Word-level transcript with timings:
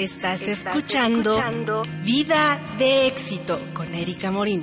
Estás, 0.00 0.48
escuchando, 0.48 1.82
Vida 2.04 2.58
de 2.78 3.06
Éxito 3.06 3.60
con 3.74 3.94
Erika 3.94 4.30
Morín, 4.30 4.62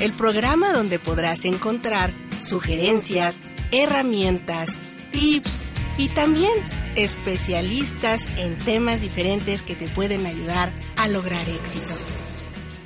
el 0.00 0.12
programa 0.12 0.72
donde 0.72 1.00
podrás 1.00 1.44
encontrar 1.44 2.12
sugerencias, 2.38 3.40
herramientas, 3.72 4.78
tips 5.10 5.60
y 5.98 6.06
también 6.10 6.52
especialistas 6.94 8.28
en 8.38 8.56
temas 8.58 9.00
diferentes 9.00 9.62
que 9.62 9.74
te 9.74 9.88
pueden 9.88 10.24
ayudar 10.24 10.72
a 10.96 11.08
lograr 11.08 11.48
éxito. 11.48 11.96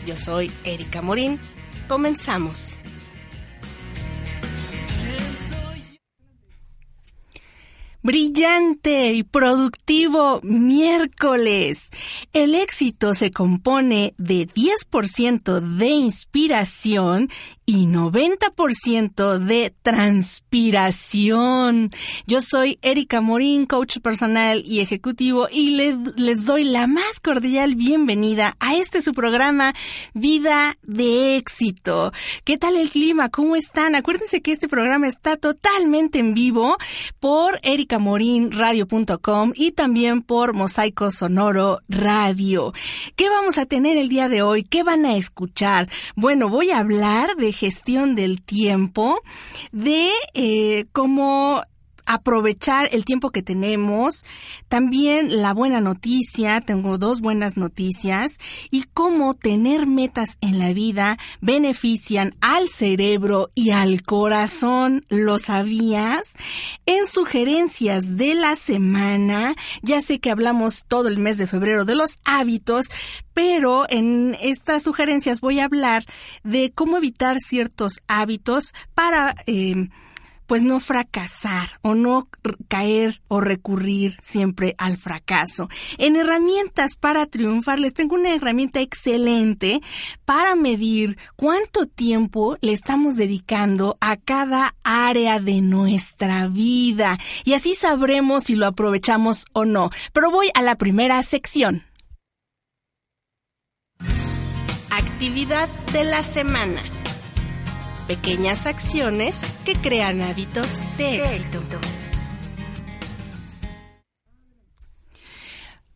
Yo 0.07 0.17
soy 0.17 0.51
Erika 0.65 1.03
Morín. 1.03 1.39
Comenzamos. 1.87 2.80
Y 8.83 9.25
productivo 9.25 10.41
miércoles. 10.43 11.91
El 12.33 12.55
éxito 12.55 13.13
se 13.13 13.31
compone 13.31 14.15
de 14.17 14.49
10% 14.49 15.61
de 15.61 15.89
inspiración 15.89 17.29
y 17.67 17.85
90% 17.87 19.39
de 19.39 19.73
transpiración. 19.83 21.91
Yo 22.27 22.41
soy 22.41 22.79
Erika 22.83 23.21
Morín, 23.21 23.67
coach 23.67 23.99
personal 23.99 24.63
y 24.67 24.81
ejecutivo, 24.81 25.47
y 25.53 25.71
le- 25.77 25.97
les 26.17 26.45
doy 26.47 26.65
la 26.65 26.87
más 26.89 27.21
cordial 27.23 27.75
bienvenida 27.77 28.57
a 28.59 28.75
este 28.77 29.03
su 29.03 29.13
programa 29.13 29.73
Vida 30.15 30.79
de 30.83 31.37
Éxito. 31.37 32.13
¿Qué 32.45 32.57
tal 32.59 32.75
el 32.77 32.91
clima? 32.91 33.29
¿Cómo 33.29 33.55
están? 33.55 33.95
Acuérdense 33.95 34.41
que 34.43 34.51
este 34.53 34.67
programa 34.69 35.07
está 35.07 35.37
totalmente 35.37 36.19
en 36.19 36.35
vivo 36.35 36.77
por 37.21 37.61
erikamorinradio.com 38.71 39.53
y 39.55 39.73
también 39.73 40.23
por 40.23 40.53
Mosaico 40.55 41.11
Sonoro 41.11 41.81
Radio. 41.89 42.73
¿Qué 43.17 43.29
vamos 43.29 43.59
a 43.59 43.67
tener 43.67 43.97
el 43.97 44.09
día 44.09 44.29
de 44.29 44.43
hoy? 44.43 44.63
¿Qué 44.63 44.83
van 44.83 45.05
a 45.07 45.17
escuchar? 45.17 45.89
Bueno, 46.15 46.49
voy 46.49 46.71
a 46.71 46.79
hablar 46.79 47.37
de 47.37 47.53
gestión 47.53 48.15
del 48.15 48.43
tiempo, 48.43 49.21
de 49.73 50.11
eh, 50.35 50.87
cómo 50.93 51.63
aprovechar 52.11 52.89
el 52.91 53.05
tiempo 53.05 53.31
que 53.31 53.41
tenemos, 53.41 54.25
también 54.69 55.41
la 55.43 55.55
buena 55.55 55.81
noticia, 55.81 56.61
tengo 56.61 56.99
dos 56.99 57.21
buenas 57.21 57.57
noticias, 57.57 58.39
y 58.73 58.83
cómo 58.83 59.35
tener 59.35 59.87
metas 59.87 60.37
en 60.41 60.59
la 60.59 60.73
vida 60.73 61.19
benefician 61.41 62.35
al 62.41 62.69
cerebro 62.69 63.51
y 63.55 63.71
al 63.71 64.03
corazón, 64.03 65.07
¿lo 65.09 65.39
sabías? 65.39 66.35
En 66.85 67.07
sugerencias 67.07 68.17
de 68.17 68.35
la 68.35 68.57
semana, 68.57 69.55
ya 69.83 70.01
sé 70.01 70.19
que 70.19 70.33
hablamos 70.33 70.87
todo 70.89 71.07
el 71.07 71.19
mes 71.19 71.39
de 71.39 71.47
febrero 71.47 71.85
de 71.85 71.95
los 71.95 72.19
hábitos, 72.25 72.87
pero 73.35 73.89
en 73.89 74.37
estas 74.41 74.83
sugerencias 74.83 75.41
voy 75.41 75.61
a 75.61 75.67
hablar 75.67 76.05
de 76.43 76.73
cómo 76.73 76.97
evitar 76.97 77.39
ciertos 77.39 78.01
hábitos 78.09 78.75
para... 78.97 79.37
eh, 79.47 79.89
pues 80.51 80.65
no 80.65 80.81
fracasar 80.81 81.79
o 81.81 81.95
no 81.95 82.29
caer 82.67 83.23
o 83.29 83.41
recurrir 83.41 84.17
siempre 84.21 84.75
al 84.79 84.97
fracaso. 84.97 85.69
En 85.97 86.17
herramientas 86.17 86.97
para 86.97 87.27
triunfar 87.27 87.79
les 87.79 87.95
tengo 87.95 88.17
una 88.17 88.35
herramienta 88.35 88.81
excelente 88.81 89.81
para 90.25 90.57
medir 90.57 91.19
cuánto 91.37 91.87
tiempo 91.87 92.57
le 92.63 92.73
estamos 92.73 93.15
dedicando 93.15 93.97
a 94.01 94.17
cada 94.17 94.75
área 94.83 95.39
de 95.39 95.61
nuestra 95.61 96.49
vida 96.49 97.17
y 97.45 97.53
así 97.53 97.77
sabremos 97.77 98.43
si 98.43 98.57
lo 98.57 98.67
aprovechamos 98.67 99.45
o 99.53 99.65
no. 99.65 99.91
Pero 100.13 100.33
voy 100.33 100.51
a 100.55 100.63
la 100.63 100.75
primera 100.75 101.23
sección. 101.23 101.85
Actividad 104.91 105.69
de 105.93 106.03
la 106.03 106.25
semana 106.25 106.83
pequeñas 108.11 108.67
acciones 108.67 109.41
que 109.65 109.77
crean 109.77 110.21
hábitos 110.21 110.81
de 110.99 111.23
éxito. 111.23 111.63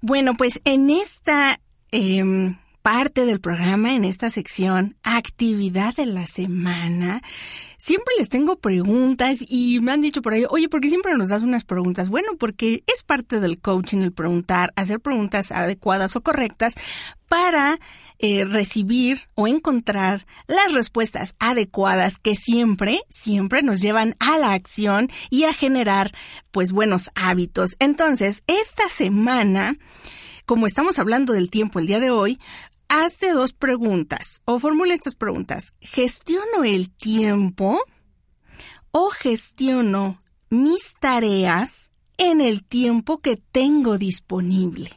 Bueno, 0.01 0.37
pues 0.37 0.61
en 0.65 0.91
esta 0.91 1.59
em, 1.91 2.57
parte 2.83 3.25
del 3.25 3.41
programa, 3.41 3.95
en 3.95 4.05
esta 4.05 4.31
sección, 4.31 4.97
actividad 5.03 5.97
de 5.97 6.07
la 6.07 6.29
semana, 6.29 7.21
siempre 7.85 8.15
les 8.17 8.31
tengo 8.31 8.57
preguntas 8.57 9.45
y 9.47 9.79
me 9.81 9.93
han 9.93 10.01
dicho 10.01 10.23
por 10.23 10.33
ahí, 10.33 10.45
oye, 10.49 10.71
¿por 10.71 10.81
qué 10.81 10.89
siempre 10.89 11.15
nos 11.19 11.29
das 11.29 11.43
unas 11.43 11.65
preguntas? 11.65 12.09
Bueno, 12.09 12.31
porque 12.39 12.83
es 12.87 13.03
parte 13.03 13.41
del 13.41 13.61
coaching 13.61 13.99
el 13.99 14.11
preguntar, 14.11 14.73
hacer 14.75 15.01
preguntas 15.01 15.53
adecuadas 15.53 16.17
o 16.17 16.23
correctas 16.23 16.77
para 17.29 17.79
eh, 18.19 18.47
recibir 18.47 19.29
o 19.35 19.47
encontrar 19.47 20.27
las 20.47 20.73
respuestas 20.73 21.37
adecuadas 21.39 22.17
que 22.17 22.35
siempre, 22.35 23.03
siempre 23.11 23.63
nos 23.63 23.83
llevan 23.83 24.17
a 24.19 24.39
la 24.39 24.55
acción 24.55 25.11
y 25.29 25.45
a 25.45 25.53
generar 25.53 26.15
pues 26.53 26.73
buenos 26.73 27.11
hábitos. 27.15 27.77
Entonces, 27.81 28.45
esta 28.47 28.89
semana, 28.89 29.77
como 30.47 30.67
estamos 30.67 30.99
hablando 30.99 31.35
del 31.35 31.51
tiempo 31.51 31.81
el 31.81 31.87
día 31.87 32.01
de 32.01 32.11
hoy, 32.11 32.39
hazte 32.95 33.33
dos 33.33 33.53
preguntas 33.53 34.41
o 34.45 34.59
formula 34.59 34.95
estas 34.95 35.17
preguntas. 35.17 35.75
¿Gestiono 35.81 36.63
el 36.65 36.91
tiempo 36.91 37.81
o 38.93 39.11
gestiono 39.11 40.23
mis 40.49 40.95
tareas 41.01 41.91
en 42.19 42.41
el 42.41 42.65
tiempo 42.65 43.19
que 43.19 43.37
tengo 43.37 43.99
disponible? 43.99 44.91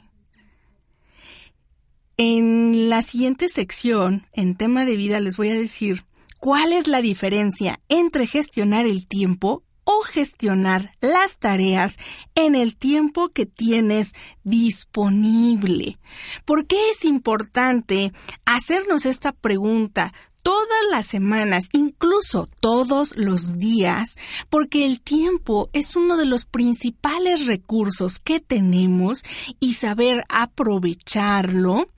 En 2.17 2.89
la 2.89 3.01
siguiente 3.01 3.49
sección, 3.49 4.27
en 4.31 4.55
tema 4.55 4.85
de 4.85 4.95
vida, 4.95 5.19
les 5.19 5.37
voy 5.37 5.49
a 5.49 5.55
decir 5.55 6.05
cuál 6.39 6.73
es 6.73 6.87
la 6.87 7.01
diferencia 7.01 7.79
entre 7.89 8.27
gestionar 8.27 8.85
el 8.85 9.07
tiempo 9.07 9.63
o 9.89 10.01
gestionar 10.01 10.91
las 10.99 11.37
tareas 11.37 11.95
en 12.35 12.55
el 12.55 12.75
tiempo 12.75 13.29
que 13.29 13.45
tienes 13.45 14.11
disponible. 14.43 15.97
¿Por 16.43 16.67
qué 16.67 16.89
es 16.89 17.05
importante 17.05 18.11
hacernos 18.45 19.05
esta 19.05 19.31
pregunta? 19.31 20.13
todas 20.43 20.79
las 20.89 21.07
semanas, 21.07 21.67
incluso 21.73 22.47
todos 22.61 23.17
los 23.17 23.59
días, 23.59 24.15
porque 24.49 24.85
el 24.85 25.01
tiempo 25.01 25.69
es 25.73 25.97
uno 25.97 26.15
de 26.15 26.23
los 26.23 26.45
principales 26.45 27.47
recursos 27.47 28.19
que 28.19 28.39
tenemos 28.39 29.23
y 29.59 29.73
saber 29.73 30.23
aprovecharlo 30.29 31.89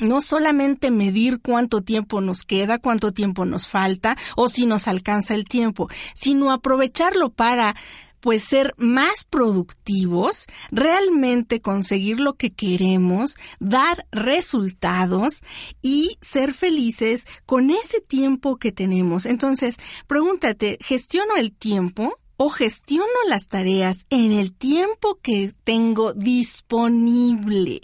no 0.00 0.20
solamente 0.20 0.90
medir 0.90 1.40
cuánto 1.40 1.82
tiempo 1.82 2.20
nos 2.20 2.42
queda, 2.42 2.78
cuánto 2.78 3.12
tiempo 3.12 3.44
nos 3.44 3.68
falta 3.68 4.16
o 4.36 4.48
si 4.48 4.66
nos 4.66 4.88
alcanza 4.88 5.34
el 5.34 5.44
tiempo, 5.44 5.88
sino 6.14 6.50
aprovecharlo 6.50 7.30
para 7.30 7.76
pues 8.20 8.44
ser 8.44 8.74
más 8.76 9.24
productivos, 9.24 10.46
realmente 10.70 11.60
conseguir 11.60 12.20
lo 12.20 12.34
que 12.34 12.50
queremos, 12.50 13.36
dar 13.58 14.06
resultados 14.12 15.40
y 15.82 16.18
ser 16.20 16.54
felices 16.54 17.24
con 17.46 17.70
ese 17.70 18.00
tiempo 18.00 18.56
que 18.56 18.72
tenemos. 18.72 19.26
Entonces, 19.26 19.76
pregúntate, 20.06 20.78
¿gestiono 20.80 21.36
el 21.36 21.52
tiempo 21.52 22.18
o 22.36 22.50
gestiono 22.50 23.06
las 23.26 23.48
tareas 23.48 24.06
en 24.10 24.32
el 24.32 24.52
tiempo 24.52 25.18
que 25.22 25.52
tengo 25.64 26.12
disponible? 26.12 27.80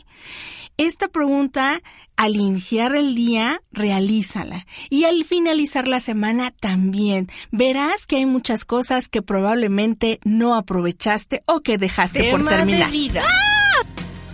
Esta 0.78 1.08
pregunta, 1.08 1.81
al 2.17 2.37
iniciar 2.37 2.94
el 2.94 3.14
día, 3.14 3.62
realízala. 3.73 4.67
Y 4.90 5.05
al 5.05 5.25
finalizar 5.25 5.88
la 5.88 6.00
semana 6.00 6.50
también. 6.50 7.28
Verás 7.50 8.06
que 8.06 8.17
hay 8.17 8.26
muchas 8.26 8.67
cosas 8.67 9.08
que 9.08 9.23
probablemente 9.23 10.20
no 10.25 10.55
aprovechaste 10.55 11.43
o 11.46 11.61
que 11.61 11.78
dejaste 11.78 12.31
por 12.31 12.46
terminar. 12.46 12.90
De 12.90 12.93
vida. 12.93 13.25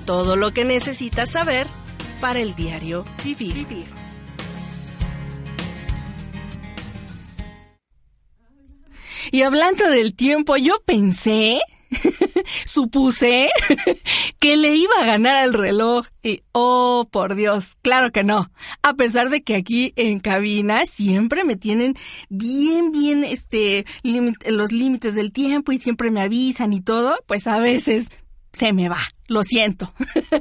Todo 0.04 0.34
lo 0.34 0.52
que 0.52 0.64
necesitas 0.64 1.30
saber 1.30 1.68
para 2.20 2.40
el 2.40 2.56
diario 2.56 3.04
vivir. 3.24 3.66
Y 9.30 9.42
hablando 9.42 9.88
del 9.88 10.16
tiempo, 10.16 10.56
yo 10.56 10.82
pensé, 10.84 11.60
supuse, 12.64 13.48
que 14.42 14.56
le 14.56 14.74
iba 14.74 14.92
a 15.00 15.06
ganar 15.06 15.36
al 15.36 15.54
reloj. 15.54 16.08
Y, 16.20 16.42
oh, 16.50 17.06
por 17.12 17.36
Dios, 17.36 17.76
claro 17.80 18.10
que 18.10 18.24
no. 18.24 18.50
A 18.82 18.94
pesar 18.94 19.30
de 19.30 19.44
que 19.44 19.54
aquí 19.54 19.92
en 19.94 20.18
cabina 20.18 20.84
siempre 20.84 21.44
me 21.44 21.54
tienen 21.54 21.94
bien, 22.28 22.90
bien, 22.90 23.22
este, 23.22 23.86
los 24.02 24.72
límites 24.72 25.14
del 25.14 25.30
tiempo 25.30 25.70
y 25.70 25.78
siempre 25.78 26.10
me 26.10 26.22
avisan 26.22 26.72
y 26.72 26.80
todo, 26.80 27.16
pues 27.28 27.46
a 27.46 27.60
veces 27.60 28.08
se 28.52 28.72
me 28.72 28.88
va, 28.88 28.98
lo 29.28 29.44
siento. 29.44 29.92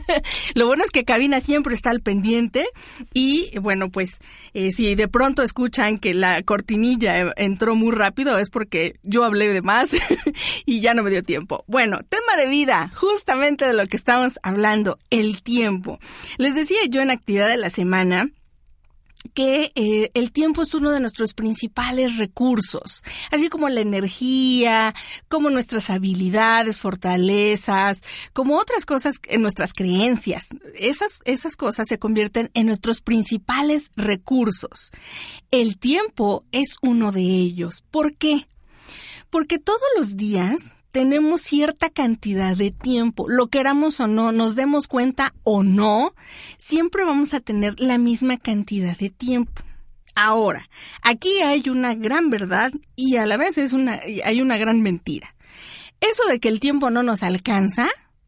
lo 0.56 0.68
bueno 0.68 0.84
es 0.84 0.92
que 0.92 1.06
Cabina 1.06 1.40
siempre 1.40 1.74
está 1.74 1.92
al 1.92 2.02
pendiente 2.02 2.66
y 3.14 3.58
bueno, 3.60 3.90
pues 3.90 4.20
eh, 4.54 4.72
si 4.72 4.96
de 4.96 5.08
pronto 5.08 5.44
escuchan 5.44 5.98
que 5.98 6.14
la 6.14 6.44
cortinilla 6.44 7.32
entró 7.38 7.76
muy 7.76 7.92
rápido 7.92 8.38
es 8.38 8.50
porque 8.50 8.96
yo 9.04 9.24
hablé 9.24 9.52
de 9.54 9.62
más 9.62 9.92
y 10.66 10.82
ya 10.82 10.94
no 10.94 11.04
me 11.04 11.10
dio 11.10 11.24
tiempo. 11.24 11.64
Bueno, 11.68 12.00
tema 12.08 12.36
de 12.38 12.48
vida, 12.48 12.92
justamente 12.96 13.66
de 13.66 13.74
lo 13.74 13.88
que 13.88 13.98
estamos 13.98 14.40
hablando, 14.44 14.98
el 15.10 15.42
tiempo. 15.42 16.00
Les 16.38 16.56
decía 16.56 16.80
yo 16.90 17.02
en 17.02 17.12
actividad 17.12 17.48
de 17.48 17.58
la 17.58 17.70
semana 17.70 18.30
que 19.34 19.72
eh, 19.76 20.12
el 20.14 20.32
tiempo 20.32 20.62
es 20.62 20.74
uno 20.74 20.92
de 20.92 21.00
nuestros 21.00 21.34
principales 21.34 22.18
recursos, 22.18 23.04
así 23.32 23.50
como 23.50 23.70
la 23.70 23.82
energía, 23.82 24.94
como 25.28 25.50
nuestras 25.50 25.90
habilidades, 25.90 26.78
fortalezas, 26.78 28.02
como 28.34 28.58
otras 28.58 28.86
cosas 28.86 29.16
en 29.28 29.42
nuestras 29.42 29.74
creencias. 29.74 30.48
Esas, 30.76 31.20
esas 31.26 31.56
cosas 31.56 31.88
se 31.88 32.00
convierten 32.00 32.52
en 32.54 32.68
nuestros 32.68 33.02
principales 33.02 33.92
recursos. 33.96 34.92
El 35.52 35.78
tiempo 35.78 36.46
es 36.52 36.76
uno 36.82 37.12
de 37.12 37.22
ellos. 37.22 37.84
¿Por 37.92 38.16
qué? 38.16 38.48
Porque 39.30 39.60
todos 39.60 39.82
los 39.98 40.18
días 40.18 40.76
tenemos 40.92 41.42
cierta 41.42 41.90
cantidad 41.90 42.56
de 42.56 42.72
tiempo, 42.72 43.28
lo 43.30 43.48
queramos 43.48 44.00
o 44.00 44.08
no, 44.08 44.32
nos 44.32 44.56
demos 44.56 44.88
cuenta 44.88 45.34
o 45.44 45.64
no, 45.64 46.14
siempre 46.58 47.04
vamos 47.04 47.34
a 47.34 47.40
tener 47.40 47.80
la 47.80 47.98
misma 47.98 48.38
cantidad 48.38 48.98
de 48.98 49.10
tiempo. 49.10 49.64
Ahora, 50.16 50.70
aquí 51.02 51.42
hay 51.42 51.64
una 51.70 51.96
gran 51.96 52.30
verdad 52.30 52.72
y 52.96 53.16
a 53.16 53.26
la 53.26 53.38
vez 53.38 53.58
es 53.58 53.74
una, 53.74 54.02
hay 54.26 54.42
una 54.42 54.58
gran 54.58 54.82
mentira. 54.82 55.36
Eso 56.02 56.26
de 56.28 56.40
que 56.40 56.50
el 56.50 56.60
tiempo 56.60 56.90
no 56.90 57.04
nos 57.04 57.24
alcanza 57.24 57.88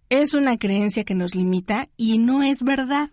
es 0.09 0.33
una 0.33 0.57
creencia 0.57 1.03
que 1.03 1.15
nos 1.15 1.35
limita 1.35 1.89
y 1.97 2.19
no 2.19 2.43
es 2.43 2.63
verdad. 2.63 3.09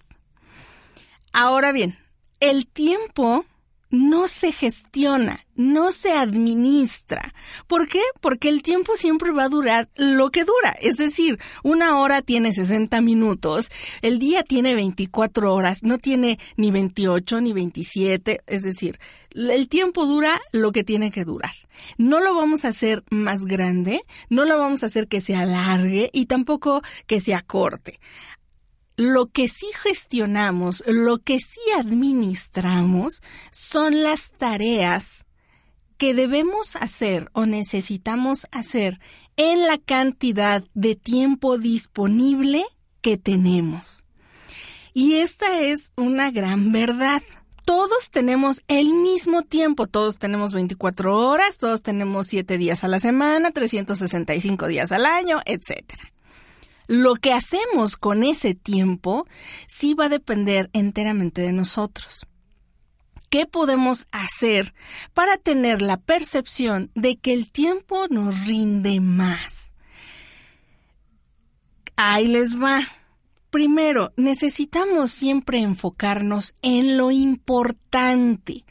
Ahora 1.33 1.73
bien, 1.73 1.99
el 2.41 2.67
tiempo 2.67 3.45
no 3.91 4.29
se 4.29 4.53
gestiona, 4.53 5.47
no 5.57 5.91
se 5.91 6.13
administra. 6.13 7.35
¿Por 7.67 7.89
qué? 7.89 8.01
Porque 8.21 8.49
el 8.49 8.63
tiempo 8.63 8.97
siempre 8.97 9.33
va 9.33 9.45
a 9.45 9.49
durar 9.49 9.89
lo 9.97 10.31
que 10.31 10.45
dura. 10.45 10.71
Es 10.81 10.97
decir, 10.97 11.39
una 11.63 11.99
hora 11.99 12.23
tiene 12.23 12.53
60 12.53 13.01
minutos, 13.01 13.71
el 14.03 14.19
día 14.19 14.43
tiene 14.43 14.75
24 14.75 15.55
horas, 15.55 15.83
no 15.83 15.99
tiene 15.99 16.39
ni 16.57 16.71
28 16.71 17.41
ni 17.41 17.53
27. 17.53 18.41
Es 18.47 18.63
decir, 18.63 18.99
el 19.35 19.69
tiempo 19.69 20.07
dura 20.07 20.41
lo 20.53 20.73
que 20.73 20.85
tiene 20.85 21.11
que 21.11 21.25
durar. 21.25 21.53
No 21.99 22.21
lo 22.21 22.35
vamos 22.35 22.65
a 22.65 22.69
hacer 22.69 23.05
más 23.11 23.45
grande, 23.45 24.03
no 24.29 24.45
lo 24.45 24.59
vamos 24.59 24.83
a 24.83 24.87
hacer 24.87 25.09
que 25.09 25.21
se 25.21 25.35
alargue 25.35 26.11
y 26.13 26.27
tampoco 26.27 26.83
que 27.07 27.21
se 27.21 27.35
acorte 27.35 27.99
lo 29.01 29.31
que 29.31 29.49
sí 29.49 29.67
gestionamos, 29.83 30.85
lo 30.87 31.19
que 31.19 31.39
sí 31.39 31.61
administramos, 31.75 33.23
son 33.51 34.03
las 34.03 34.31
tareas 34.33 35.25
que 35.97 36.13
debemos 36.13 36.77
hacer 36.77 37.31
o 37.33 37.47
necesitamos 37.47 38.47
hacer 38.53 39.01
en 39.37 39.67
la 39.67 39.79
cantidad 39.79 40.63
de 40.75 40.97
tiempo 40.97 41.57
disponible 41.57 42.67
que 43.01 43.17
tenemos. 43.17 44.05
Y 44.93 45.15
esta 45.15 45.61
es 45.61 45.93
una 45.97 46.31
gran 46.31 46.71
verdad. 46.71 47.23
Todos 47.65 48.11
tenemos 48.11 48.61
el 48.69 48.93
mismo 48.93 49.43
tiempo, 49.43 49.87
todos 49.87 50.19
tenemos 50.19 50.53
24 50.53 51.17
horas, 51.17 51.57
todos 51.57 51.81
tenemos 51.83 52.27
7 52.27 52.59
días 52.59 52.85
a 52.85 52.89
la 52.89 53.01
semana, 53.01 53.51
365 53.51 54.67
días 54.67 54.93
al 54.93 55.07
año, 55.07 55.41
etcétera. 55.47 56.13
Lo 56.91 57.15
que 57.15 57.33
hacemos 57.33 57.97
con 57.97 58.25
ese 58.25 58.57
tiempo 58.57 59.25
sí 59.69 59.95
va 59.95 60.07
a 60.07 60.09
depender 60.09 60.71
enteramente 60.73 61.41
de 61.41 61.53
nosotros. 61.53 62.27
¿Qué 63.29 63.47
podemos 63.47 64.09
hacer 64.11 64.75
para 65.15 65.37
tener 65.37 65.83
la 65.83 65.99
percepción 65.99 66.91
de 66.97 67.17
que 67.17 67.33
el 67.33 67.53
tiempo 67.53 68.09
nos 68.11 68.45
rinde 68.45 68.99
más? 68.99 69.73
Ahí 71.95 72.27
les 72.27 72.61
va. 72.61 72.81
Primero, 73.51 74.13
necesitamos 74.17 75.13
siempre 75.13 75.61
enfocarnos 75.61 76.57
en 76.61 76.97
lo 76.97 77.13
importante 77.13 78.65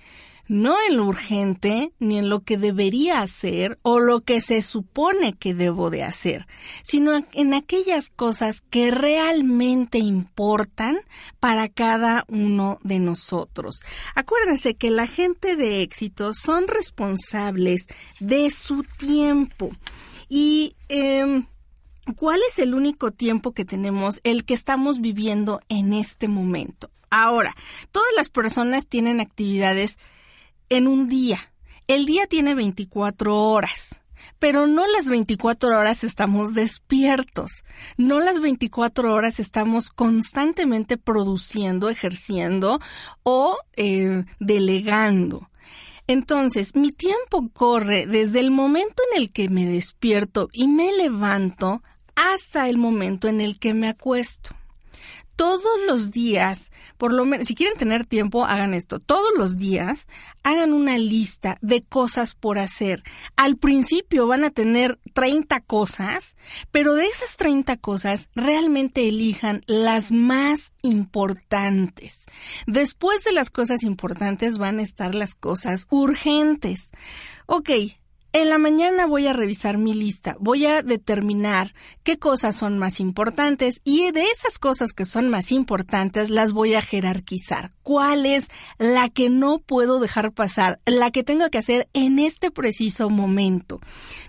no 0.49 0.75
en 0.89 0.97
lo 0.97 1.05
urgente 1.05 1.93
ni 1.99 2.17
en 2.17 2.27
lo 2.27 2.41
que 2.41 2.57
debería 2.57 3.21
hacer 3.21 3.77
o 3.83 3.99
lo 3.99 4.21
que 4.21 4.41
se 4.41 4.61
supone 4.61 5.33
que 5.33 5.53
debo 5.53 5.91
de 5.91 6.03
hacer, 6.03 6.47
sino 6.83 7.13
en 7.33 7.53
aquellas 7.53 8.09
cosas 8.09 8.61
que 8.69 8.91
realmente 8.91 9.99
importan 9.99 10.99
para 11.39 11.69
cada 11.69 12.25
uno 12.27 12.79
de 12.83 12.99
nosotros. 12.99 13.79
Acuérdense 14.15 14.75
que 14.75 14.89
la 14.89 15.05
gente 15.05 15.55
de 15.55 15.83
éxito 15.83 16.33
son 16.33 16.67
responsables 16.67 17.85
de 18.19 18.49
su 18.49 18.83
tiempo 18.97 19.71
y 20.27 20.75
em, 20.89 21.45
¿Cuál 22.15 22.39
es 22.49 22.57
el 22.57 22.73
único 22.73 23.11
tiempo 23.11 23.51
que 23.51 23.65
tenemos, 23.65 24.19
el 24.23 24.43
que 24.43 24.55
estamos 24.55 24.99
viviendo 24.99 25.61
en 25.69 25.93
este 25.93 26.27
momento? 26.27 26.89
Ahora, 27.11 27.55
todas 27.91 28.09
las 28.15 28.29
personas 28.29 28.87
tienen 28.87 29.19
actividades 29.19 29.99
en 30.69 30.87
un 30.87 31.07
día. 31.07 31.51
El 31.87 32.05
día 32.05 32.27
tiene 32.27 32.53
24 32.53 33.35
horas, 33.35 34.01
pero 34.37 34.67
no 34.67 34.85
las 34.87 35.09
24 35.09 35.77
horas 35.77 36.03
estamos 36.03 36.53
despiertos, 36.53 37.63
no 37.97 38.19
las 38.19 38.39
24 38.39 39.13
horas 39.13 39.39
estamos 39.39 39.89
constantemente 39.89 40.97
produciendo, 40.97 41.89
ejerciendo 41.89 42.79
o 43.23 43.57
eh, 43.75 44.23
delegando. 44.39 45.49
Entonces, 46.07 46.75
mi 46.75 46.91
tiempo 46.91 47.49
corre 47.53 48.07
desde 48.07 48.39
el 48.39 48.49
momento 48.49 49.03
en 49.11 49.21
el 49.21 49.31
que 49.31 49.49
me 49.49 49.65
despierto 49.65 50.49
y 50.51 50.67
me 50.67 50.91
levanto 50.91 51.83
hasta 52.15 52.67
el 52.67 52.77
momento 52.77 53.27
en 53.27 53.41
el 53.41 53.59
que 53.59 53.73
me 53.73 53.87
acuesto 53.87 54.58
todos 55.39 55.79
los 55.87 56.11
días, 56.11 56.69
por 56.97 57.13
lo 57.13 57.23
menos, 57.23 57.47
si 57.47 57.55
quieren 57.55 57.77
tener 57.77 58.03
tiempo, 58.03 58.43
hagan 58.43 58.73
esto. 58.73 58.99
Todos 58.99 59.31
los 59.37 59.55
días 59.55 60.09
hagan 60.43 60.73
una 60.73 60.97
lista 60.97 61.57
de 61.61 61.81
cosas 61.81 62.35
por 62.35 62.59
hacer. 62.59 63.03
Al 63.37 63.55
principio 63.55 64.27
van 64.27 64.43
a 64.43 64.49
tener 64.49 64.99
30 65.13 65.61
cosas, 65.61 66.35
pero 66.71 66.93
de 66.93 67.05
esas 67.05 67.37
30 67.37 67.77
cosas 67.77 68.27
realmente 68.35 69.07
elijan 69.07 69.61
las 69.65 70.11
más 70.11 70.73
importantes. 70.81 72.25
Después 72.67 73.23
de 73.23 73.31
las 73.31 73.49
cosas 73.49 73.83
importantes 73.83 74.57
van 74.57 74.79
a 74.79 74.83
estar 74.83 75.15
las 75.15 75.35
cosas 75.35 75.87
urgentes. 75.89 76.89
Ok, 77.45 77.69
en 78.31 78.49
la 78.49 78.57
mañana 78.59 79.05
voy 79.05 79.25
a 79.27 79.33
revisar 79.33 79.77
mi 79.77 79.93
lista, 79.93 80.35
voy 80.39 80.65
a 80.65 80.83
determinar 80.83 81.73
qué 82.03 82.19
cosas 82.19 82.55
son 82.55 82.77
más 82.77 82.99
importantes 82.99 83.81
y 83.83 84.11
de 84.11 84.23
esas 84.25 84.59
cosas 84.59 84.93
que 84.93 85.05
son 85.05 85.29
más 85.29 85.51
importantes 85.51 86.29
las 86.29 86.53
voy 86.53 86.75
a 86.75 86.81
jerarquizar. 86.81 87.71
¿Cuál 87.81 88.27
es 88.27 88.49
la 88.77 89.09
que 89.09 89.29
no 89.29 89.59
puedo 89.59 89.99
dejar 89.99 90.31
pasar, 90.31 90.79
la 90.85 91.09
que 91.09 91.23
tengo 91.23 91.49
que 91.49 91.57
hacer 91.57 91.89
en 91.93 92.19
este 92.19 92.51
preciso 92.51 93.09
momento? 93.09 93.79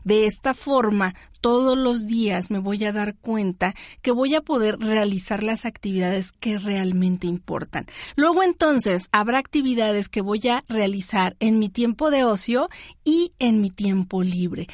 De 0.03 0.25
esta 0.25 0.55
forma, 0.55 1.15
todos 1.41 1.77
los 1.77 2.07
días 2.07 2.51
me 2.51 2.59
voy 2.59 2.85
a 2.85 2.93
dar 2.93 3.17
cuenta 3.17 3.75
que 4.03 4.11
voy 4.11 4.35
a 4.35 4.43
poder 4.43 4.79
realizar 4.79 5.43
las 5.43 5.65
actividades 5.65 6.33
que 6.33 6.59
realmente 6.59 7.27
importan. 7.27 7.87
Luego 8.17 8.43
entonces 8.43 9.09
habrá 9.13 9.39
actividades 9.39 10.09
que 10.09 10.21
voy 10.21 10.47
a 10.49 10.63
realizar 10.69 11.37
en 11.41 11.59
mi 11.59 11.69
tiempo 11.69 12.11
de 12.11 12.25
ocio 12.25 12.69
y 13.05 13.33
en 13.39 13.61
mi 13.61 13.71
tiempo 13.71 14.23
libre. 14.23 14.67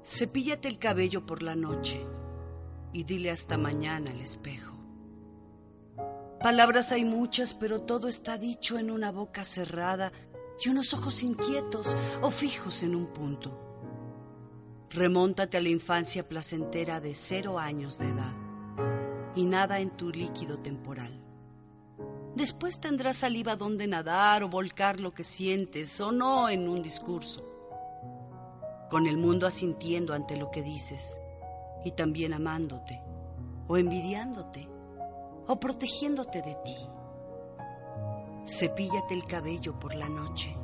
Cepíllate 0.03 0.67
el 0.67 0.79
cabello 0.79 1.27
por 1.27 1.43
la 1.43 1.55
noche 1.55 2.03
y 2.91 3.03
dile 3.03 3.29
hasta 3.29 3.55
mañana 3.57 4.09
al 4.09 4.21
espejo. 4.21 4.70
Palabras 6.43 6.91
hay 6.91 7.05
muchas, 7.05 7.53
pero 7.53 7.81
todo 7.81 8.07
está 8.07 8.39
dicho 8.39 8.79
en 8.79 8.89
una 8.89 9.11
boca 9.11 9.45
cerrada 9.45 10.11
y 10.63 10.69
unos 10.69 10.91
ojos 10.95 11.21
inquietos 11.21 11.95
o 12.21 12.31
fijos 12.31 12.81
en 12.81 12.95
un 12.95 13.07
punto. 13.13 13.59
Remóntate 14.89 15.57
a 15.57 15.61
la 15.61 15.69
infancia 15.69 16.27
placentera 16.27 16.99
de 16.99 17.13
cero 17.13 17.59
años 17.59 17.99
de 17.99 18.07
edad 18.09 18.33
y 19.35 19.43
nada 19.43 19.81
en 19.81 19.91
tu 19.91 20.09
líquido 20.09 20.57
temporal. 20.57 21.21
Después 22.35 22.79
tendrás 22.79 23.17
saliva 23.17 23.55
donde 23.55 23.85
nadar 23.85 24.41
o 24.41 24.49
volcar 24.49 24.99
lo 24.99 25.13
que 25.13 25.23
sientes 25.23 26.01
o 26.01 26.11
no 26.11 26.49
en 26.49 26.67
un 26.67 26.81
discurso 26.81 27.45
con 28.89 29.05
el 29.05 29.17
mundo 29.17 29.45
asintiendo 29.45 30.15
ante 30.15 30.37
lo 30.37 30.49
que 30.49 30.63
dices 30.63 31.19
y 31.85 31.91
también 31.91 32.33
amándote 32.33 32.99
o 33.67 33.77
envidiándote 33.77 34.70
o 35.51 35.59
protegiéndote 35.59 36.41
de 36.41 36.55
ti. 36.63 36.77
Cepíllate 38.45 39.13
el 39.13 39.25
cabello 39.25 39.77
por 39.77 39.93
la 39.95 40.07
noche 40.07 40.55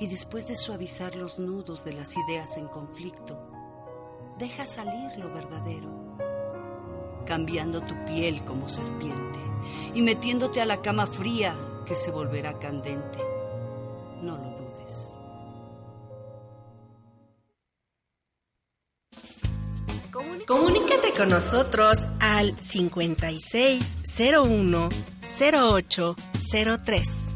y 0.00 0.06
después 0.06 0.48
de 0.48 0.56
suavizar 0.56 1.14
los 1.14 1.38
nudos 1.38 1.84
de 1.84 1.92
las 1.92 2.16
ideas 2.16 2.56
en 2.56 2.68
conflicto, 2.68 3.38
deja 4.38 4.64
salir 4.64 5.18
lo 5.18 5.30
verdadero, 5.30 5.90
cambiando 7.26 7.82
tu 7.82 7.94
piel 8.06 8.46
como 8.46 8.70
serpiente 8.70 9.38
y 9.92 10.00
metiéndote 10.00 10.62
a 10.62 10.66
la 10.66 10.80
cama 10.80 11.06
fría 11.06 11.54
que 11.84 11.94
se 11.94 12.10
volverá 12.10 12.58
candente. 12.58 13.18
No 14.22 14.38
lo 14.38 14.61
Comunícate 20.46 21.14
con 21.16 21.30
nosotros 21.30 22.04
al 22.20 22.54
5601 22.60 24.90
0803. 25.24 27.28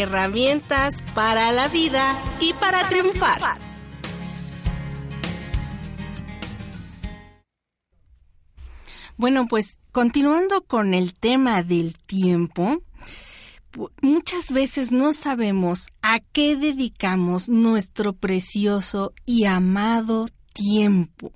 Herramientas 0.00 1.02
para 1.14 1.52
la 1.52 1.68
vida 1.68 2.20
y 2.40 2.52
para 2.54 2.88
triunfar. 2.88 3.58
Bueno, 9.16 9.46
pues 9.48 9.78
continuando 9.92 10.62
con 10.62 10.92
el 10.92 11.14
tema 11.14 11.62
del 11.62 11.96
tiempo, 11.96 12.82
muchas 14.02 14.52
veces 14.52 14.92
no 14.92 15.14
sabemos 15.14 15.88
a 16.02 16.20
qué 16.20 16.56
dedicamos 16.56 17.48
nuestro 17.48 18.12
precioso 18.12 19.14
y 19.24 19.44
amado 19.44 20.26
tiempo. 20.52 21.32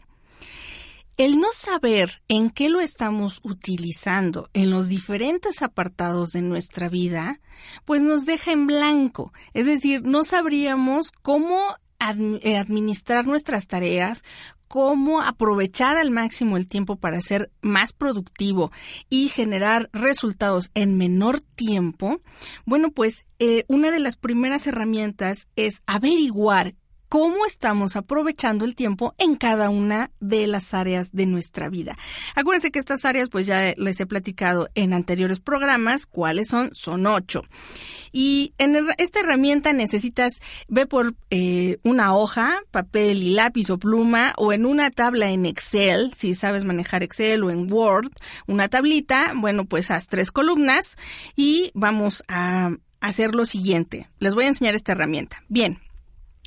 El 1.20 1.38
no 1.38 1.48
saber 1.52 2.22
en 2.28 2.48
qué 2.48 2.70
lo 2.70 2.80
estamos 2.80 3.40
utilizando 3.42 4.48
en 4.54 4.70
los 4.70 4.88
diferentes 4.88 5.60
apartados 5.60 6.30
de 6.30 6.40
nuestra 6.40 6.88
vida, 6.88 7.42
pues 7.84 8.02
nos 8.02 8.24
deja 8.24 8.52
en 8.52 8.66
blanco. 8.66 9.30
Es 9.52 9.66
decir, 9.66 10.02
no 10.02 10.24
sabríamos 10.24 11.10
cómo 11.10 11.76
eh, 12.40 12.56
administrar 12.56 13.26
nuestras 13.26 13.66
tareas, 13.66 14.24
cómo 14.66 15.20
aprovechar 15.20 15.98
al 15.98 16.10
máximo 16.10 16.56
el 16.56 16.66
tiempo 16.66 16.96
para 16.96 17.20
ser 17.20 17.50
más 17.60 17.92
productivo 17.92 18.72
y 19.10 19.28
generar 19.28 19.90
resultados 19.92 20.70
en 20.72 20.96
menor 20.96 21.42
tiempo, 21.42 22.22
bueno, 22.64 22.92
pues 22.92 23.26
eh, 23.38 23.66
una 23.68 23.90
de 23.90 24.00
las 24.00 24.16
primeras 24.16 24.66
herramientas 24.66 25.48
es 25.54 25.82
averiguar 25.84 26.76
cómo 27.10 27.44
estamos 27.44 27.96
aprovechando 27.96 28.64
el 28.64 28.76
tiempo 28.76 29.14
en 29.18 29.34
cada 29.34 29.68
una 29.68 30.12
de 30.20 30.46
las 30.46 30.74
áreas 30.74 31.10
de 31.10 31.26
nuestra 31.26 31.68
vida. 31.68 31.98
Acuérdense 32.36 32.70
que 32.70 32.78
estas 32.78 33.04
áreas, 33.04 33.28
pues 33.28 33.46
ya 33.46 33.74
les 33.76 34.00
he 34.00 34.06
platicado 34.06 34.68
en 34.76 34.94
anteriores 34.94 35.40
programas, 35.40 36.06
cuáles 36.06 36.46
son, 36.46 36.70
son 36.72 37.06
ocho. 37.06 37.42
Y 38.12 38.54
en 38.58 38.76
esta 38.96 39.20
herramienta 39.20 39.72
necesitas, 39.72 40.40
ve 40.68 40.86
por 40.86 41.16
eh, 41.30 41.78
una 41.82 42.14
hoja, 42.14 42.60
papel 42.70 43.24
y 43.24 43.34
lápiz 43.34 43.70
o 43.70 43.78
pluma, 43.78 44.32
o 44.36 44.52
en 44.52 44.64
una 44.64 44.92
tabla 44.92 45.30
en 45.30 45.46
Excel, 45.46 46.12
si 46.14 46.34
sabes 46.34 46.64
manejar 46.64 47.02
Excel 47.02 47.42
o 47.42 47.50
en 47.50 47.70
Word, 47.72 48.12
una 48.46 48.68
tablita, 48.68 49.32
bueno, 49.34 49.64
pues 49.64 49.90
haz 49.90 50.06
tres 50.06 50.30
columnas 50.30 50.96
y 51.34 51.72
vamos 51.74 52.22
a 52.28 52.70
hacer 53.00 53.34
lo 53.34 53.46
siguiente. 53.46 54.08
Les 54.20 54.36
voy 54.36 54.44
a 54.44 54.48
enseñar 54.48 54.76
esta 54.76 54.92
herramienta. 54.92 55.42
Bien, 55.48 55.80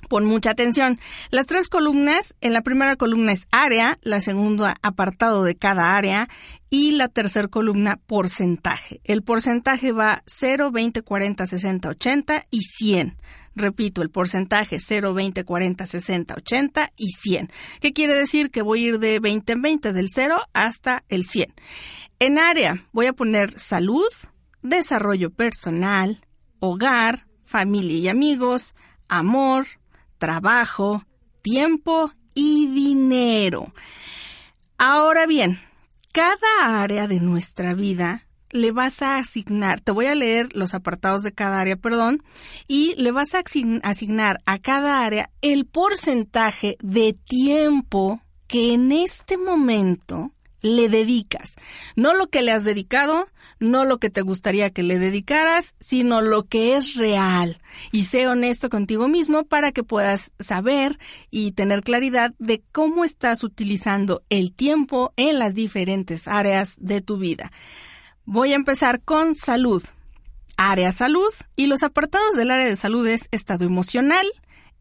Pon 0.09 0.25
mucha 0.25 0.51
atención. 0.51 0.99
Las 1.29 1.47
tres 1.47 1.69
columnas, 1.69 2.35
en 2.41 2.53
la 2.53 2.61
primera 2.61 2.95
columna 2.95 3.31
es 3.31 3.47
área, 3.51 3.97
la 4.01 4.19
segunda 4.19 4.75
apartado 4.81 5.43
de 5.43 5.55
cada 5.55 5.95
área 5.95 6.29
y 6.69 6.91
la 6.91 7.07
tercera 7.07 7.47
columna 7.47 7.99
porcentaje. 8.07 8.99
El 9.03 9.21
porcentaje 9.21 9.91
va 9.91 10.23
0, 10.25 10.71
20, 10.71 11.01
40, 11.01 11.45
60, 11.45 11.89
80 11.89 12.45
y 12.49 12.61
100. 12.63 13.17
Repito, 13.55 14.01
el 14.01 14.09
porcentaje 14.09 14.79
0, 14.79 15.13
20, 15.13 15.43
40, 15.43 15.85
60, 15.85 16.33
80 16.35 16.91
y 16.97 17.09
100. 17.09 17.51
¿Qué 17.79 17.93
quiere 17.93 18.15
decir? 18.15 18.49
Que 18.49 18.63
voy 18.63 18.83
a 18.83 18.87
ir 18.87 18.99
de 18.99 19.19
20 19.19 19.53
en 19.53 19.61
20, 19.61 19.93
del 19.93 20.09
0 20.09 20.37
hasta 20.53 21.03
el 21.09 21.23
100. 21.23 21.53
En 22.19 22.39
área 22.39 22.87
voy 22.91 23.05
a 23.05 23.13
poner 23.13 23.59
salud, 23.59 24.09
desarrollo 24.63 25.29
personal, 25.29 26.25
hogar, 26.59 27.27
familia 27.43 27.97
y 27.97 28.07
amigos, 28.07 28.75
amor, 29.07 29.67
trabajo, 30.23 31.03
tiempo 31.41 32.09
y 32.33 32.67
dinero. 32.67 33.73
Ahora 34.77 35.25
bien, 35.25 35.59
cada 36.13 36.81
área 36.81 37.09
de 37.09 37.19
nuestra 37.19 37.73
vida 37.73 38.25
le 38.49 38.71
vas 38.71 39.01
a 39.01 39.17
asignar, 39.17 39.81
te 39.81 39.91
voy 39.91 40.05
a 40.05 40.15
leer 40.15 40.55
los 40.55 40.73
apartados 40.75 41.23
de 41.23 41.33
cada 41.33 41.59
área, 41.59 41.75
perdón, 41.75 42.23
y 42.69 42.95
le 42.95 43.11
vas 43.11 43.35
a 43.35 43.43
asignar 43.83 44.39
a 44.45 44.59
cada 44.59 45.03
área 45.03 45.29
el 45.41 45.65
porcentaje 45.65 46.77
de 46.79 47.11
tiempo 47.11 48.21
que 48.47 48.73
en 48.73 48.93
este 48.93 49.37
momento 49.37 50.31
le 50.63 50.89
dedicas. 50.89 51.55
No 51.95 52.15
lo 52.15 52.27
que 52.27 52.41
le 52.41 52.51
has 52.51 52.63
dedicado, 52.63 53.27
no 53.59 53.85
lo 53.85 53.99
que 53.99 54.09
te 54.09 54.21
gustaría 54.21 54.71
que 54.71 54.81
le 54.81 54.97
dedicaras, 54.97 55.75
sino 55.79 56.21
lo 56.21 56.45
que 56.45 56.75
es 56.75 56.95
real. 56.95 57.61
Y 57.91 58.05
sé 58.05 58.27
honesto 58.27 58.69
contigo 58.69 59.07
mismo 59.07 59.43
para 59.43 59.71
que 59.71 59.83
puedas 59.83 60.31
saber 60.39 60.97
y 61.29 61.51
tener 61.51 61.83
claridad 61.83 62.33
de 62.39 62.63
cómo 62.71 63.03
estás 63.03 63.43
utilizando 63.43 64.23
el 64.29 64.53
tiempo 64.53 65.13
en 65.17 65.37
las 65.37 65.53
diferentes 65.53 66.27
áreas 66.27 66.73
de 66.77 67.01
tu 67.01 67.17
vida. 67.17 67.51
Voy 68.25 68.53
a 68.53 68.55
empezar 68.55 69.01
con 69.01 69.35
salud. 69.35 69.83
Área 70.55 70.91
salud 70.91 71.33
y 71.55 71.67
los 71.67 71.83
apartados 71.83 72.35
del 72.35 72.51
área 72.51 72.67
de 72.67 72.77
salud 72.77 73.05
es 73.07 73.27
estado 73.31 73.65
emocional, 73.65 74.25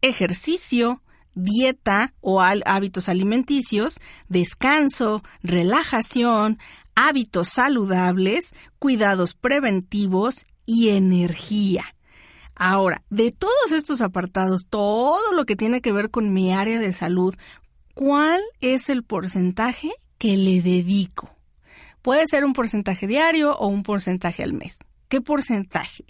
ejercicio, 0.01 1.03
dieta 1.35 2.13
o 2.21 2.41
hábitos 2.41 3.09
alimenticios, 3.09 4.01
descanso, 4.29 5.23
relajación, 5.43 6.59
hábitos 6.95 7.49
saludables, 7.49 8.55
cuidados 8.79 9.35
preventivos 9.35 10.45
y 10.67 10.91
energía. 10.91 11.85
Ahora, 12.55 13.03
de 13.11 13.33
todos 13.33 13.73
estos 13.73 14.01
apartados, 14.01 14.67
todo 14.69 15.33
lo 15.33 15.45
que 15.45 15.57
tiene 15.57 15.81
que 15.81 15.93
ver 15.93 16.11
con 16.11 16.33
mi 16.33 16.53
área 16.53 16.79
de 16.79 16.93
salud, 16.93 17.35
¿cuál 17.95 18.41
es 18.61 18.89
el 18.89 19.03
porcentaje 19.03 19.93
que 20.19 20.37
le 20.37 20.61
dedico? 20.63 21.31
Puede 22.03 22.27
ser 22.27 22.45
un 22.45 22.53
porcentaje 22.53 23.07
diario 23.07 23.57
o 23.57 23.69
un 23.69 23.83
porcentaje 23.83 24.43
al 24.43 24.53
mes. 24.53 24.79
¿Qué 25.09 25.21
porcentaje? 25.21 26.05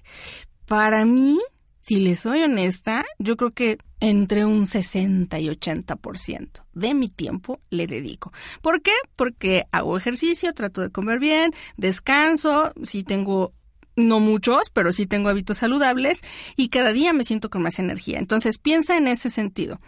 Para 0.67 1.05
mí, 1.05 1.39
si 1.81 1.97
le 1.97 2.17
soy 2.17 2.43
honesta, 2.43 3.05
yo 3.19 3.37
creo 3.37 3.53
que 3.53 3.79
entre 4.03 4.45
un 4.45 4.67
60 4.67 5.39
y 5.39 5.47
80% 5.47 6.65
de 6.75 6.93
mi 6.93 7.09
tiempo 7.09 7.61
le 7.71 7.87
dedico. 7.87 8.33
¿Por 8.61 8.83
qué? 8.83 8.91
Porque 9.15 9.65
hago 9.71 9.97
ejercicio, 9.97 10.53
trato 10.53 10.81
de 10.81 10.91
comer 10.91 11.21
bien, 11.21 11.55
descanso, 11.77 12.73
si 12.83 13.05
tengo 13.05 13.55
no 13.95 14.19
muchos, 14.19 14.71
pero 14.71 14.91
sí 14.91 15.07
tengo 15.07 15.29
hábitos 15.29 15.59
saludables 15.59 16.21
y 16.57 16.69
cada 16.69 16.93
día 16.93 17.13
me 17.13 17.25
siento 17.25 17.49
con 17.49 17.63
más 17.63 17.79
energía. 17.79 18.19
Entonces 18.19 18.59
piensa 18.59 18.97
en 18.97 19.07
ese 19.07 19.31
sentido. 19.31 19.81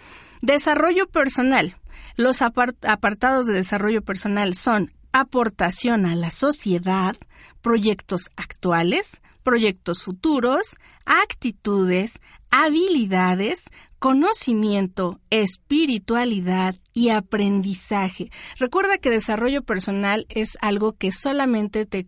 Desarrollo 0.42 1.08
personal. 1.08 1.76
Los 2.14 2.40
apartados 2.40 3.46
de 3.46 3.54
desarrollo 3.54 4.02
personal 4.02 4.54
son 4.54 4.92
aportación 5.10 6.06
a 6.06 6.14
la 6.14 6.30
sociedad, 6.30 7.16
proyectos 7.62 8.30
actuales, 8.36 9.22
proyectos 9.42 10.04
futuros, 10.04 10.76
actitudes, 11.04 12.20
habilidades, 12.50 13.64
conocimiento, 14.04 15.18
espiritualidad 15.30 16.76
y 16.92 17.08
aprendizaje. 17.08 18.30
Recuerda 18.58 18.98
que 18.98 19.08
desarrollo 19.08 19.62
personal 19.62 20.26
es 20.28 20.58
algo 20.60 20.92
que 20.92 21.10
solamente 21.10 21.86
te 21.86 22.04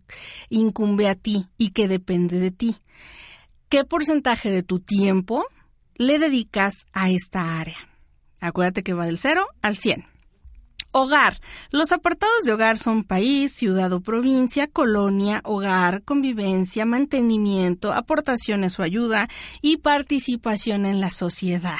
incumbe 0.49 1.09
a 1.09 1.15
ti 1.15 1.47
y 1.57 1.71
que 1.71 1.87
depende 1.87 2.37
de 2.37 2.51
ti. 2.51 2.75
¿Qué 3.67 3.83
porcentaje 3.83 4.51
de 4.51 4.61
tu 4.61 4.79
tiempo 4.79 5.47
le 5.95 6.19
dedicas 6.19 6.85
a 6.93 7.09
esta 7.09 7.59
área? 7.59 7.77
Acuérdate 8.41 8.83
que 8.83 8.93
va 8.93 9.07
del 9.07 9.17
0 9.17 9.47
al 9.63 9.75
100. 9.75 10.16
Hogar. 10.91 11.39
Los 11.69 11.91
apartados 11.91 12.43
de 12.43 12.53
hogar 12.53 12.77
son 12.77 13.03
país, 13.03 13.51
ciudad 13.51 13.91
o 13.93 14.01
provincia, 14.01 14.67
colonia, 14.67 15.41
hogar, 15.43 16.03
convivencia, 16.03 16.85
mantenimiento, 16.85 17.93
aportaciones 17.93 18.79
o 18.79 18.83
ayuda 18.83 19.27
y 19.61 19.77
participación 19.77 20.85
en 20.85 21.01
la 21.01 21.11
sociedad. 21.11 21.77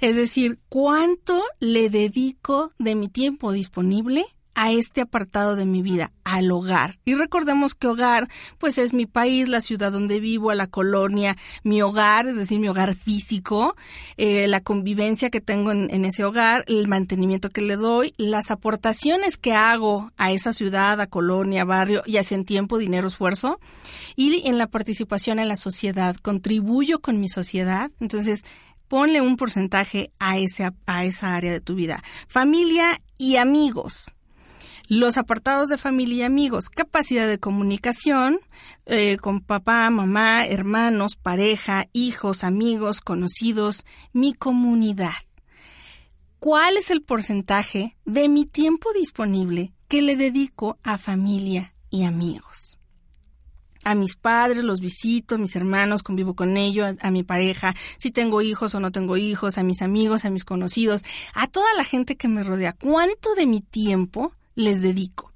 Es 0.00 0.16
decir, 0.16 0.58
cuánto 0.68 1.42
le 1.60 1.88
dedico 1.88 2.72
de 2.78 2.94
mi 2.94 3.08
tiempo 3.08 3.52
disponible 3.52 4.26
a 4.54 4.72
este 4.72 5.00
apartado 5.00 5.56
de 5.56 5.66
mi 5.66 5.82
vida, 5.82 6.12
al 6.24 6.50
hogar. 6.50 6.98
Y 7.04 7.14
recordemos 7.14 7.74
que 7.74 7.88
hogar, 7.88 8.28
pues 8.58 8.78
es 8.78 8.92
mi 8.92 9.06
país, 9.06 9.48
la 9.48 9.60
ciudad 9.60 9.92
donde 9.92 10.20
vivo, 10.20 10.50
a 10.50 10.54
la 10.54 10.66
colonia, 10.66 11.36
mi 11.62 11.82
hogar, 11.82 12.26
es 12.26 12.36
decir, 12.36 12.58
mi 12.58 12.68
hogar 12.68 12.94
físico, 12.94 13.76
eh, 14.16 14.46
la 14.48 14.60
convivencia 14.60 15.30
que 15.30 15.40
tengo 15.40 15.72
en, 15.72 16.04
ese 16.04 16.24
hogar, 16.24 16.64
el 16.66 16.88
mantenimiento 16.88 17.50
que 17.50 17.62
le 17.62 17.76
doy, 17.76 18.14
las 18.16 18.50
aportaciones 18.50 19.36
que 19.36 19.52
hago 19.54 20.12
a 20.16 20.32
esa 20.32 20.52
ciudad, 20.52 21.00
a 21.00 21.06
colonia, 21.06 21.64
barrio, 21.64 22.02
ya 22.06 22.22
sea 22.22 22.36
en 22.36 22.44
tiempo, 22.44 22.78
dinero, 22.78 23.08
esfuerzo, 23.08 23.60
y 24.16 24.46
en 24.46 24.58
la 24.58 24.66
participación 24.66 25.38
en 25.38 25.48
la 25.48 25.56
sociedad, 25.56 26.16
contribuyo 26.16 27.00
con 27.00 27.20
mi 27.20 27.28
sociedad. 27.28 27.90
Entonces, 28.00 28.42
ponle 28.88 29.22
un 29.22 29.38
porcentaje 29.38 30.12
a, 30.18 30.36
ese, 30.36 30.70
a 30.84 31.04
esa 31.04 31.34
área 31.34 31.50
de 31.50 31.62
tu 31.62 31.74
vida. 31.74 32.02
Familia 32.28 33.00
y 33.16 33.36
amigos. 33.36 34.12
Los 34.88 35.16
apartados 35.16 35.68
de 35.68 35.78
familia 35.78 36.16
y 36.16 36.22
amigos, 36.22 36.68
capacidad 36.68 37.28
de 37.28 37.38
comunicación 37.38 38.40
eh, 38.86 39.16
con 39.18 39.40
papá, 39.40 39.88
mamá, 39.90 40.46
hermanos, 40.46 41.16
pareja, 41.16 41.88
hijos, 41.92 42.44
amigos, 42.44 43.00
conocidos, 43.00 43.84
mi 44.12 44.34
comunidad. 44.34 45.12
¿Cuál 46.38 46.76
es 46.76 46.90
el 46.90 47.02
porcentaje 47.02 47.96
de 48.04 48.28
mi 48.28 48.46
tiempo 48.46 48.92
disponible 48.92 49.72
que 49.88 50.02
le 50.02 50.16
dedico 50.16 50.78
a 50.82 50.98
familia 50.98 51.74
y 51.88 52.04
amigos? 52.04 52.78
a 53.84 53.94
mis 53.94 54.16
padres, 54.16 54.64
los 54.64 54.80
visito, 54.80 55.34
a 55.34 55.38
mis 55.38 55.56
hermanos, 55.56 56.02
convivo 56.02 56.34
con 56.34 56.56
ellos, 56.56 56.96
a, 57.00 57.10
mi 57.10 57.22
pareja, 57.22 57.74
si 57.96 58.10
tengo 58.10 58.42
hijos 58.42 58.74
o 58.74 58.80
no 58.80 58.92
tengo 58.92 59.16
hijos, 59.16 59.58
a 59.58 59.62
mis 59.62 59.82
amigos, 59.82 60.24
a 60.24 60.30
mis 60.30 60.44
conocidos, 60.44 61.02
a 61.34 61.46
toda 61.48 61.72
la 61.74 61.84
gente 61.84 62.16
que 62.16 62.28
me 62.28 62.42
rodea. 62.42 62.74
¿Cuánto 62.74 63.34
de 63.34 63.46
mi 63.46 63.60
tiempo 63.60 64.32
les 64.54 64.80
dedico? 64.80 65.32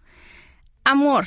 Amor. 0.84 1.26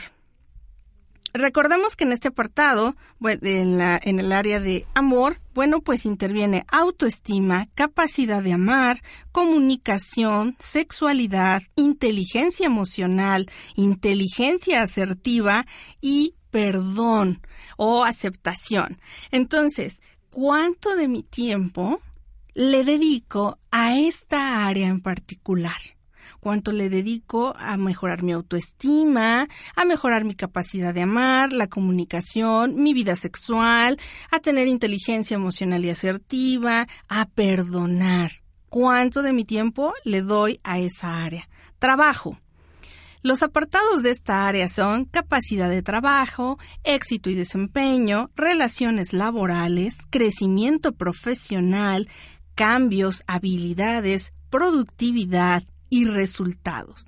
Recordemos 1.33 1.95
que 1.95 2.05
en 2.05 2.11
este 2.11 2.29
apartado, 2.29 2.95
en, 3.21 3.79
en 3.81 4.19
el 4.19 4.31
área 4.31 4.59
de 4.59 4.87
amor, 4.95 5.37
bueno, 5.53 5.81
pues 5.81 6.05
interviene 6.05 6.65
autoestima, 6.69 7.67
capacidad 7.75 8.41
de 8.41 8.53
amar, 8.53 9.03
comunicación, 9.31 10.55
sexualidad, 10.59 11.61
inteligencia 11.75 12.65
emocional, 12.65 13.49
inteligencia 13.75 14.81
asertiva 14.81 15.67
y 16.01 16.33
perdón 16.49 17.41
o 17.77 18.05
aceptación. 18.05 18.99
Entonces, 19.29 20.01
¿cuánto 20.31 20.95
de 20.95 21.07
mi 21.07 21.21
tiempo 21.21 22.01
le 22.55 22.83
dedico 22.83 23.59
a 23.71 23.97
esta 23.97 24.65
área 24.65 24.87
en 24.87 25.01
particular? 25.01 25.77
Cuánto 26.39 26.71
le 26.71 26.89
dedico 26.89 27.53
a 27.57 27.77
mejorar 27.77 28.23
mi 28.23 28.31
autoestima, 28.31 29.47
a 29.75 29.85
mejorar 29.85 30.25
mi 30.25 30.35
capacidad 30.35 30.93
de 30.93 31.01
amar, 31.01 31.53
la 31.53 31.67
comunicación, 31.67 32.75
mi 32.75 32.93
vida 32.93 33.15
sexual, 33.15 33.99
a 34.31 34.39
tener 34.39 34.67
inteligencia 34.67 35.35
emocional 35.35 35.83
y 35.85 35.89
asertiva, 35.89 36.87
a 37.07 37.25
perdonar. 37.25 38.31
¿Cuánto 38.69 39.21
de 39.21 39.33
mi 39.33 39.43
tiempo 39.43 39.93
le 40.03 40.21
doy 40.21 40.59
a 40.63 40.79
esa 40.79 41.23
área? 41.23 41.49
Trabajo. 41.79 42.37
Los 43.21 43.43
apartados 43.43 44.01
de 44.01 44.11
esta 44.11 44.47
área 44.47 44.69
son 44.69 45.03
capacidad 45.03 45.69
de 45.69 45.81
trabajo, 45.81 46.57
éxito 46.83 47.29
y 47.29 47.35
desempeño, 47.35 48.29
relaciones 48.35 49.11
laborales, 49.11 49.97
crecimiento 50.09 50.93
profesional, 50.93 52.07
cambios, 52.55 53.23
habilidades, 53.27 54.31
productividad 54.49 55.63
y 55.89 56.05
resultados. 56.05 57.05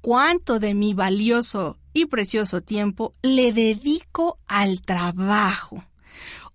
¿Cuánto 0.00 0.58
de 0.58 0.74
mi 0.74 0.94
valioso 0.94 1.76
y 1.92 2.06
precioso 2.06 2.62
tiempo 2.62 3.12
le 3.22 3.52
dedico 3.52 4.38
al 4.48 4.80
trabajo? 4.80 5.84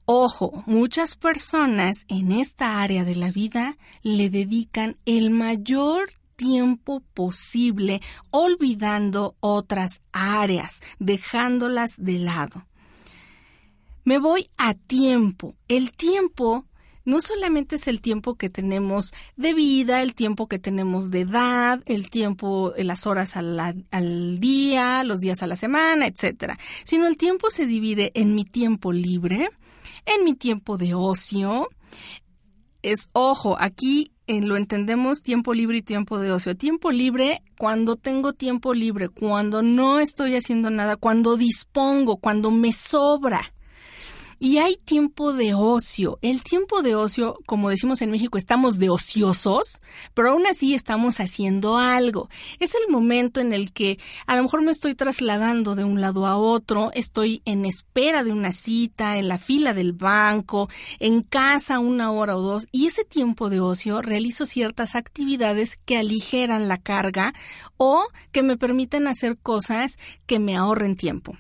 Ojo, 0.06 0.64
muchas 0.66 1.16
personas 1.16 2.06
en 2.08 2.32
esta 2.32 2.82
área 2.82 3.04
de 3.04 3.16
la 3.16 3.32
vida 3.32 3.76
le 4.04 4.30
dedican 4.30 4.98
el 5.06 5.32
mayor 5.32 6.12
tiempo 6.36 7.02
posible 7.14 8.02
olvidando 8.30 9.36
otras 9.40 10.02
áreas, 10.12 10.80
dejándolas 11.00 11.96
de 11.98 12.20
lado. 12.20 12.66
Me 14.04 14.20
voy 14.20 14.50
a 14.58 14.76
tiempo. 14.76 15.56
El 15.68 15.92
tiempo 15.92 16.66
no 17.06 17.22
solamente 17.22 17.76
es 17.76 17.88
el 17.88 18.02
tiempo 18.02 18.36
que 18.36 18.50
tenemos 18.50 19.14
de 19.38 19.54
vida, 19.54 20.02
el 20.02 20.16
tiempo 20.16 20.48
que 20.48 20.60
tenemos 20.60 21.12
de 21.12 21.22
edad, 21.22 21.82
el 21.86 22.10
tiempo, 22.10 22.74
las 22.78 23.08
horas 23.08 23.38
al, 23.38 24.40
día, 24.40 25.04
los 25.04 25.20
días 25.20 25.42
a 25.44 25.48
la 25.48 25.56
semana, 25.56 26.08
etcétera, 26.08 26.58
sino 26.84 27.08
el 27.08 27.18
tiempo 27.18 27.50
se 27.50 27.66
divide 27.66 28.12
en 28.16 28.36
mi 28.36 28.44
tiempo 28.44 28.92
libre, 28.92 29.50
en 30.06 30.24
mi 30.24 30.34
tiempo 30.34 30.78
de 30.78 30.94
ocio. 30.94 31.70
Es 32.82 33.10
ojo, 33.14 33.56
aquí 33.60 34.12
en 34.28 34.48
lo 34.48 34.58
entendemos 34.58 35.22
tiempo 35.22 35.54
libre 35.54 35.78
y 35.78 35.82
tiempo 35.82 36.20
de 36.20 36.32
ocio. 36.32 36.56
Tiempo 36.56 36.92
libre 36.92 37.42
cuando 37.58 37.96
tengo 37.96 38.34
tiempo 38.34 38.74
libre, 38.74 39.10
cuando 39.10 39.62
no 39.62 40.00
estoy 40.00 40.36
haciendo 40.36 40.70
nada, 40.70 40.96
cuando 40.96 41.38
dispongo, 41.38 42.18
cuando 42.18 42.52
me 42.52 42.72
sobra. 42.72 43.55
Y 44.40 44.58
hay 44.58 44.76
tiempo 44.76 45.34
de 45.34 45.54
ocio. 45.54 46.20
El 46.22 46.44
tiempo 46.44 46.82
de 46.82 46.96
ocio, 46.96 47.40
como 47.46 47.70
decimos 47.70 48.02
en 48.02 48.12
México, 48.12 48.38
estamos 48.38 48.80
de 48.80 48.90
ociosos, 48.90 49.82
pero 50.14 50.32
aún 50.32 50.46
así 50.46 50.74
estamos 50.74 51.20
haciendo 51.20 51.78
algo. 51.78 52.30
Es 52.60 52.76
el 52.76 52.92
momento 52.92 53.40
en 53.40 53.54
el 53.54 53.72
que 53.72 53.98
a 54.28 54.36
lo 54.36 54.44
mejor 54.44 54.62
me 54.62 54.72
estoy 54.72 54.96
trasladando 54.96 55.76
de 55.76 55.84
un 55.84 56.02
lado 56.02 56.26
a 56.26 56.38
otro, 56.38 56.92
estoy 56.94 57.42
en 57.46 57.66
espera 57.66 58.24
de 58.24 58.32
una 58.32 58.52
cita, 58.52 59.18
en 59.18 59.28
la 59.28 59.38
fila 59.38 59.74
del 59.74 59.94
banco, 59.94 60.70
en 61.00 61.22
casa 61.22 61.80
una 61.80 62.12
hora 62.12 62.36
o 62.36 62.42
dos, 62.42 62.68
y 62.72 62.88
ese 62.88 63.06
tiempo 63.06 63.50
de 63.50 63.60
ocio 63.60 64.02
realizo 64.02 64.46
ciertas 64.46 64.96
actividades 64.96 65.78
que 65.86 65.98
aligeran 65.98 66.68
la 66.68 66.78
carga 66.78 67.34
o 67.78 68.08
que 68.32 68.44
me 68.44 68.58
permiten 68.58 69.08
hacer 69.08 69.38
cosas 69.38 69.98
que 70.26 70.40
me 70.40 70.56
ahorren 70.56 70.96
tiempo. 70.96 71.38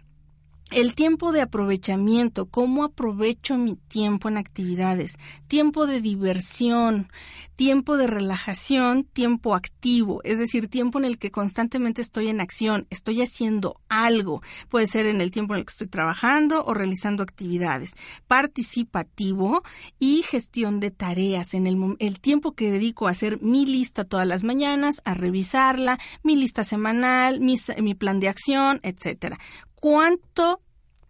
El 0.71 0.95
tiempo 0.95 1.31
de 1.31 1.41
aprovechamiento, 1.41 2.47
cómo 2.47 2.83
aprovecho 2.83 3.55
mi 3.55 3.75
tiempo 3.75 4.29
en 4.29 4.37
actividades, 4.37 5.15
tiempo 5.47 5.85
de 5.85 6.01
diversión, 6.01 7.07
tiempo 7.55 7.97
de 7.97 8.07
relajación, 8.07 9.03
tiempo 9.03 9.53
activo, 9.53 10.21
es 10.23 10.39
decir, 10.39 10.67
tiempo 10.67 10.97
en 10.97 11.05
el 11.05 11.19
que 11.19 11.29
constantemente 11.29 12.01
estoy 12.01 12.29
en 12.29 12.41
acción, 12.41 12.87
estoy 12.89 13.21
haciendo 13.21 13.79
algo, 13.89 14.41
puede 14.67 14.87
ser 14.87 15.05
en 15.05 15.21
el 15.21 15.29
tiempo 15.29 15.53
en 15.53 15.59
el 15.59 15.65
que 15.65 15.71
estoy 15.71 15.87
trabajando 15.87 16.65
o 16.65 16.73
realizando 16.73 17.21
actividades, 17.21 17.93
participativo 18.27 19.61
y 19.99 20.23
gestión 20.23 20.79
de 20.79 20.89
tareas, 20.89 21.53
en 21.53 21.67
el, 21.67 22.19
tiempo 22.19 22.53
que 22.53 22.71
dedico 22.71 23.07
a 23.07 23.11
hacer 23.11 23.39
mi 23.39 23.67
lista 23.67 24.03
todas 24.03 24.27
las 24.27 24.43
mañanas, 24.43 25.01
a 25.05 25.13
revisarla, 25.13 25.99
mi 26.23 26.35
lista 26.35 26.63
semanal, 26.63 27.39
mi, 27.39 27.55
mi 27.81 27.93
plan 27.93 28.19
de 28.19 28.29
acción, 28.29 28.79
etcétera 28.81 29.37
cuánto 29.85 30.61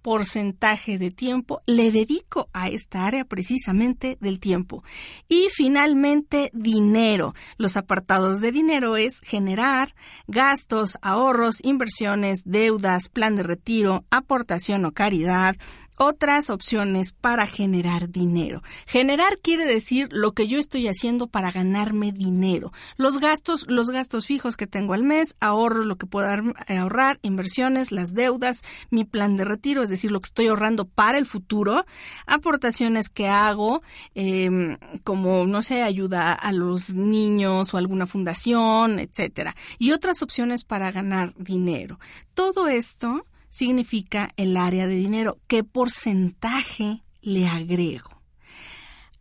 porcentaje 0.02 0.98
de 0.98 1.10
tiempo 1.10 1.62
le 1.66 1.94
dedico 1.94 2.50
a 2.52 2.68
esta 2.68 3.06
área 3.06 3.24
precisamente 3.24 4.18
del 4.20 4.42
tiempo. 4.42 4.84
Y 5.30 5.48
finalmente, 5.50 6.52
dinero. 6.54 7.34
Los 7.58 7.78
apartados 7.78 8.42
de 8.42 8.52
dinero 8.52 8.98
es 8.98 9.22
generar 9.22 9.96
gastos, 10.28 10.98
ahorros, 11.02 11.64
inversiones, 11.64 12.42
deudas, 12.44 13.08
plan 13.08 13.38
de 13.38 13.44
retiro, 13.44 14.04
aportación 14.10 14.84
o 14.84 14.92
caridad, 14.92 15.56
otras 15.98 16.50
opciones 16.50 17.14
para 17.14 17.48
generar 17.48 18.10
dinero. 18.10 18.62
Generar 18.86 19.40
quiere 19.40 19.66
decir 19.66 20.10
lo 20.12 20.34
que 20.34 20.48
yo 20.48 20.60
estoy 20.60 20.88
haciendo 20.88 21.28
para 21.28 21.52
ganarme 21.52 22.12
dinero. 22.12 22.72
Los 22.98 23.20
gastos, 23.20 23.66
los 23.70 23.90
gastos 23.90 24.26
fijos 24.26 24.58
que 24.58 24.68
tengo 24.68 24.94
al 24.94 25.04
mes, 25.04 25.36
ahorros, 25.40 25.86
lo 25.86 25.98
que 25.98 26.06
puedo 26.06 26.28
ahorrar, 26.68 27.20
inversiones, 27.22 27.92
las 27.92 28.14
deudas, 28.14 28.62
mi 28.90 29.06
plan 29.06 29.36
de 29.36 29.46
retiro, 29.46 29.84
es 29.84 29.90
decir, 29.90 30.12
lo 30.12 30.20
que 30.20 30.28
estoy 30.28 30.48
ahorrando 30.48 30.86
para 30.86 31.18
el 31.18 31.26
futuro, 31.26 31.86
aportaciones 32.26 33.10
que 33.10 33.28
hago, 33.28 33.82
em, 34.14 34.78
como, 35.04 35.46
no 35.46 35.62
sé, 35.62 35.84
ayuda 35.84 36.34
a 36.34 36.52
los 36.52 36.94
niños 36.94 37.74
o 37.74 37.78
alguna 37.78 38.06
fundación, 38.06 39.00
etcétera. 39.00 39.56
Y 39.80 39.92
otras 39.92 40.22
opciones 40.22 40.64
para 40.64 40.92
ganar 40.92 41.34
dinero. 41.38 42.00
Todo 42.34 42.68
esto 42.68 43.26
significa 43.56 44.30
el 44.36 44.58
área 44.58 44.86
de 44.86 44.96
dinero. 44.96 45.38
¿Qué 45.48 45.64
porcentaje 45.64 47.04
le 47.22 47.48
agrego? 47.48 48.22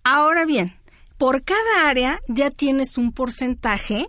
Ahora 0.03 0.45
bien, 0.45 0.75
por 1.19 1.45
cada 1.45 1.89
área 1.89 2.21
ya 2.29 2.51
tienes 2.51 2.99
un 2.99 3.13
porcentaje 3.13 4.09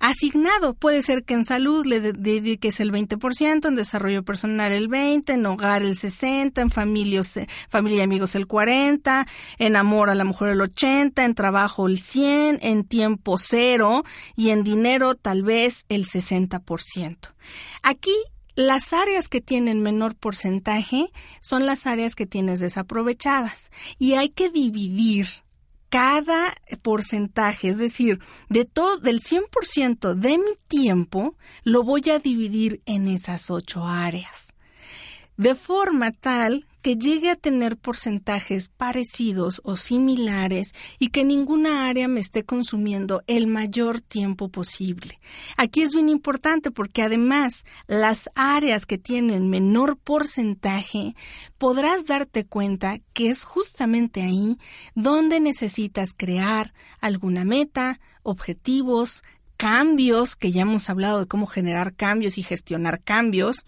asignado. 0.00 0.72
Puede 0.74 1.02
ser 1.02 1.24
que 1.24 1.34
en 1.34 1.44
salud 1.44 1.84
le 1.84 2.00
dediques 2.00 2.80
el 2.80 2.92
20%, 2.92 3.68
en 3.68 3.74
desarrollo 3.74 4.22
personal 4.24 4.72
el 4.72 4.88
20%, 4.88 5.34
en 5.34 5.44
hogar 5.44 5.82
el 5.82 5.96
60%, 5.96 6.62
en 6.62 6.70
familia, 6.70 7.22
y 7.98 8.00
amigos 8.00 8.34
el 8.34 8.48
40%, 8.48 9.26
en 9.58 9.76
amor 9.76 10.08
a 10.08 10.14
la 10.14 10.24
mujer 10.24 10.52
el 10.52 10.60
80%, 10.60 11.22
en 11.22 11.34
trabajo 11.34 11.86
el 11.86 11.98
100%, 11.98 12.58
en 12.62 12.84
tiempo 12.84 13.36
cero 13.36 14.04
y 14.34 14.50
en 14.50 14.64
dinero 14.64 15.14
tal 15.14 15.42
vez 15.42 15.84
el 15.88 16.06
60%. 16.06 17.34
Aquí 17.82 18.14
las 18.58 18.92
áreas 18.92 19.28
que 19.28 19.40
tienen 19.40 19.82
menor 19.82 20.16
porcentaje 20.16 21.12
son 21.40 21.64
las 21.64 21.86
áreas 21.86 22.16
que 22.16 22.26
tienes 22.26 22.58
desaprovechadas 22.58 23.70
y 24.00 24.14
hay 24.14 24.30
que 24.30 24.50
dividir 24.50 25.28
cada 25.90 26.56
porcentaje, 26.82 27.68
es 27.68 27.78
decir, 27.78 28.18
de 28.48 28.64
todo, 28.64 28.96
del 28.96 29.20
100% 29.20 30.14
de 30.14 30.38
mi 30.38 30.56
tiempo, 30.66 31.36
lo 31.62 31.84
voy 31.84 32.10
a 32.10 32.18
dividir 32.18 32.82
en 32.84 33.06
esas 33.06 33.48
ocho 33.52 33.86
áreas. 33.86 34.56
De 35.36 35.54
forma 35.54 36.10
tal 36.10 36.66
que 36.82 36.96
llegue 36.96 37.30
a 37.30 37.36
tener 37.36 37.76
porcentajes 37.76 38.68
parecidos 38.68 39.60
o 39.64 39.76
similares 39.76 40.72
y 40.98 41.08
que 41.08 41.24
ninguna 41.24 41.86
área 41.88 42.08
me 42.08 42.20
esté 42.20 42.44
consumiendo 42.44 43.22
el 43.26 43.46
mayor 43.46 44.00
tiempo 44.00 44.48
posible. 44.48 45.20
Aquí 45.56 45.82
es 45.82 45.92
bien 45.92 46.08
importante 46.08 46.70
porque 46.70 47.02
además 47.02 47.64
las 47.86 48.30
áreas 48.34 48.86
que 48.86 48.98
tienen 48.98 49.50
menor 49.50 49.96
porcentaje 49.96 51.14
podrás 51.58 52.06
darte 52.06 52.44
cuenta 52.44 52.98
que 53.12 53.30
es 53.30 53.44
justamente 53.44 54.22
ahí 54.22 54.58
donde 54.94 55.40
necesitas 55.40 56.10
crear 56.16 56.72
alguna 57.00 57.44
meta, 57.44 58.00
objetivos, 58.22 59.22
cambios, 59.56 60.36
que 60.36 60.52
ya 60.52 60.62
hemos 60.62 60.88
hablado 60.88 61.20
de 61.20 61.26
cómo 61.26 61.46
generar 61.46 61.94
cambios 61.94 62.38
y 62.38 62.42
gestionar 62.42 63.02
cambios, 63.02 63.66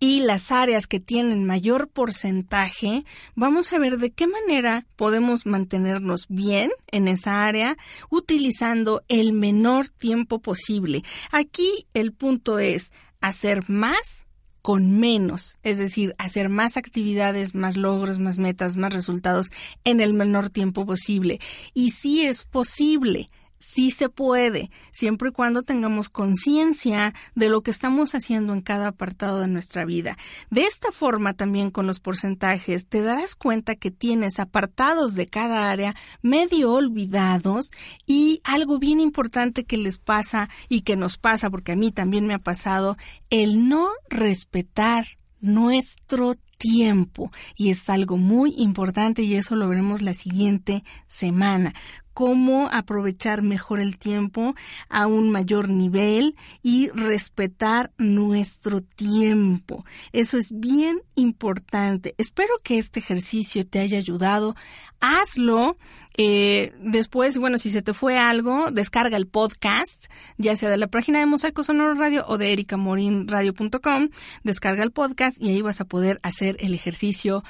y 0.00 0.20
las 0.20 0.50
áreas 0.50 0.86
que 0.86 0.98
tienen 0.98 1.44
mayor 1.44 1.88
porcentaje, 1.88 3.04
vamos 3.34 3.72
a 3.72 3.78
ver 3.78 3.98
de 3.98 4.10
qué 4.10 4.26
manera 4.26 4.86
podemos 4.96 5.44
mantenernos 5.44 6.26
bien 6.28 6.70
en 6.90 7.06
esa 7.06 7.44
área 7.44 7.76
utilizando 8.08 9.02
el 9.08 9.34
menor 9.34 9.88
tiempo 9.88 10.40
posible. 10.40 11.04
Aquí 11.30 11.86
el 11.92 12.12
punto 12.14 12.58
es 12.58 12.92
hacer 13.20 13.68
más 13.68 14.26
con 14.62 14.98
menos, 14.98 15.58
es 15.62 15.78
decir, 15.78 16.14
hacer 16.18 16.48
más 16.48 16.76
actividades, 16.76 17.54
más 17.54 17.76
logros, 17.76 18.18
más 18.18 18.38
metas, 18.38 18.76
más 18.76 18.92
resultados 18.92 19.50
en 19.84 20.00
el 20.00 20.14
menor 20.14 20.50
tiempo 20.50 20.86
posible. 20.86 21.40
Y 21.74 21.90
si 21.90 22.26
es 22.26 22.44
posible, 22.44 23.30
sí 23.60 23.90
se 23.90 24.08
puede, 24.08 24.70
siempre 24.90 25.28
y 25.28 25.32
cuando 25.32 25.62
tengamos 25.62 26.08
conciencia 26.08 27.14
de 27.34 27.50
lo 27.50 27.62
que 27.62 27.70
estamos 27.70 28.14
haciendo 28.14 28.54
en 28.54 28.62
cada 28.62 28.88
apartado 28.88 29.40
de 29.40 29.48
nuestra 29.48 29.84
vida. 29.84 30.16
De 30.50 30.62
esta 30.62 30.90
forma 30.90 31.34
también 31.34 31.70
con 31.70 31.86
los 31.86 32.00
porcentajes 32.00 32.88
te 32.88 33.02
darás 33.02 33.36
cuenta 33.36 33.76
que 33.76 33.90
tienes 33.90 34.40
apartados 34.40 35.14
de 35.14 35.26
cada 35.26 35.70
área 35.70 35.94
medio 36.22 36.72
olvidados 36.72 37.70
y 38.06 38.40
algo 38.44 38.78
bien 38.78 38.98
importante 38.98 39.64
que 39.64 39.76
les 39.76 39.98
pasa 39.98 40.48
y 40.68 40.80
que 40.80 40.96
nos 40.96 41.18
pasa, 41.18 41.50
porque 41.50 41.72
a 41.72 41.76
mí 41.76 41.92
también 41.92 42.26
me 42.26 42.34
ha 42.34 42.38
pasado, 42.38 42.96
el 43.28 43.68
no 43.68 43.90
respetar 44.08 45.04
nuestro 45.40 46.34
tiempo 46.58 47.30
y 47.56 47.70
es 47.70 47.88
algo 47.88 48.16
muy 48.16 48.54
importante 48.56 49.22
y 49.22 49.34
eso 49.34 49.56
lo 49.56 49.68
veremos 49.68 50.02
la 50.02 50.14
siguiente 50.14 50.84
semana 51.06 51.74
cómo 52.20 52.68
aprovechar 52.70 53.40
mejor 53.40 53.80
el 53.80 53.98
tiempo 53.98 54.54
a 54.90 55.06
un 55.06 55.30
mayor 55.30 55.70
nivel 55.70 56.36
y 56.62 56.90
respetar 56.90 57.92
nuestro 57.96 58.82
tiempo. 58.82 59.86
Eso 60.12 60.36
es 60.36 60.52
bien 60.52 61.00
importante. 61.14 62.14
Espero 62.18 62.52
que 62.62 62.76
este 62.76 63.00
ejercicio 63.00 63.66
te 63.66 63.78
haya 63.78 63.96
ayudado. 63.96 64.54
Hazlo. 65.00 65.78
Eh, 66.18 66.74
después, 66.82 67.38
bueno, 67.38 67.56
si 67.56 67.70
se 67.70 67.80
te 67.80 67.94
fue 67.94 68.18
algo, 68.18 68.70
descarga 68.70 69.16
el 69.16 69.26
podcast, 69.26 70.12
ya 70.36 70.54
sea 70.56 70.68
de 70.68 70.76
la 70.76 70.88
página 70.88 71.20
de 71.20 71.24
Mosaico 71.24 71.62
Sonoro 71.62 71.94
Radio 71.94 72.26
o 72.28 72.36
de 72.36 72.52
ericamorinradio.com, 72.52 74.10
descarga 74.42 74.82
el 74.82 74.90
podcast 74.90 75.40
y 75.40 75.48
ahí 75.48 75.62
vas 75.62 75.80
a 75.80 75.86
poder 75.86 76.20
hacer 76.22 76.58
el 76.60 76.74
ejercicio 76.74 77.42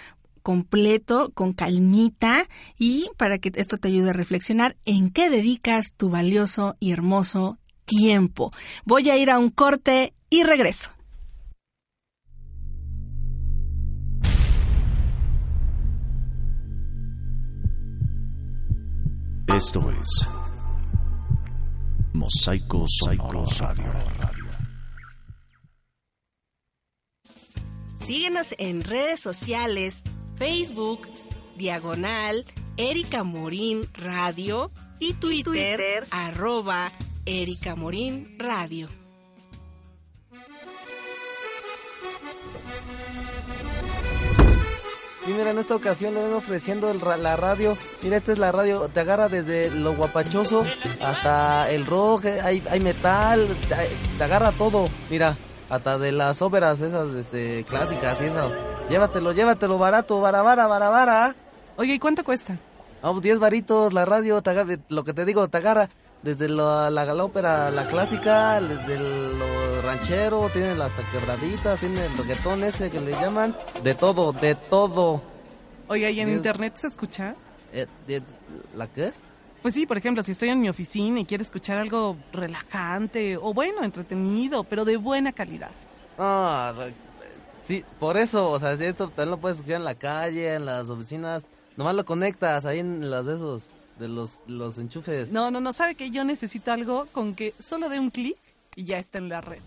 completo, 0.42 1.30
con 1.34 1.52
calmita 1.52 2.46
y 2.78 3.10
para 3.16 3.38
que 3.38 3.52
esto 3.54 3.78
te 3.78 3.88
ayude 3.88 4.10
a 4.10 4.14
reflexionar 4.14 4.76
en 4.84 5.10
qué 5.10 5.30
dedicas 5.30 5.94
tu 5.96 6.10
valioso 6.10 6.74
y 6.80 6.92
hermoso 6.92 7.58
tiempo. 7.84 8.52
Voy 8.84 9.10
a 9.10 9.16
ir 9.16 9.30
a 9.30 9.38
un 9.38 9.50
corte 9.50 10.14
y 10.30 10.42
regreso. 10.42 10.90
Esto 19.54 19.90
es 19.90 20.28
Mosaico 22.12 22.84
Sonoro 22.86 23.44
Radio. 23.58 23.92
Síguenos 27.96 28.54
en 28.58 28.82
redes 28.84 29.20
sociales, 29.20 30.02
Facebook, 30.40 31.06
Diagonal, 31.58 32.46
Erika 32.78 33.24
Morín 33.24 33.86
Radio 33.92 34.70
y 34.98 35.12
Twitter, 35.12 35.76
Twitter. 35.76 36.06
arroba 36.10 36.90
Erika 37.26 37.76
Morín 37.76 38.36
Radio. 38.38 38.88
Y 45.26 45.32
mira, 45.32 45.50
en 45.50 45.58
esta 45.58 45.76
ocasión 45.76 46.14
le 46.14 46.22
vengo 46.22 46.38
ofreciendo 46.38 46.90
el 46.90 47.00
ra- 47.00 47.16
la 47.18 47.36
radio. 47.36 47.76
Mira, 48.02 48.16
esta 48.16 48.32
es 48.32 48.38
la 48.38 48.50
radio. 48.50 48.88
Te 48.88 49.00
agarra 49.00 49.28
desde 49.28 49.70
lo 49.70 49.94
guapachoso 49.94 50.64
hasta 51.02 51.70
el 51.70 51.86
rock. 51.86 52.24
eh, 52.24 52.40
Hay, 52.42 52.62
hay 52.70 52.80
metal. 52.80 53.46
Te, 53.68 53.76
te 54.16 54.24
agarra 54.24 54.50
todo. 54.52 54.88
Mira, 55.10 55.36
hasta 55.68 55.98
de 55.98 56.12
las 56.12 56.40
óperas 56.42 56.80
esas 56.80 57.14
este, 57.14 57.64
clásicas 57.68 58.18
y 58.20 58.24
eso. 58.24 58.50
Llévatelo, 58.90 59.32
llévatelo 59.32 59.78
barato, 59.78 60.20
barabara, 60.20 60.66
barabara. 60.66 61.34
Oye, 61.76 61.94
¿y 61.94 61.98
cuánto 61.98 62.24
cuesta? 62.24 62.56
Vamos, 63.02 63.22
10 63.22 63.38
varitos 63.38 63.92
la 63.92 64.04
radio. 64.04 64.42
Lo 64.88 65.04
que 65.04 65.14
te 65.14 65.24
digo, 65.24 65.48
te 65.48 65.58
agarra 65.58 65.88
desde 66.22 66.48
la, 66.48 66.90
la 66.90 67.24
ópera, 67.24 67.70
la 67.70 67.86
clásica, 67.88 68.60
desde 68.60 68.94
el- 68.96 69.38
lo 69.38 69.82
ranchero. 69.82 70.48
Tienen 70.50 70.78
las 70.78 70.90
quebraditas, 71.12 71.78
tienen 71.80 71.98
el 71.98 72.18
reggaetón 72.18 72.64
ese 72.64 72.90
que 72.90 73.00
le 73.00 73.12
llaman. 73.12 73.54
De 73.84 73.94
todo, 73.94 74.32
de 74.32 74.54
todo. 74.56 75.22
Oye, 75.88 76.10
¿y 76.10 76.20
en 76.20 76.28
Diez- 76.28 76.36
internet 76.36 76.76
se 76.76 76.88
escucha? 76.88 77.34
Eh, 77.72 77.86
¿La 78.76 78.88
qué? 78.88 79.12
Pues 79.62 79.74
sí, 79.74 79.86
por 79.86 79.98
ejemplo, 79.98 80.22
si 80.24 80.32
estoy 80.32 80.48
en 80.48 80.60
mi 80.60 80.68
oficina 80.68 81.20
y 81.20 81.24
quiero 81.26 81.42
escuchar 81.42 81.78
algo 81.78 82.16
relajante 82.32 83.36
o 83.36 83.54
bueno, 83.54 83.84
entretenido, 83.84 84.64
pero 84.64 84.84
de 84.84 84.96
buena 84.96 85.32
calidad. 85.32 85.70
Ah, 86.18 86.72
sí, 87.62 87.84
por 87.98 88.16
eso, 88.16 88.50
o 88.50 88.58
sea, 88.58 88.76
si 88.76 88.84
esto 88.84 89.08
también 89.08 89.30
lo 89.30 89.38
puedes 89.38 89.58
escuchar 89.58 89.76
en 89.76 89.84
la 89.84 89.94
calle, 89.94 90.54
en 90.54 90.66
las 90.66 90.88
oficinas. 90.88 91.42
Nomás 91.76 91.94
lo 91.94 92.04
conectas 92.04 92.64
ahí 92.64 92.80
en 92.80 93.10
los 93.10 93.26
de 93.26 93.34
esos, 93.34 93.66
de 93.98 94.08
los, 94.08 94.40
los 94.46 94.78
enchufes. 94.78 95.30
No, 95.30 95.50
no, 95.50 95.60
no, 95.60 95.72
sabe 95.72 95.94
que 95.94 96.10
yo 96.10 96.24
necesito 96.24 96.72
algo 96.72 97.06
con 97.12 97.34
que 97.34 97.54
solo 97.58 97.88
dé 97.88 97.98
un 97.98 98.10
clic 98.10 98.36
y 98.76 98.84
ya 98.84 98.98
está 98.98 99.18
en 99.18 99.28
la 99.28 99.40
red. 99.40 99.62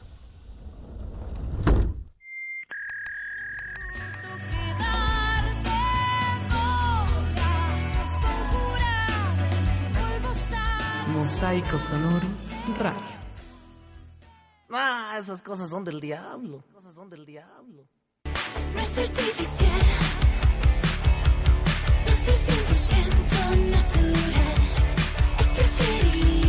Mosaico 11.14 11.80
Sonoro 11.80 12.28
Radio. 12.80 13.02
Ah, 14.72 15.18
esas 15.20 15.42
cosas 15.42 15.70
son 15.70 15.84
del 15.84 16.02
diablo. 16.02 16.64
Cosas 16.94 16.96
son 16.96 17.10
del 17.10 17.26
diablo. 17.26 17.88
No 18.74 18.80
es 18.80 18.98
artificial, 18.98 19.82
es 22.06 22.28
el 22.28 22.66
100% 22.66 23.58
natural. 23.72 24.58
Es 25.40 25.48
preferible 25.48 26.43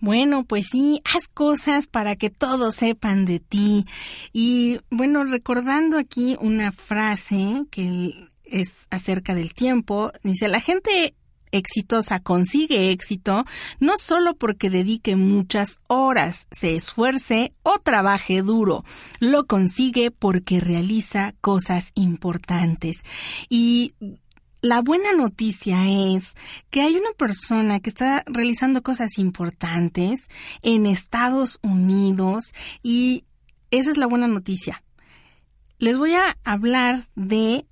Bueno, 0.00 0.44
pues 0.44 0.68
sí, 0.68 1.02
haz 1.04 1.28
cosas 1.28 1.86
para 1.86 2.16
que 2.16 2.30
todos 2.30 2.74
sepan 2.74 3.26
de 3.26 3.38
ti. 3.38 3.84
Y 4.32 4.80
bueno, 4.90 5.24
recordando 5.24 5.98
aquí 5.98 6.36
una 6.40 6.72
frase 6.72 7.64
que 7.70 8.28
es 8.44 8.86
acerca 8.90 9.34
del 9.34 9.52
tiempo, 9.52 10.10
dice, 10.22 10.48
la 10.48 10.60
gente 10.60 11.14
exitosa 11.52 12.20
consigue 12.20 12.92
éxito 12.92 13.44
no 13.80 13.96
solo 13.96 14.34
porque 14.36 14.70
dedique 14.70 15.16
muchas 15.16 15.78
horas, 15.88 16.46
se 16.50 16.76
esfuerce 16.76 17.52
o 17.62 17.78
trabaje 17.78 18.42
duro, 18.42 18.84
lo 19.18 19.46
consigue 19.46 20.10
porque 20.10 20.60
realiza 20.60 21.34
cosas 21.40 21.92
importantes. 21.94 23.02
Y 23.48 23.94
la 24.60 24.82
buena 24.82 25.12
noticia 25.12 25.88
es 25.88 26.34
que 26.70 26.82
hay 26.82 26.96
una 26.96 27.12
persona 27.16 27.80
que 27.80 27.90
está 27.90 28.22
realizando 28.26 28.82
cosas 28.82 29.18
importantes 29.18 30.28
en 30.62 30.86
Estados 30.86 31.58
Unidos 31.62 32.52
y 32.82 33.24
esa 33.70 33.90
es 33.90 33.96
la 33.96 34.06
buena 34.06 34.26
noticia. 34.26 34.82
Les 35.78 35.96
voy 35.96 36.12
a 36.14 36.36
hablar 36.44 37.04
de 37.14 37.66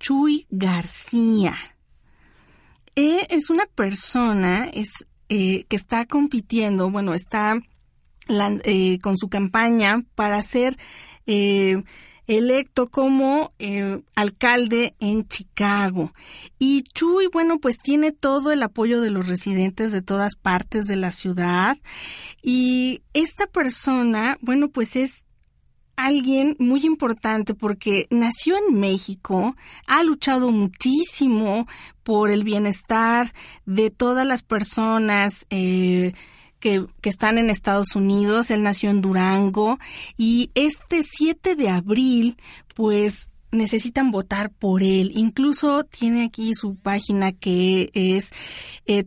Chuy 0.00 0.46
García. 0.50 1.56
Es 2.96 3.50
una 3.50 3.66
persona 3.66 4.70
eh, 5.28 5.64
que 5.68 5.76
está 5.76 6.06
compitiendo, 6.06 6.90
bueno, 6.90 7.14
está 7.14 7.60
eh, 8.28 8.98
con 9.02 9.18
su 9.18 9.28
campaña 9.28 10.04
para 10.14 10.40
ser 10.42 10.76
eh, 11.26 11.82
electo 12.26 12.88
como 12.88 13.52
eh, 13.58 14.02
alcalde 14.14 14.94
en 15.00 15.26
Chicago. 15.28 16.12
Y 16.58 16.82
Chuy, 16.82 17.28
bueno, 17.32 17.58
pues 17.58 17.78
tiene 17.78 18.12
todo 18.12 18.50
el 18.50 18.62
apoyo 18.62 19.00
de 19.00 19.10
los 19.10 19.28
residentes 19.28 19.92
de 19.92 20.02
todas 20.02 20.36
partes 20.36 20.86
de 20.86 20.96
la 20.96 21.10
ciudad. 21.10 21.76
Y 22.42 23.02
esta 23.12 23.46
persona, 23.46 24.38
bueno, 24.40 24.68
pues 24.68 24.96
es 24.96 25.26
alguien 25.96 26.56
muy 26.58 26.84
importante 26.84 27.54
porque 27.54 28.06
nació 28.10 28.56
en 28.56 28.78
México, 28.78 29.56
ha 29.86 30.02
luchado 30.02 30.50
muchísimo 30.50 31.66
por 32.02 32.30
el 32.30 32.44
bienestar 32.44 33.32
de 33.64 33.90
todas 33.90 34.26
las 34.26 34.42
personas 34.42 35.46
eh, 35.50 36.12
que, 36.64 36.86
que 37.02 37.10
están 37.10 37.36
en 37.36 37.50
Estados 37.50 37.94
Unidos. 37.94 38.50
Él 38.50 38.62
nació 38.62 38.88
en 38.88 39.02
Durango 39.02 39.78
y 40.16 40.50
este 40.54 41.02
7 41.02 41.56
de 41.56 41.68
abril, 41.68 42.38
pues 42.74 43.28
necesitan 43.54 44.10
votar 44.10 44.50
por 44.50 44.82
él. 44.82 45.12
Incluso 45.14 45.84
tiene 45.84 46.24
aquí 46.24 46.52
su 46.54 46.76
página 46.76 47.32
que 47.32 47.90
es 47.94 48.30
eh. 48.86 49.04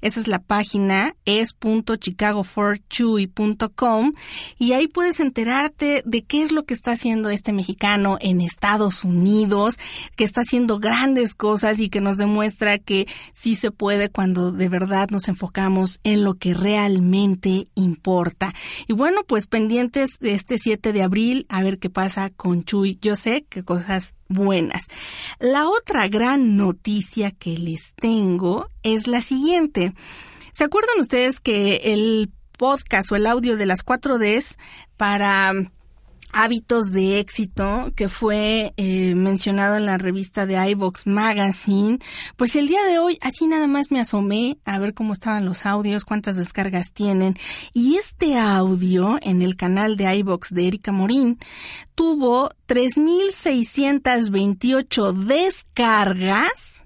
Esa 0.00 0.20
es 0.20 0.28
la 0.28 0.38
página 0.40 1.14
es.chicagoforchuy.com 1.24 4.12
y 4.58 4.72
ahí 4.72 4.88
puedes 4.88 5.20
enterarte 5.20 6.02
de 6.04 6.24
qué 6.24 6.42
es 6.42 6.52
lo 6.52 6.64
que 6.64 6.74
está 6.74 6.92
haciendo 6.92 7.30
este 7.30 7.52
mexicano 7.52 8.18
en 8.20 8.40
Estados 8.40 9.04
Unidos, 9.04 9.78
que 10.16 10.24
está 10.24 10.40
haciendo 10.40 10.78
grandes 10.78 11.34
cosas 11.34 11.78
y 11.78 11.88
que 11.88 12.00
nos 12.00 12.16
demuestra 12.16 12.78
que 12.78 13.06
sí 13.32 13.54
se 13.54 13.70
puede 13.70 14.08
cuando 14.08 14.50
de 14.50 14.68
verdad 14.68 15.08
nos 15.10 15.28
enfocamos 15.28 16.00
en 16.04 16.24
lo 16.24 16.34
que 16.34 16.54
realmente 16.54 17.68
importa. 17.74 18.54
Y 18.86 18.94
bueno, 18.94 19.22
pues 19.26 19.46
pendiente 19.46 19.73
de 19.74 20.34
este 20.34 20.58
7 20.58 20.92
de 20.92 21.02
abril 21.02 21.46
a 21.48 21.62
ver 21.62 21.78
qué 21.78 21.90
pasa 21.90 22.30
con 22.30 22.62
Chuy. 22.62 22.98
Yo 23.02 23.16
sé 23.16 23.44
que 23.48 23.64
cosas 23.64 24.14
buenas. 24.28 24.84
La 25.40 25.68
otra 25.68 26.06
gran 26.06 26.56
noticia 26.56 27.32
que 27.32 27.58
les 27.58 27.94
tengo 27.94 28.68
es 28.84 29.08
la 29.08 29.20
siguiente. 29.20 29.92
¿Se 30.52 30.62
acuerdan 30.64 31.00
ustedes 31.00 31.40
que 31.40 31.92
el 31.92 32.30
podcast 32.56 33.10
o 33.10 33.16
el 33.16 33.26
audio 33.26 33.56
de 33.56 33.66
las 33.66 33.84
4Ds 33.84 34.56
para 34.96 35.52
hábitos 36.34 36.92
de 36.92 37.20
éxito 37.20 37.92
que 37.96 38.08
fue 38.08 38.72
eh, 38.76 39.14
mencionado 39.14 39.76
en 39.76 39.86
la 39.86 39.98
revista 39.98 40.46
de 40.46 40.54
iVox 40.70 41.06
Magazine, 41.06 41.98
pues 42.36 42.56
el 42.56 42.68
día 42.68 42.84
de 42.84 42.98
hoy 42.98 43.18
así 43.20 43.46
nada 43.46 43.66
más 43.66 43.90
me 43.90 44.00
asomé 44.00 44.58
a 44.64 44.78
ver 44.78 44.94
cómo 44.94 45.12
estaban 45.12 45.44
los 45.44 45.64
audios, 45.64 46.04
cuántas 46.04 46.36
descargas 46.36 46.92
tienen. 46.92 47.36
Y 47.72 47.96
este 47.96 48.36
audio 48.38 49.18
en 49.22 49.42
el 49.42 49.56
canal 49.56 49.96
de 49.96 50.14
iVox 50.16 50.52
de 50.52 50.66
Erika 50.66 50.90
Morín 50.92 51.38
tuvo 51.94 52.50
3.628 52.66 55.12
descargas 55.12 56.83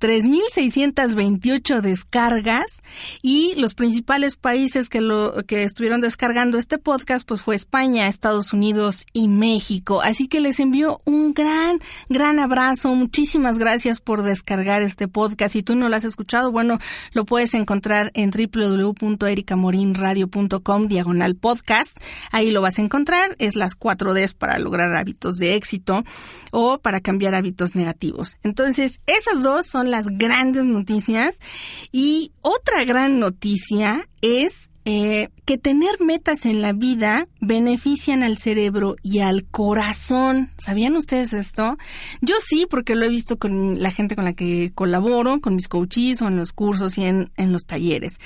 3.628 0.00 1.80
descargas 1.80 2.82
y 3.22 3.54
los 3.56 3.74
principales 3.74 4.36
países 4.36 4.88
que 4.88 5.00
lo 5.00 5.44
que 5.46 5.62
estuvieron 5.62 6.00
descargando 6.00 6.58
este 6.58 6.78
podcast 6.78 7.24
pues 7.26 7.42
fue 7.42 7.54
España, 7.54 8.08
Estados 8.08 8.52
Unidos 8.52 9.06
y 9.12 9.28
México. 9.28 10.02
Así 10.02 10.26
que 10.26 10.40
les 10.40 10.58
envío 10.58 11.00
un 11.04 11.34
gran 11.34 11.78
gran 12.08 12.38
abrazo. 12.38 12.94
Muchísimas 12.94 13.58
gracias 13.58 14.00
por 14.00 14.22
descargar 14.22 14.80
este 14.82 15.08
podcast. 15.08 15.52
Si 15.52 15.62
tú 15.62 15.76
no 15.76 15.88
lo 15.88 15.96
has 15.96 16.04
escuchado, 16.04 16.50
bueno, 16.50 16.78
lo 17.12 17.26
puedes 17.26 17.52
encontrar 17.54 18.10
en 18.14 18.30
www.ericamorinradio.com 18.30 20.88
diagonal 20.88 21.36
podcast. 21.36 21.98
Ahí 22.32 22.50
lo 22.50 22.62
vas 22.62 22.78
a 22.78 22.82
encontrar. 22.82 23.36
Es 23.38 23.56
las 23.56 23.78
4Ds 23.78 24.34
para 24.34 24.58
lograr 24.58 24.96
hábitos 24.96 25.36
de 25.36 25.54
éxito 25.54 26.04
o 26.50 26.78
para 26.78 27.00
cambiar 27.00 27.34
hábitos 27.34 27.74
negativos. 27.74 28.36
Entonces, 28.42 29.02
esas 29.06 29.42
dos 29.42 29.66
son 29.66 29.89
las 29.90 30.06
grandes 30.08 30.64
noticias. 30.64 31.38
Y 31.92 32.32
otra 32.42 32.84
gran 32.84 33.18
noticia 33.18 34.08
es 34.22 34.70
eh, 34.86 35.28
que 35.44 35.58
tener 35.58 36.00
metas 36.00 36.46
en 36.46 36.62
la 36.62 36.72
vida 36.72 37.28
benefician 37.40 38.22
al 38.22 38.38
cerebro 38.38 38.96
y 39.02 39.18
al 39.18 39.44
corazón. 39.44 40.50
¿Sabían 40.56 40.96
ustedes 40.96 41.34
esto? 41.34 41.76
Yo 42.22 42.36
sí, 42.40 42.66
porque 42.68 42.94
lo 42.94 43.04
he 43.04 43.10
visto 43.10 43.38
con 43.38 43.82
la 43.82 43.90
gente 43.90 44.16
con 44.16 44.24
la 44.24 44.32
que 44.32 44.72
colaboro, 44.74 45.40
con 45.40 45.54
mis 45.54 45.68
coaches 45.68 46.22
o 46.22 46.28
en 46.28 46.36
los 46.36 46.52
cursos 46.52 46.96
y 46.96 47.04
en, 47.04 47.30
en 47.36 47.52
los 47.52 47.66
talleres. 47.66 48.16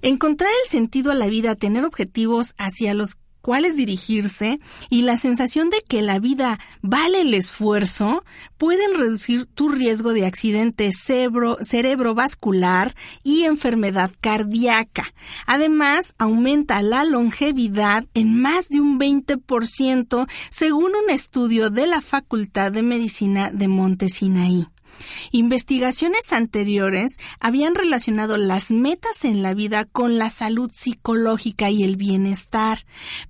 Encontrar 0.00 0.50
el 0.64 0.70
sentido 0.70 1.12
a 1.12 1.14
la 1.14 1.26
vida, 1.26 1.54
tener 1.54 1.84
objetivos 1.84 2.54
hacia 2.56 2.94
los 2.94 3.18
cuáles 3.40 3.76
dirigirse 3.76 4.60
y 4.88 5.02
la 5.02 5.16
sensación 5.16 5.70
de 5.70 5.82
que 5.86 6.02
la 6.02 6.18
vida 6.18 6.58
vale 6.82 7.22
el 7.22 7.34
esfuerzo 7.34 8.24
pueden 8.56 8.94
reducir 8.94 9.46
tu 9.46 9.68
riesgo 9.68 10.12
de 10.12 10.26
accidente 10.26 10.90
cerebro, 10.92 11.58
cerebrovascular 11.62 12.94
y 13.22 13.44
enfermedad 13.44 14.10
cardíaca. 14.20 15.12
Además, 15.46 16.14
aumenta 16.18 16.82
la 16.82 17.04
longevidad 17.04 18.06
en 18.14 18.40
más 18.40 18.68
de 18.68 18.80
un 18.80 18.98
20% 18.98 20.28
según 20.50 20.92
un 20.96 21.10
estudio 21.10 21.70
de 21.70 21.86
la 21.86 22.00
Facultad 22.00 22.72
de 22.72 22.82
Medicina 22.82 23.50
de 23.50 23.68
Montesinaí. 23.68 24.66
Investigaciones 25.32 26.32
anteriores 26.32 27.16
habían 27.38 27.74
relacionado 27.74 28.36
las 28.36 28.70
metas 28.70 29.24
en 29.24 29.42
la 29.42 29.54
vida 29.54 29.84
con 29.84 30.18
la 30.18 30.30
salud 30.30 30.70
psicológica 30.72 31.70
y 31.70 31.84
el 31.84 31.96
bienestar, 31.96 32.84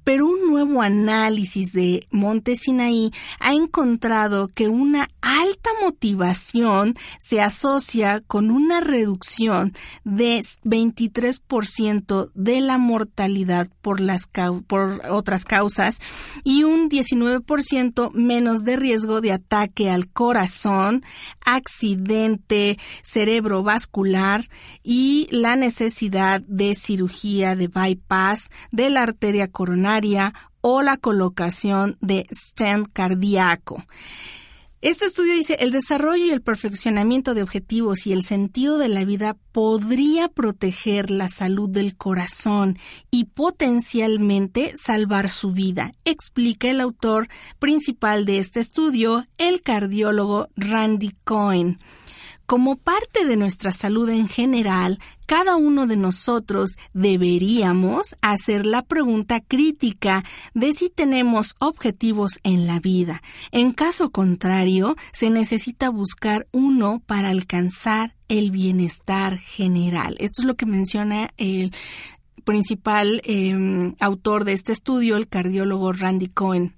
pero 0.05 0.27
un 0.27 0.47
nuevo 0.47 0.83
análisis 0.83 1.73
de 1.73 2.07
Montesinaí 2.11 3.13
ha 3.39 3.53
encontrado 3.53 4.49
que 4.49 4.69
una 4.69 5.09
alta 5.21 5.71
motivación 5.83 6.95
se 7.19 7.41
asocia 7.41 8.21
con 8.27 8.51
una 8.51 8.81
reducción 8.81 9.75
de 10.05 10.41
23% 10.65 12.31
de 12.35 12.61
la 12.61 12.79
mortalidad 12.79 13.69
por, 13.83 14.01
otras 15.11 15.45
causas 15.45 15.99
y 16.45 16.65
un 16.65 16.89
19% 16.89 18.13
menos 18.13 18.65
de 18.65 18.77
riesgo 18.77 19.21
de 19.21 19.33
ataque 19.33 19.91
al 19.91 20.09
corazón, 20.09 21.05
accidente 21.55 22.79
cerebrovascular 23.03 24.49
y 24.83 25.29
la 25.31 25.57
necesidad 25.57 26.41
de 26.43 26.75
cirugía 26.75 27.57
de 27.57 27.69
bypass 27.69 28.51
de 28.71 28.91
la 28.91 29.03
arteria 29.03 29.49
coronaria 29.49 30.35
o 30.61 30.83
la 30.83 30.97
colocación 30.97 31.97
de 32.01 32.27
stent 32.33 32.89
cardíaco. 32.93 33.85
Este 34.83 35.05
estudio 35.05 35.35
dice, 35.35 35.59
el 35.61 35.73
desarrollo 35.73 36.25
y 36.25 36.31
el 36.31 36.41
perfeccionamiento 36.41 37.35
de 37.35 37.43
objetivos 37.43 38.07
y 38.07 38.15
el 38.15 38.23
sentido 38.23 38.79
de 38.79 38.89
la 38.89 39.05
vida 39.05 39.37
podría 39.53 40.29
proteger 40.29 41.11
la 41.11 41.29
salud 41.29 41.69
del 41.69 41.99
corazón 41.99 42.79
y 43.11 43.25
potencialmente 43.25 44.73
salvar 44.83 45.29
su 45.29 45.53
vida, 45.53 45.93
explica 46.07 46.71
el 46.71 46.81
autor 46.81 47.29
principal 47.59 48.25
de 48.25 48.39
este 48.39 48.61
estudio, 48.61 49.27
el 49.37 49.61
cardiólogo 49.61 50.49
Randy 50.57 51.15
Cohen. 51.25 51.79
Como 52.47 52.77
parte 52.77 53.27
de 53.27 53.37
nuestra 53.37 53.73
salud 53.73 54.09
en 54.09 54.29
general, 54.29 54.99
cada 55.31 55.55
uno 55.55 55.87
de 55.87 55.97
nosotros 55.97 56.77
deberíamos 56.93 58.17
hacer 58.21 58.67
la 58.67 58.83
pregunta 58.83 59.39
crítica 59.39 60.25
de 60.55 60.73
si 60.73 60.91
tenemos 60.91 61.55
objetivos 61.61 62.41
en 62.43 62.67
la 62.67 62.81
vida. 62.81 63.23
En 63.53 63.71
caso 63.71 64.11
contrario, 64.11 64.97
se 65.13 65.31
necesita 65.31 65.89
buscar 65.89 66.49
uno 66.51 67.01
para 67.07 67.29
alcanzar 67.29 68.17
el 68.27 68.51
bienestar 68.51 69.39
general. 69.39 70.17
Esto 70.19 70.43
es 70.43 70.49
lo 70.49 70.57
que 70.57 70.67
menciona 70.67 71.29
el 71.37 71.73
principal 72.43 73.23
eh, 73.25 73.95
autor 74.01 74.43
de 74.43 74.55
este 74.55 74.73
estudio, 74.73 75.17
el 75.17 75.29
cardiólogo 75.29 75.93
Randy 75.93 76.27
Cohen. 76.27 76.75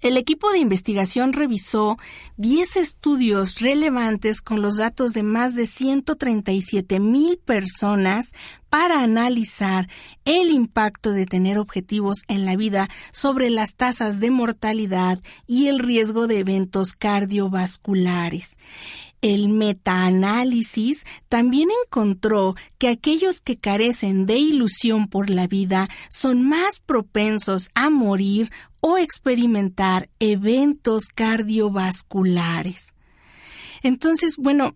El 0.00 0.16
equipo 0.16 0.50
de 0.50 0.58
investigación 0.58 1.32
revisó 1.32 1.96
10 2.36 2.76
estudios 2.76 3.58
relevantes 3.58 4.40
con 4.40 4.62
los 4.62 4.76
datos 4.76 5.12
de 5.12 5.24
más 5.24 5.54
de 5.54 5.66
137 5.66 7.00
mil 7.00 7.38
personas 7.38 8.30
para 8.70 9.02
analizar 9.02 9.88
el 10.24 10.50
impacto 10.50 11.12
de 11.12 11.26
tener 11.26 11.58
objetivos 11.58 12.18
en 12.28 12.44
la 12.44 12.54
vida 12.54 12.88
sobre 13.12 13.50
las 13.50 13.74
tasas 13.74 14.20
de 14.20 14.30
mortalidad 14.30 15.20
y 15.46 15.68
el 15.68 15.78
riesgo 15.78 16.26
de 16.26 16.40
eventos 16.40 16.92
cardiovasculares. 16.92 18.56
El 19.20 19.48
metaanálisis 19.48 21.04
también 21.28 21.68
encontró 21.84 22.54
que 22.78 22.88
aquellos 22.88 23.40
que 23.40 23.58
carecen 23.58 24.26
de 24.26 24.36
ilusión 24.36 25.08
por 25.08 25.28
la 25.30 25.46
vida 25.46 25.88
son 26.08 26.42
más 26.42 26.80
propensos 26.80 27.70
a 27.74 27.90
morir 27.90 28.50
o 28.80 28.96
experimentar 28.96 30.08
eventos 30.20 31.06
cardiovasculares. 31.14 32.94
Entonces, 33.82 34.36
bueno, 34.38 34.74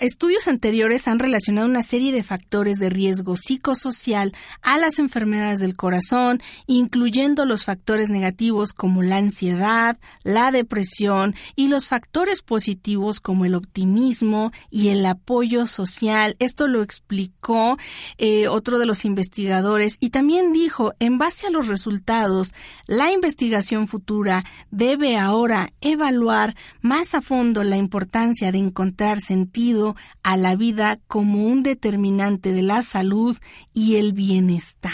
Estudios 0.00 0.48
anteriores 0.48 1.08
han 1.08 1.18
relacionado 1.18 1.66
una 1.66 1.82
serie 1.82 2.12
de 2.12 2.22
factores 2.22 2.78
de 2.78 2.90
riesgo 2.90 3.36
psicosocial 3.36 4.32
a 4.62 4.78
las 4.78 4.98
enfermedades 4.98 5.60
del 5.60 5.76
corazón, 5.76 6.40
incluyendo 6.66 7.44
los 7.44 7.64
factores 7.64 8.08
negativos 8.08 8.72
como 8.72 9.02
la 9.02 9.16
ansiedad, 9.16 9.98
la 10.22 10.52
depresión 10.52 11.34
y 11.56 11.68
los 11.68 11.88
factores 11.88 12.40
positivos 12.40 13.20
como 13.20 13.44
el 13.44 13.54
optimismo 13.54 14.52
y 14.70 14.88
el 14.88 15.04
apoyo 15.04 15.66
social. 15.66 16.36
Esto 16.38 16.68
lo 16.68 16.82
explicó 16.82 17.76
eh, 18.16 18.48
otro 18.48 18.78
de 18.78 18.86
los 18.86 19.04
investigadores 19.04 19.96
y 20.00 20.10
también 20.10 20.52
dijo, 20.52 20.94
en 20.98 21.18
base 21.18 21.46
a 21.46 21.50
los 21.50 21.68
resultados, 21.68 22.54
la 22.86 23.10
investigación 23.12 23.86
futura 23.88 24.44
debe 24.70 25.16
ahora 25.16 25.72
evaluar 25.80 26.54
más 26.80 27.14
a 27.14 27.20
fondo 27.20 27.64
la 27.64 27.76
importancia 27.76 28.52
de 28.52 28.58
encontrar 28.58 29.20
sentido 29.30 29.94
a 30.24 30.36
la 30.36 30.56
vida 30.56 30.98
como 31.06 31.46
un 31.46 31.62
determinante 31.62 32.52
de 32.52 32.62
la 32.62 32.82
salud 32.82 33.36
y 33.72 33.94
el 33.94 34.12
bienestar. 34.12 34.92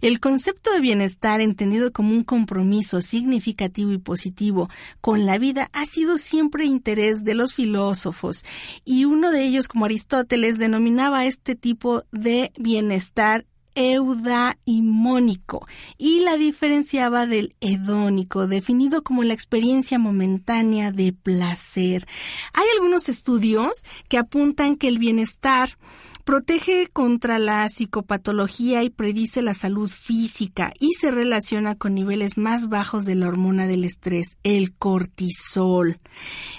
El 0.00 0.18
concepto 0.18 0.72
de 0.72 0.80
bienestar, 0.80 1.40
entendido 1.40 1.92
como 1.92 2.10
un 2.10 2.24
compromiso 2.24 3.00
significativo 3.00 3.92
y 3.92 3.98
positivo 3.98 4.68
con 5.00 5.26
la 5.26 5.38
vida, 5.38 5.70
ha 5.72 5.86
sido 5.86 6.18
siempre 6.18 6.64
interés 6.64 7.22
de 7.22 7.34
los 7.34 7.54
filósofos, 7.54 8.42
y 8.84 9.04
uno 9.04 9.30
de 9.30 9.44
ellos, 9.44 9.68
como 9.68 9.84
Aristóteles, 9.84 10.58
denominaba 10.58 11.24
este 11.24 11.54
tipo 11.54 12.02
de 12.10 12.50
bienestar 12.58 13.46
eudaimónico 13.74 15.66
y 15.98 16.20
la 16.20 16.36
diferenciaba 16.36 17.26
del 17.26 17.54
hedónico, 17.60 18.46
definido 18.46 19.02
como 19.02 19.22
la 19.24 19.34
experiencia 19.34 19.98
momentánea 19.98 20.92
de 20.92 21.12
placer. 21.12 22.06
Hay 22.52 22.66
algunos 22.74 23.08
estudios 23.08 23.84
que 24.08 24.18
apuntan 24.18 24.76
que 24.76 24.88
el 24.88 24.98
bienestar 24.98 25.78
protege 26.24 26.88
contra 26.92 27.38
la 27.38 27.68
psicopatología 27.68 28.82
y 28.82 28.90
predice 28.90 29.42
la 29.42 29.54
salud 29.54 29.90
física 29.90 30.72
y 30.78 30.92
se 30.92 31.10
relaciona 31.10 31.74
con 31.74 31.94
niveles 31.94 32.38
más 32.38 32.68
bajos 32.68 33.04
de 33.04 33.14
la 33.14 33.28
hormona 33.28 33.66
del 33.66 33.84
estrés, 33.84 34.36
el 34.42 34.72
cortisol. 34.72 35.98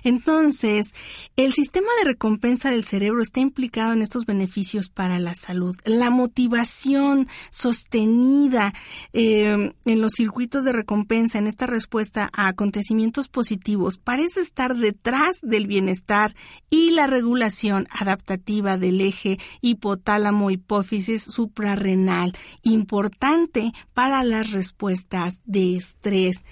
Entonces, 0.04 0.94
el 1.36 1.54
sistema 1.54 1.88
de 2.00 2.10
recompensa 2.10 2.72
del 2.72 2.84
cerebro 2.84 3.22
está 3.22 3.40
implicado 3.40 3.94
en 3.94 4.02
estos 4.02 4.26
beneficios 4.26 4.90
para 4.90 5.20
la 5.20 5.36
salud. 5.36 5.76
La 5.86 6.10
motivación 6.10 7.28
sostenida 7.52 8.74
eh, 9.14 9.74
en 9.86 10.02
los 10.02 10.14
circuitos 10.14 10.64
de 10.66 10.74
recompensa, 10.74 11.40
en 11.40 11.48
esta 11.48 11.68
respuesta 11.68 12.30
a 12.34 12.48
acontecimientos 12.48 13.28
positivos, 13.28 13.98
parece 13.98 14.42
estar 14.42 14.76
detrás 14.76 15.40
del 15.42 15.68
bienestar 15.68 16.36
y 16.70 16.92
la 16.92 17.08
regulación 17.08 17.88
adaptativa 17.92 18.78
del 18.78 19.02
eje 19.02 19.40
hipotálamo 19.62 20.52
hipófisis 20.52 21.24
suprarrenal, 21.24 22.34
importante 22.62 23.74
para 23.94 24.24
las 24.24 24.52
respuestas 24.52 25.42
de 25.46 25.78
estrés. 25.78 26.44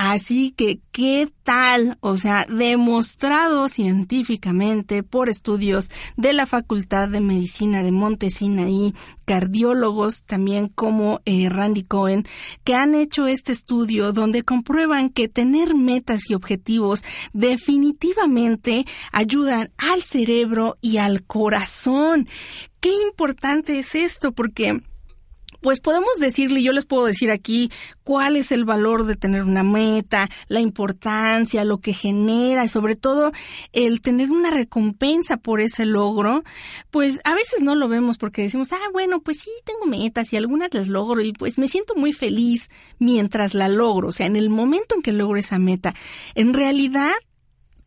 Así 0.00 0.52
que, 0.52 0.78
¿qué 0.92 1.28
tal? 1.42 1.98
O 2.02 2.16
sea, 2.16 2.46
demostrado 2.48 3.68
científicamente 3.68 5.02
por 5.02 5.28
estudios 5.28 5.90
de 6.16 6.32
la 6.32 6.46
Facultad 6.46 7.08
de 7.08 7.20
Medicina 7.20 7.82
de 7.82 7.90
Montesinaí, 7.90 8.94
cardiólogos 9.24 10.22
también 10.22 10.68
como 10.68 11.20
eh, 11.24 11.48
Randy 11.48 11.82
Cohen, 11.82 12.24
que 12.62 12.76
han 12.76 12.94
hecho 12.94 13.26
este 13.26 13.50
estudio 13.50 14.12
donde 14.12 14.44
comprueban 14.44 15.10
que 15.10 15.26
tener 15.26 15.74
metas 15.74 16.30
y 16.30 16.34
objetivos 16.34 17.02
definitivamente 17.32 18.86
ayudan 19.10 19.72
al 19.78 20.02
cerebro 20.02 20.76
y 20.80 20.98
al 20.98 21.24
corazón. 21.24 22.28
Qué 22.78 22.92
importante 23.02 23.80
es 23.80 23.96
esto 23.96 24.30
porque 24.30 24.80
pues 25.60 25.80
podemos 25.80 26.18
decirle, 26.20 26.62
yo 26.62 26.72
les 26.72 26.86
puedo 26.86 27.06
decir 27.06 27.30
aquí 27.30 27.70
cuál 28.04 28.36
es 28.36 28.52
el 28.52 28.64
valor 28.64 29.04
de 29.04 29.16
tener 29.16 29.44
una 29.44 29.62
meta, 29.62 30.28
la 30.48 30.60
importancia, 30.60 31.64
lo 31.64 31.78
que 31.78 31.92
genera 31.92 32.64
y 32.64 32.68
sobre 32.68 32.96
todo 32.96 33.32
el 33.72 34.00
tener 34.00 34.30
una 34.30 34.50
recompensa 34.50 35.36
por 35.36 35.60
ese 35.60 35.84
logro, 35.84 36.44
pues 36.90 37.20
a 37.24 37.34
veces 37.34 37.62
no 37.62 37.74
lo 37.74 37.88
vemos 37.88 38.18
porque 38.18 38.42
decimos, 38.42 38.72
ah, 38.72 38.88
bueno, 38.92 39.20
pues 39.20 39.38
sí, 39.38 39.50
tengo 39.64 39.86
metas 39.86 40.32
y 40.32 40.36
algunas 40.36 40.72
las 40.74 40.88
logro 40.88 41.20
y 41.20 41.32
pues 41.32 41.58
me 41.58 41.68
siento 41.68 41.94
muy 41.94 42.12
feliz 42.12 42.70
mientras 42.98 43.54
la 43.54 43.68
logro, 43.68 44.08
o 44.08 44.12
sea, 44.12 44.26
en 44.26 44.36
el 44.36 44.50
momento 44.50 44.94
en 44.94 45.02
que 45.02 45.12
logro 45.12 45.38
esa 45.38 45.58
meta. 45.58 45.94
En 46.34 46.54
realidad, 46.54 47.12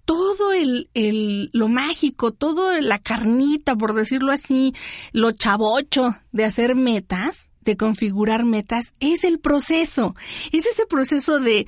todo 0.06 0.52
el, 0.52 0.90
el, 0.94 1.50
lo 1.54 1.68
mágico, 1.68 2.32
todo 2.32 2.80
la 2.82 3.00
carnita, 3.00 3.76
por 3.76 3.94
decirlo 3.94 4.32
así, 4.32 4.74
lo 5.14 5.32
chavocho 5.32 6.16
de 6.32 6.46
hacer 6.46 6.76
metas, 6.76 7.50
de 7.62 7.78
configurar 7.78 8.46
metas, 8.46 8.94
es 9.00 9.24
el 9.24 9.40
proceso. 9.40 10.16
Es 10.52 10.66
ese 10.66 10.86
proceso 10.86 11.40
de, 11.40 11.68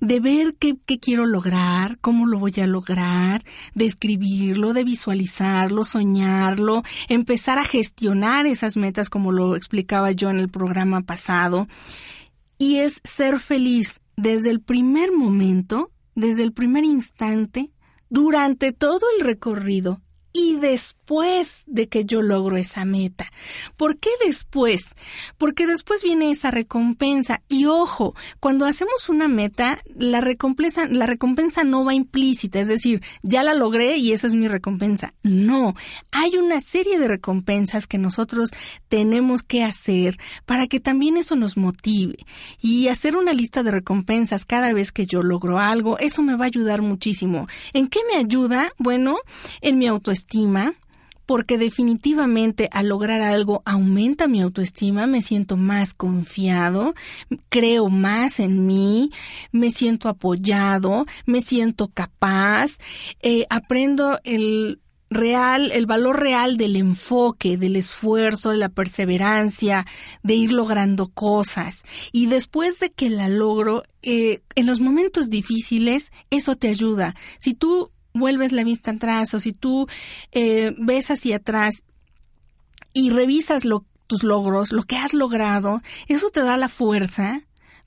de 0.00 0.20
ver 0.20 0.54
qué, 0.58 0.76
qué, 0.86 0.98
quiero 0.98 1.26
lograr, 1.26 1.98
cómo 2.00 2.26
lo 2.26 2.38
voy 2.38 2.54
a 2.60 2.66
lograr, 2.66 3.42
de 3.74 3.86
escribirlo, 3.86 4.72
de 4.72 4.84
visualizarlo, 4.84 5.84
soñarlo, 5.84 6.82
empezar 7.08 7.58
a 7.58 7.64
gestionar 7.64 8.46
esas 8.46 8.76
metas 8.76 9.10
como 9.10 9.32
lo 9.32 9.56
explicaba 9.56 10.12
yo 10.12 10.30
en 10.30 10.38
el 10.38 10.48
programa 10.48 11.02
pasado. 11.02 11.68
Y 12.58 12.76
es 12.76 13.00
ser 13.04 13.38
feliz 13.38 14.00
desde 14.16 14.50
el 14.50 14.60
primer 14.60 15.12
momento, 15.12 15.90
desde 16.14 16.42
el 16.42 16.52
primer 16.52 16.84
instante, 16.84 17.70
durante 18.08 18.72
todo 18.72 19.00
el 19.18 19.26
recorrido 19.26 20.00
y 20.38 20.56
después 20.56 21.64
de 21.66 21.88
que 21.88 22.04
yo 22.04 22.20
logro 22.20 22.58
esa 22.58 22.84
meta. 22.84 23.32
¿Por 23.78 23.96
qué 23.96 24.10
después? 24.22 24.94
Porque 25.38 25.66
después 25.66 26.02
viene 26.02 26.30
esa 26.30 26.50
recompensa. 26.50 27.40
Y 27.48 27.64
ojo, 27.64 28.14
cuando 28.38 28.66
hacemos 28.66 29.08
una 29.08 29.28
meta, 29.28 29.78
la 29.94 30.20
recompensa, 30.20 30.86
la 30.88 31.06
recompensa 31.06 31.64
no 31.64 31.86
va 31.86 31.94
implícita, 31.94 32.60
es 32.60 32.68
decir, 32.68 33.02
ya 33.22 33.42
la 33.42 33.54
logré 33.54 33.96
y 33.96 34.12
esa 34.12 34.26
es 34.26 34.34
mi 34.34 34.46
recompensa. 34.46 35.14
No, 35.22 35.74
hay 36.10 36.36
una 36.36 36.60
serie 36.60 36.98
de 36.98 37.08
recompensas 37.08 37.86
que 37.86 37.96
nosotros 37.96 38.50
tenemos 38.88 39.42
que 39.42 39.64
hacer 39.64 40.18
para 40.44 40.66
que 40.66 40.80
también 40.80 41.16
eso 41.16 41.34
nos 41.34 41.56
motive. 41.56 42.16
Y 42.60 42.88
hacer 42.88 43.16
una 43.16 43.32
lista 43.32 43.62
de 43.62 43.70
recompensas 43.70 44.44
cada 44.44 44.74
vez 44.74 44.92
que 44.92 45.06
yo 45.06 45.22
logro 45.22 45.60
algo, 45.60 45.98
eso 45.98 46.22
me 46.22 46.36
va 46.36 46.44
a 46.44 46.48
ayudar 46.48 46.82
muchísimo. 46.82 47.46
¿En 47.72 47.88
qué 47.88 48.00
me 48.12 48.18
ayuda? 48.18 48.74
Bueno, 48.76 49.16
en 49.62 49.78
mi 49.78 49.86
autoestima 49.86 50.25
porque 51.26 51.58
definitivamente 51.58 52.68
al 52.72 52.88
lograr 52.88 53.20
algo 53.20 53.62
aumenta 53.64 54.28
mi 54.28 54.40
autoestima, 54.40 55.06
me 55.06 55.20
siento 55.20 55.56
más 55.56 55.92
confiado, 55.92 56.94
creo 57.48 57.88
más 57.88 58.38
en 58.40 58.66
mí, 58.66 59.10
me 59.50 59.72
siento 59.72 60.08
apoyado, 60.08 61.04
me 61.26 61.40
siento 61.40 61.88
capaz, 61.88 62.78
eh, 63.20 63.44
aprendo 63.50 64.20
el 64.22 64.80
real, 65.10 65.70
el 65.72 65.86
valor 65.86 66.20
real 66.20 66.56
del 66.56 66.76
enfoque, 66.76 67.56
del 67.56 67.76
esfuerzo, 67.76 68.50
de 68.50 68.56
la 68.56 68.68
perseverancia, 68.68 69.86
de 70.22 70.34
ir 70.34 70.52
logrando 70.52 71.08
cosas. 71.08 71.82
Y 72.12 72.26
después 72.26 72.78
de 72.80 72.90
que 72.90 73.10
la 73.10 73.28
logro, 73.28 73.82
eh, 74.02 74.42
en 74.54 74.66
los 74.66 74.80
momentos 74.80 75.30
difíciles, 75.30 76.10
eso 76.30 76.56
te 76.56 76.68
ayuda. 76.68 77.14
Si 77.38 77.54
tú 77.54 77.90
vuelves 78.16 78.52
la 78.52 78.64
vista 78.64 78.90
atrás 78.90 79.34
o 79.34 79.40
si 79.40 79.52
tú 79.52 79.86
eh, 80.32 80.74
ves 80.78 81.10
hacia 81.10 81.36
atrás 81.36 81.84
y 82.92 83.10
revisas 83.10 83.64
lo, 83.64 83.84
tus 84.06 84.22
logros, 84.22 84.72
lo 84.72 84.82
que 84.82 84.96
has 84.96 85.14
logrado, 85.14 85.80
eso 86.08 86.30
te 86.30 86.40
da 86.40 86.56
la 86.56 86.68
fuerza 86.68 87.42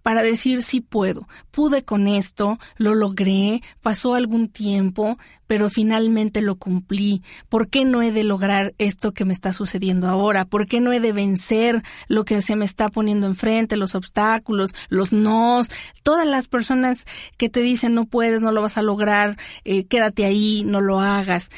para 0.10 0.24
decir 0.24 0.64
sí 0.64 0.82
puedo, 0.82 1.28
pude 1.52 1.84
con 1.84 2.08
esto, 2.08 2.58
lo 2.78 2.96
logré, 2.96 3.62
pasó 3.84 4.16
algún 4.16 4.50
tiempo, 4.50 5.20
pero 5.46 5.70
finalmente 5.70 6.42
lo 6.42 6.56
cumplí. 6.56 7.22
¿Por 7.48 7.70
qué 7.70 7.86
no 7.86 8.02
he 8.02 8.12
de 8.12 8.24
lograr 8.24 8.74
esto 8.80 9.12
que 9.12 9.24
me 9.24 9.34
está 9.34 9.54
sucediendo 9.54 10.08
ahora? 10.08 10.46
¿Por 10.46 10.66
qué 10.66 10.82
no 10.82 10.94
he 10.94 11.00
de 11.00 11.12
vencer 11.12 11.84
lo 12.08 12.26
que 12.26 12.42
se 12.42 12.56
me 12.56 12.66
está 12.66 12.90
poniendo 12.90 13.28
enfrente, 13.28 13.78
los 13.78 13.94
obstáculos, 13.94 14.74
los 14.88 15.14
nos, 15.14 15.70
todas 16.02 16.26
las 16.26 16.48
personas 16.48 17.06
que 17.38 17.50
te 17.50 17.60
dicen 17.60 17.94
no 17.94 18.06
puedes, 18.06 18.42
no 18.42 18.52
lo 18.52 18.64
vas 18.64 18.80
a 18.80 18.82
lograr, 18.82 19.38
eh, 19.64 19.86
quédate 19.86 20.26
ahí, 20.26 20.64
no 20.66 20.82
lo 20.82 21.02
hagas? 21.02 21.50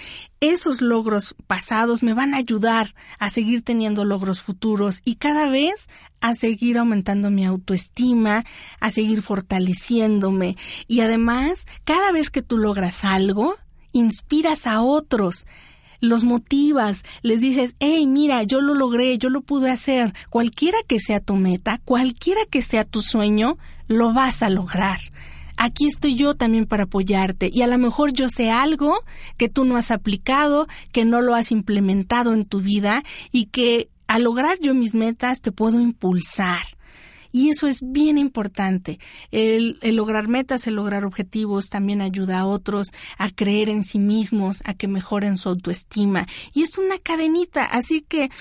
Esos 0.41 0.81
logros 0.81 1.35
pasados 1.45 2.01
me 2.01 2.15
van 2.15 2.33
a 2.33 2.37
ayudar 2.37 2.95
a 3.19 3.29
seguir 3.29 3.61
teniendo 3.61 4.05
logros 4.05 4.41
futuros 4.41 5.03
y 5.05 5.17
cada 5.17 5.47
vez 5.47 5.87
a 6.19 6.33
seguir 6.33 6.79
aumentando 6.79 7.29
mi 7.29 7.45
autoestima, 7.45 8.43
a 8.79 8.89
seguir 8.89 9.21
fortaleciéndome 9.21 10.57
y 10.87 11.01
además 11.01 11.67
cada 11.83 12.11
vez 12.11 12.31
que 12.31 12.41
tú 12.41 12.57
logras 12.57 13.05
algo, 13.05 13.55
inspiras 13.91 14.65
a 14.65 14.81
otros, 14.81 15.45
los 15.99 16.23
motivas, 16.23 17.03
les 17.21 17.41
dices, 17.41 17.75
hey, 17.79 18.07
mira, 18.07 18.41
yo 18.41 18.61
lo 18.61 18.73
logré, 18.73 19.19
yo 19.19 19.29
lo 19.29 19.41
pude 19.41 19.69
hacer, 19.69 20.11
cualquiera 20.31 20.79
que 20.87 20.99
sea 20.99 21.19
tu 21.19 21.35
meta, 21.35 21.79
cualquiera 21.85 22.41
que 22.49 22.63
sea 22.63 22.83
tu 22.83 23.03
sueño, 23.03 23.59
lo 23.87 24.11
vas 24.11 24.41
a 24.41 24.49
lograr. 24.49 25.01
Aquí 25.63 25.85
estoy 25.85 26.15
yo 26.15 26.33
también 26.33 26.65
para 26.65 26.85
apoyarte 26.85 27.47
y 27.53 27.61
a 27.61 27.67
lo 27.67 27.77
mejor 27.77 28.13
yo 28.13 28.29
sé 28.29 28.49
algo 28.49 28.97
que 29.37 29.47
tú 29.47 29.63
no 29.63 29.77
has 29.77 29.91
aplicado, 29.91 30.67
que 30.91 31.05
no 31.05 31.21
lo 31.21 31.35
has 31.35 31.51
implementado 31.51 32.33
en 32.33 32.45
tu 32.45 32.61
vida 32.61 33.03
y 33.31 33.45
que 33.45 33.87
al 34.07 34.23
lograr 34.23 34.57
yo 34.59 34.73
mis 34.73 34.95
metas 34.95 35.39
te 35.39 35.51
puedo 35.51 35.79
impulsar. 35.79 36.63
Y 37.31 37.49
eso 37.49 37.67
es 37.67 37.77
bien 37.83 38.17
importante. 38.17 38.97
El, 39.29 39.77
el, 39.83 39.97
lograr 39.97 40.27
metas, 40.27 40.65
el 40.65 40.73
lograr 40.73 41.05
objetivos 41.05 41.69
también 41.69 42.01
ayuda 42.01 42.39
a 42.39 42.47
otros 42.47 42.87
a 43.19 43.29
creer 43.29 43.69
en 43.69 43.83
sí 43.83 43.99
mismos, 43.99 44.63
a 44.65 44.73
que 44.73 44.87
mejoren 44.87 45.37
su 45.37 45.47
autoestima. 45.47 46.25
Y 46.55 46.63
es 46.63 46.79
una 46.79 46.97
cadenita. 46.97 47.65
Así 47.65 48.01
que 48.01 48.31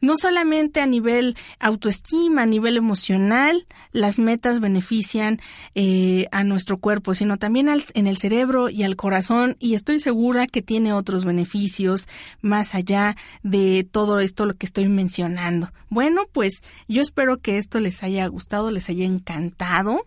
no 0.00 0.16
solamente 0.16 0.80
a 0.80 0.86
nivel 0.86 1.36
autoestima, 1.58 2.42
a 2.42 2.46
nivel 2.46 2.76
emocional, 2.76 3.66
las 3.92 4.18
metas 4.18 4.60
benefician 4.60 5.40
eh, 5.74 6.26
a 6.32 6.44
nuestro 6.44 6.78
cuerpo, 6.78 7.14
sino 7.14 7.36
también 7.36 7.68
al, 7.68 7.82
en 7.94 8.06
el 8.06 8.16
cerebro 8.16 8.70
y 8.70 8.82
al 8.82 8.96
corazón 8.96 9.56
y 9.58 9.74
estoy 9.74 10.00
segura 10.00 10.46
que 10.46 10.62
tiene 10.62 10.92
otros 10.92 11.24
beneficios 11.24 12.08
más 12.40 12.74
allá 12.74 13.16
de 13.42 13.86
todo 13.90 14.20
esto 14.20 14.46
lo 14.46 14.54
que 14.54 14.66
estoy 14.66 14.88
mencionando. 14.88 15.72
Bueno, 15.88 16.22
pues 16.32 16.62
yo 16.88 17.02
espero 17.02 17.38
que 17.38 17.58
esto 17.58 17.80
les 17.80 18.02
haya 18.02 18.26
gustado, 18.26 18.70
les 18.70 18.88
haya 18.88 19.04
encantado 19.04 20.06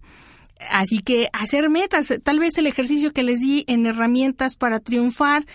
Así 0.71 0.99
que 0.99 1.29
hacer 1.33 1.69
metas, 1.69 2.13
tal 2.23 2.39
vez 2.39 2.57
el 2.57 2.67
ejercicio 2.67 3.13
que 3.13 3.23
les 3.23 3.39
di 3.39 3.63
en 3.67 3.85
herramientas 3.85 4.55
para 4.55 4.79
triunfar, 4.79 5.45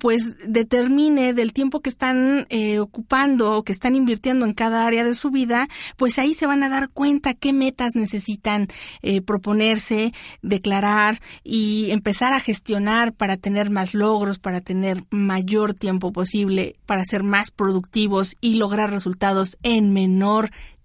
pues 0.00 0.36
determine 0.46 1.32
del 1.32 1.52
tiempo 1.52 1.80
que 1.80 1.90
están 1.90 2.46
eh, 2.50 2.78
ocupando 2.80 3.52
o 3.52 3.62
que 3.62 3.72
están 3.72 3.94
invirtiendo 3.94 4.44
en 4.44 4.52
cada 4.52 4.86
área 4.86 5.04
de 5.04 5.14
su 5.14 5.30
vida, 5.30 5.68
pues 5.96 6.18
ahí 6.18 6.34
se 6.34 6.46
van 6.46 6.62
a 6.62 6.68
dar 6.68 6.88
cuenta 6.88 7.34
qué 7.34 7.52
metas 7.52 7.92
necesitan 7.94 8.68
eh, 9.02 9.22
proponerse, 9.22 10.12
declarar 10.42 11.20
y 11.44 11.90
empezar 11.90 12.32
a 12.32 12.40
gestionar 12.40 13.12
para 13.12 13.36
tener 13.36 13.70
más 13.70 13.94
logros, 13.94 14.38
para 14.38 14.60
tener 14.60 15.04
mayor 15.10 15.74
tiempo 15.74 16.12
posible, 16.12 16.76
para 16.86 17.04
ser 17.04 17.22
más 17.22 17.50
productivos 17.50 18.36
y 18.40 18.54
lograr 18.54 18.90
resultados 18.90 19.56
en 19.62 19.92
menor 19.92 20.50
tiempo. 20.50 20.75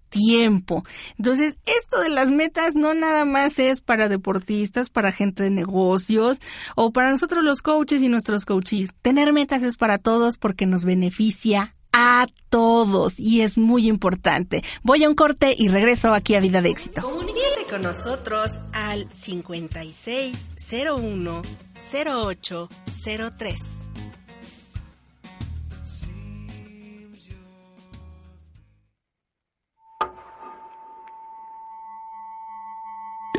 Entonces, 1.18 1.58
esto 1.66 2.00
de 2.00 2.08
las 2.08 2.30
metas 2.30 2.74
no 2.74 2.94
nada 2.94 3.24
más 3.24 3.58
es 3.58 3.80
para 3.80 4.08
deportistas, 4.08 4.90
para 4.90 5.12
gente 5.12 5.42
de 5.42 5.50
negocios 5.50 6.38
o 6.76 6.92
para 6.92 7.10
nosotros 7.10 7.44
los 7.44 7.62
coaches 7.62 8.02
y 8.02 8.08
nuestros 8.08 8.44
coaches. 8.44 8.90
Tener 9.02 9.32
metas 9.32 9.62
es 9.62 9.76
para 9.76 9.98
todos 9.98 10.38
porque 10.38 10.66
nos 10.66 10.84
beneficia 10.84 11.74
a 11.92 12.26
todos 12.48 13.20
y 13.20 13.42
es 13.42 13.58
muy 13.58 13.86
importante. 13.86 14.64
Voy 14.82 15.04
a 15.04 15.08
un 15.08 15.14
corte 15.14 15.54
y 15.56 15.68
regreso 15.68 16.12
aquí 16.14 16.34
a 16.34 16.40
Vida 16.40 16.60
de 16.62 16.70
Éxito. 16.70 17.02
Comuníquete 17.02 17.66
con 17.68 17.82
nosotros 17.82 18.58
al 18.72 19.06
5601 19.12 21.42
0803. 21.94 23.82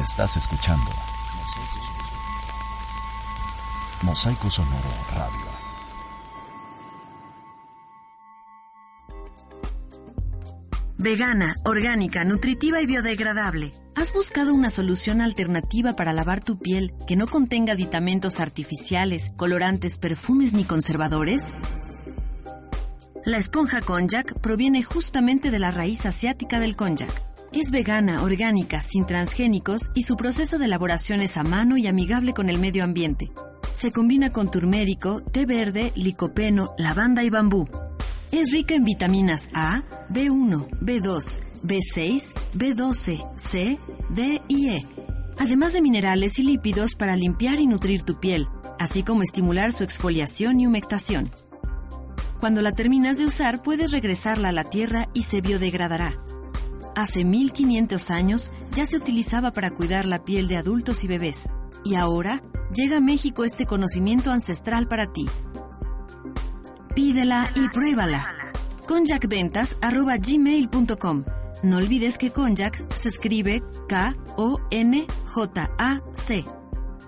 Estás 0.04 0.36
escuchando 0.36 0.91
Mosaico 4.01 4.49
Sonoro 4.49 4.78
Radio. 5.16 5.39
Vegana, 10.97 11.56
orgánica, 11.64 12.26
nutritiva 12.26 12.82
y 12.82 12.86
biodegradable. 12.86 13.72
¿Has 13.95 14.12
buscado 14.12 14.54
una 14.54 14.70
solución 14.70 15.22
alternativa 15.22 15.93
para 15.93 16.12
lavar 16.12 16.43
tu 16.43 16.60
piel 16.60 16.93
que 17.08 17.16
no 17.16 17.28
contenga 17.28 17.72
aditamentos 17.72 18.41
artificiales, 18.41 19.32
colorantes, 19.38 19.97
perfumes 19.97 20.54
ni 20.54 20.66
conservadores? 20.66 21.54
La 23.24 23.38
esponja 23.38 23.80
konjac 23.80 24.38
proviene 24.41 24.84
justamente 24.84 25.49
de 25.49 25.60
la 25.60 25.72
raíz 25.72 26.06
asiática 26.06 26.60
del 26.60 26.76
konjac. 26.76 27.33
Es 27.54 27.70
vegana, 27.70 28.24
orgánica, 28.24 28.82
sin 28.82 29.06
transgénicos 29.06 29.91
y 29.93 30.04
su 30.04 30.16
proceso 30.16 30.58
de 30.58 30.66
elaboración 30.66 31.22
es 31.22 31.38
a 31.38 31.43
mano 31.43 31.78
y 31.78 31.86
amigable 31.86 32.34
con 32.34 32.49
el 32.49 32.58
medio 32.58 32.84
ambiente. 32.84 33.32
Se 33.74 33.91
combina 33.91 34.32
con 34.32 34.49
turmérico, 34.49 35.22
té 35.22 35.45
verde, 35.45 35.91
licopeno, 35.95 36.74
lavanda 36.80 37.24
y 37.24 37.30
bambú. 37.30 37.70
Es 38.32 38.51
rica 38.54 38.74
en 38.74 38.84
vitaminas 38.84 39.49
A, 39.54 39.84
B1, 40.10 40.68
B2, 40.80 41.41
B6, 41.64 42.34
B12, 42.56 43.24
C, 43.36 43.78
D 44.10 44.41
y 44.47 44.70
E, 44.70 44.88
además 45.38 45.74
de 45.74 45.84
minerales 45.84 46.39
y 46.39 46.43
lípidos 46.43 46.95
para 46.95 47.16
limpiar 47.16 47.60
y 47.60 47.68
nutrir 47.68 48.01
tu 48.01 48.20
piel, 48.20 48.47
así 48.80 49.04
como 49.04 49.22
estimular 49.22 49.72
su 49.72 49.84
exfoliación 49.84 50.60
y 50.60 50.66
humectación. 50.66 51.30
Cuando 52.39 52.64
la 52.64 52.72
terminas 52.72 53.20
de 53.20 53.28
usar, 53.28 53.62
puedes 53.62 53.91
regresarla 53.91 54.49
a 54.49 54.54
la 54.54 54.64
tierra 54.64 55.08
y 55.14 55.22
se 55.22 55.41
biodegradará. 55.41 56.18
Hace 56.96 57.24
1500 57.24 58.12
años 58.12 58.52
ya 58.74 58.86
se 58.86 58.98
utilizaba 58.98 59.52
para 59.52 59.72
cuidar 59.72 60.06
la 60.06 60.24
piel 60.24 60.48
de 60.48 60.58
adultos 60.58 61.04
y 61.04 61.08
bebés, 61.08 61.50
y 61.84 61.96
ahora 61.96 62.44
llega 62.74 62.98
a 62.98 63.02
México 63.02 63.44
este 63.44 63.66
conocimiento 63.66 64.32
ancestral 64.32 64.88
para 64.88 65.12
ti. 65.12 65.26
Pídela 66.96 67.50
y 67.56 67.68
pruébala. 67.70 68.28
Conjacventas.gmail.com 68.88 71.24
No 71.64 71.78
olvides 71.78 72.20
que 72.20 72.32
Conjac 72.32 72.96
se 72.96 73.10
escribe 73.10 73.64
K-O-N-J-A-C. 73.89 76.46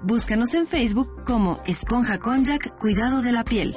Búscanos 0.04 0.56
en 0.56 0.66
Facebook 0.66 1.24
como 1.26 1.62
Esponja 1.68 2.18
Conjac 2.18 2.76
Cuidado 2.80 3.22
de 3.22 3.32
la 3.32 3.44
Piel 3.44 3.76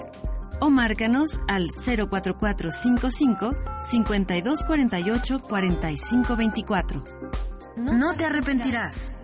o 0.61 0.71
márcanos 0.71 1.41
al 1.49 1.67
04455 1.69 3.55
5248 3.79 5.39
4524. 5.41 7.05
No 7.77 8.15
te 8.15 8.25
arrepentirás. 8.25 9.17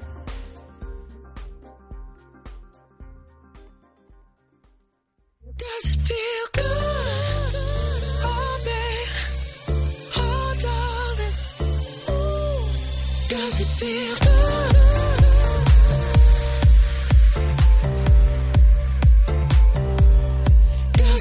Does 13.28 13.60
it 13.60 13.66
feel 13.78 14.16
good? 14.20 14.63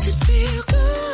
Does 0.03 0.13
it 0.13 0.25
feel 0.25 0.63
good? 0.63 1.12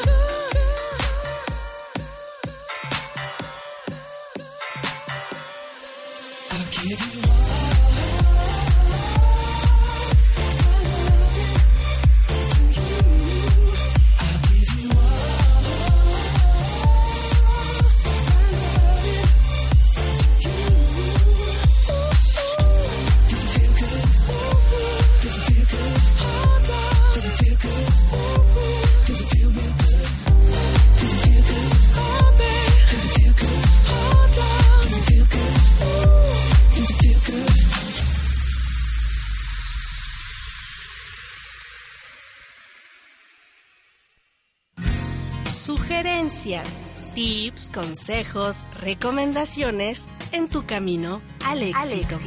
Sugerencias, 46.30 46.84
tips, 47.16 47.72
consejos, 47.72 48.64
recomendaciones 48.82 50.08
en 50.32 50.48
tu 50.48 50.64
camino 50.64 51.22
al 51.44 51.64
éxito. 51.64 52.20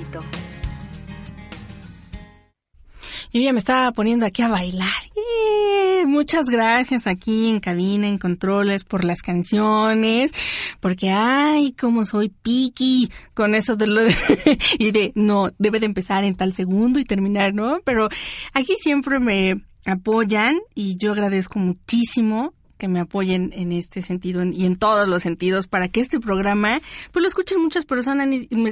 Yo 3.32 3.40
ya 3.40 3.52
me 3.52 3.60
estaba 3.60 3.92
poniendo 3.92 4.26
aquí 4.26 4.42
a 4.42 4.48
bailar. 4.48 4.88
¡Eh! 5.16 6.04
Muchas 6.04 6.46
gracias 6.46 7.06
aquí 7.06 7.48
en 7.48 7.60
cabina, 7.60 8.08
en 8.08 8.18
controles, 8.18 8.82
por 8.82 9.04
las 9.04 9.22
canciones, 9.22 10.32
porque 10.80 11.10
ay, 11.10 11.72
como 11.72 12.04
soy 12.04 12.28
piqui 12.28 13.08
con 13.34 13.54
eso 13.54 13.76
de 13.76 13.86
lo 13.86 14.00
y 14.78 14.90
de 14.90 15.12
no, 15.14 15.50
debe 15.58 15.78
de 15.78 15.86
empezar 15.86 16.24
en 16.24 16.34
tal 16.34 16.52
segundo 16.52 16.98
y 16.98 17.04
terminar, 17.04 17.54
¿no? 17.54 17.78
Pero 17.84 18.08
aquí 18.52 18.74
siempre 18.80 19.20
me 19.20 19.62
apoyan 19.86 20.58
y 20.74 20.96
yo 20.98 21.12
agradezco 21.12 21.60
muchísimo 21.60 22.52
que 22.82 22.88
me 22.88 22.98
apoyen 22.98 23.52
en 23.54 23.70
este 23.70 24.02
sentido 24.02 24.42
en- 24.42 24.52
y 24.52 24.66
en 24.66 24.74
todos 24.74 25.06
los 25.06 25.22
sentidos 25.22 25.68
para 25.68 25.86
que 25.86 26.00
este 26.00 26.18
programa 26.18 26.80
pues 27.12 27.22
lo 27.22 27.28
escuchen 27.28 27.62
muchas 27.62 27.84
personas 27.84 28.26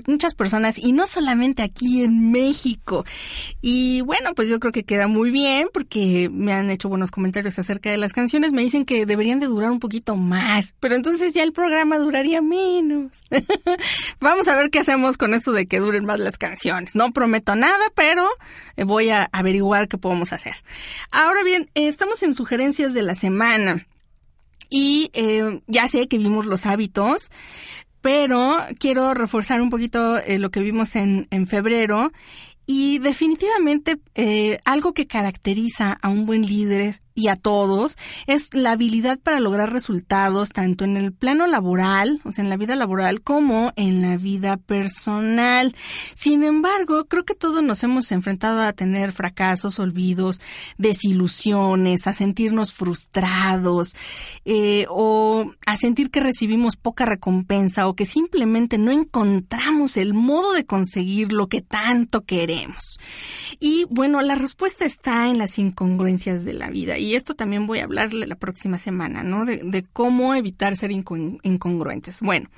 muchas 0.09 0.35
personas 0.35 0.79
y 0.79 0.91
no 0.91 1.07
solamente 1.07 1.63
aquí 1.63 2.03
en 2.03 2.33
México. 2.33 3.05
Y 3.63 4.01
bueno 4.01 4.35
pues 4.35 4.49
yo 4.49 4.59
creo 4.59 4.73
que 4.73 4.83
queda 4.83 5.07
muy 5.07 5.31
bien 5.31 5.69
porque 5.73 6.29
me 6.29 6.53
han 6.53 6.73
hecho 6.73 6.89
buenos 6.89 7.13
comentarios 7.13 7.57
acerca 7.61 7.89
de 7.93 7.99
las 7.99 8.13
canciones. 8.13 8.53
Me 8.53 8.63
dicen 8.63 8.85
que 8.85 9.07
deberían 9.07 9.39
de 9.39 9.47
durar 9.47 9.71
un 9.71 9.79
poquito 9.79 10.17
más 10.17 10.75
pero 10.81 10.97
entonces 10.97 11.33
ya 11.33 11.45
el 11.45 11.53
programa 11.53 11.97
duraría 11.99 12.43
menos. 12.43 13.23
Vamos 14.21 14.49
a 14.49 14.57
ver 14.57 14.71
qué 14.71 14.81
hacemos 14.81 15.19
con 15.19 15.35
esto 15.35 15.53
de 15.53 15.67
que 15.67 15.79
duren 15.79 16.05
más 16.05 16.19
las 16.19 16.37
canciones. 16.37 16.97
No 16.97 17.13
prometo 17.13 17.55
nada 17.55 17.85
pero 17.95 18.27
voy 18.77 19.11
a 19.11 19.29
averiguar 19.31 19.87
qué 19.87 19.99
podemos 19.99 20.33
hacer. 20.33 20.57
Ahora 21.13 21.45
bien 21.45 21.71
estamos 21.75 22.25
en 22.25 22.35
sugerencias 22.35 22.93
de 22.93 23.03
la 23.03 23.15
semana 23.15 23.87
y 24.71 25.11
eh, 25.13 25.61
ya 25.67 25.89
sé 25.89 26.09
que 26.09 26.17
vimos 26.17 26.47
los 26.47 26.65
hábitos, 26.65 27.31
pero 28.01 28.57
quiero 28.79 29.13
reforzar 29.13 29.61
un 29.61 29.69
poquito 29.69 30.19
eh, 30.19 30.39
lo 30.39 30.51
que 30.51 30.61
vimos 30.61 30.97
en, 30.97 31.27
en 31.31 31.47
febrero. 31.47 32.13
Y 32.67 33.01
definitivamente 33.01 33.99
eh, 34.15 34.61
algo 34.65 34.95
que 34.95 35.09
caracteriza 35.09 35.99
a 36.01 36.09
un 36.09 36.25
buen 36.25 36.43
líder 36.43 37.01
y 37.21 37.29
a 37.29 37.37
todos 37.37 37.99
es 38.27 38.55
la 38.55 38.73
habilidad 38.73 39.19
para 39.19 39.41
lograr 39.41 39.73
resultados 39.73 40.49
tanto 40.49 40.85
en 40.85 40.97
el 40.97 41.13
plano 41.13 41.47
laboral, 41.47 42.21
o 42.25 42.33
sea, 42.33 42.43
en 42.43 42.51
la 42.51 42.57
vida 42.57 42.77
laboral, 42.77 43.21
como 43.21 43.73
en 43.77 44.01
la 44.01 44.17
vida 44.17 44.57
personal. 44.57 45.75
Sin 46.15 46.43
embargo, 46.45 47.05
creo 47.07 47.25
que 47.25 47.35
todos 47.35 47.63
nos 47.63 47.83
hemos 47.85 48.11
enfrentado 48.11 48.63
a 48.63 48.73
tener 48.73 49.13
fracasos, 49.13 49.79
olvidos, 49.79 50.41
desilusiones, 50.79 52.07
a 52.07 52.15
sentirnos 52.15 52.73
frustrados 52.73 53.95
eh, 54.47 54.87
o 54.89 55.53
a 55.67 55.77
sentir 55.77 56.11
que 56.11 56.21
recibimos 56.21 56.77
poca 56.77 57.05
recompensa 57.05 57.87
o 57.87 57.95
que 57.95 58.07
simplemente 58.07 58.79
no 58.79 58.93
encontramos 58.93 59.99
el 59.99 60.15
modo 60.15 60.55
de 60.55 60.65
conseguir 60.65 61.33
lo 61.33 61.49
que 61.49 61.61
tanto 61.61 62.23
queremos. 62.23 62.99
Y 63.59 63.85
bueno, 63.91 64.23
la 64.23 64.37
respuesta 64.37 64.87
está 64.87 65.29
en 65.29 65.37
las 65.37 65.59
incongruencias 65.59 66.45
de 66.45 66.55
la 66.55 66.71
vida. 66.71 66.97
Y 66.97 67.10
esto 67.15 67.35
también 67.35 67.67
voy 67.67 67.81
a 67.81 67.85
hablarle 67.85 68.27
la 68.27 68.37
próxima 68.37 68.79
semana, 68.79 69.23
¿no? 69.23 69.45
De, 69.45 69.63
de 69.65 69.85
cómo 69.85 70.35
evitar 70.35 70.77
ser 70.77 70.91
incon- 70.91 71.39
incongruentes. 71.43 72.21
Bueno, 72.21 72.51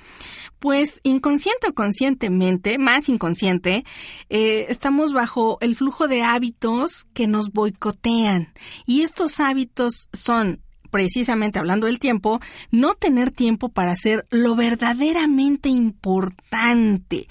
pues 0.59 0.99
inconsciente 1.03 1.67
o 1.67 1.73
conscientemente, 1.73 2.77
más 2.77 3.09
inconsciente, 3.09 3.83
eh, 4.29 4.65
estamos 4.69 5.13
bajo 5.13 5.57
el 5.61 5.75
flujo 5.75 6.07
de 6.07 6.23
hábitos 6.23 7.05
que 7.13 7.27
nos 7.27 7.51
boicotean. 7.51 8.53
Y 8.85 9.01
estos 9.01 9.39
hábitos 9.39 10.07
son 10.13 10.61
precisamente 10.93 11.57
hablando 11.57 11.87
del 11.87 11.97
tiempo, 11.97 12.39
no 12.69 12.93
tener 12.93 13.31
tiempo 13.31 13.69
para 13.69 13.93
hacer 13.93 14.27
lo 14.29 14.55
verdaderamente 14.55 15.67
importante. 15.67 17.27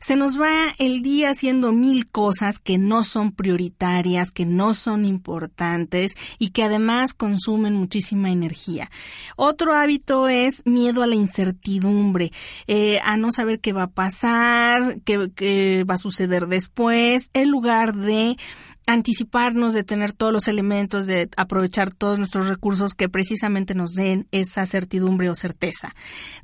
Se 0.00 0.16
nos 0.16 0.40
va 0.40 0.74
el 0.78 1.02
día 1.02 1.28
haciendo 1.28 1.72
mil 1.72 2.10
cosas 2.10 2.58
que 2.58 2.78
no 2.78 3.04
son 3.04 3.32
prioritarias, 3.32 4.30
que 4.30 4.46
no 4.46 4.72
son 4.72 5.04
importantes 5.04 6.14
y 6.38 6.52
que 6.52 6.62
además 6.62 7.12
consumen 7.12 7.74
muchísima 7.74 8.30
energía. 8.30 8.90
Otro 9.36 9.74
hábito 9.74 10.30
es 10.30 10.62
miedo 10.64 11.02
a 11.02 11.06
la 11.06 11.14
incertidumbre, 11.14 12.32
eh, 12.66 12.98
a 13.04 13.18
no 13.18 13.30
saber 13.30 13.60
qué 13.60 13.74
va 13.74 13.82
a 13.82 13.90
pasar, 13.90 15.02
qué, 15.04 15.30
qué 15.36 15.84
va 15.84 15.96
a 15.96 15.98
suceder 15.98 16.46
después, 16.46 17.28
en 17.34 17.50
lugar 17.50 17.94
de 17.94 18.38
anticiparnos, 18.86 19.74
de 19.74 19.84
tener 19.84 20.12
todos 20.12 20.32
los 20.32 20.48
elementos, 20.48 21.06
de 21.06 21.28
aprovechar 21.36 21.92
todos 21.92 22.18
nuestros 22.18 22.48
recursos 22.48 22.94
que 22.94 23.08
precisamente 23.08 23.74
nos 23.74 23.92
den 23.92 24.26
esa 24.32 24.66
certidumbre 24.66 25.30
o 25.30 25.34
certeza. 25.34 25.94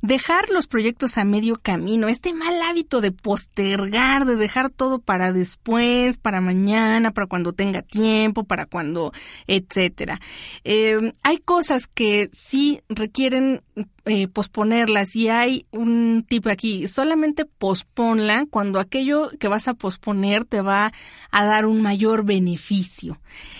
Dejar 0.01 0.49
los 0.49 0.67
proyectos 0.67 1.17
a 1.17 1.25
medio 1.25 1.59
camino, 1.61 2.07
este 2.07 2.33
mal 2.33 2.61
hábito 2.61 3.01
de 3.01 3.11
postergar, 3.11 4.25
de 4.25 4.35
dejar 4.35 4.69
todo 4.69 4.99
para 4.99 5.33
después, 5.33 6.17
para 6.17 6.41
mañana, 6.41 7.11
para 7.11 7.27
cuando 7.27 7.53
tenga 7.53 7.81
tiempo, 7.81 8.43
para 8.43 8.65
cuando, 8.65 9.11
etcétera. 9.47 10.19
Eh, 10.63 11.13
hay 11.23 11.37
cosas 11.37 11.87
que 11.87 12.29
sí 12.31 12.81
requieren 12.89 13.61
eh, 14.09 14.27
posponerlas 14.27 15.15
y 15.15 15.29
hay 15.29 15.67
un 15.71 16.25
tipo 16.27 16.49
aquí, 16.49 16.87
solamente 16.87 17.45
posponla 17.45 18.45
cuando 18.49 18.79
aquello 18.79 19.29
que 19.39 19.47
vas 19.47 19.67
a 19.67 19.75
posponer 19.75 20.45
te 20.45 20.61
va 20.61 20.91
a 21.29 21.45
dar 21.45 21.67
un 21.67 21.81
mayor 21.81 22.25
beneficio. 22.25 23.19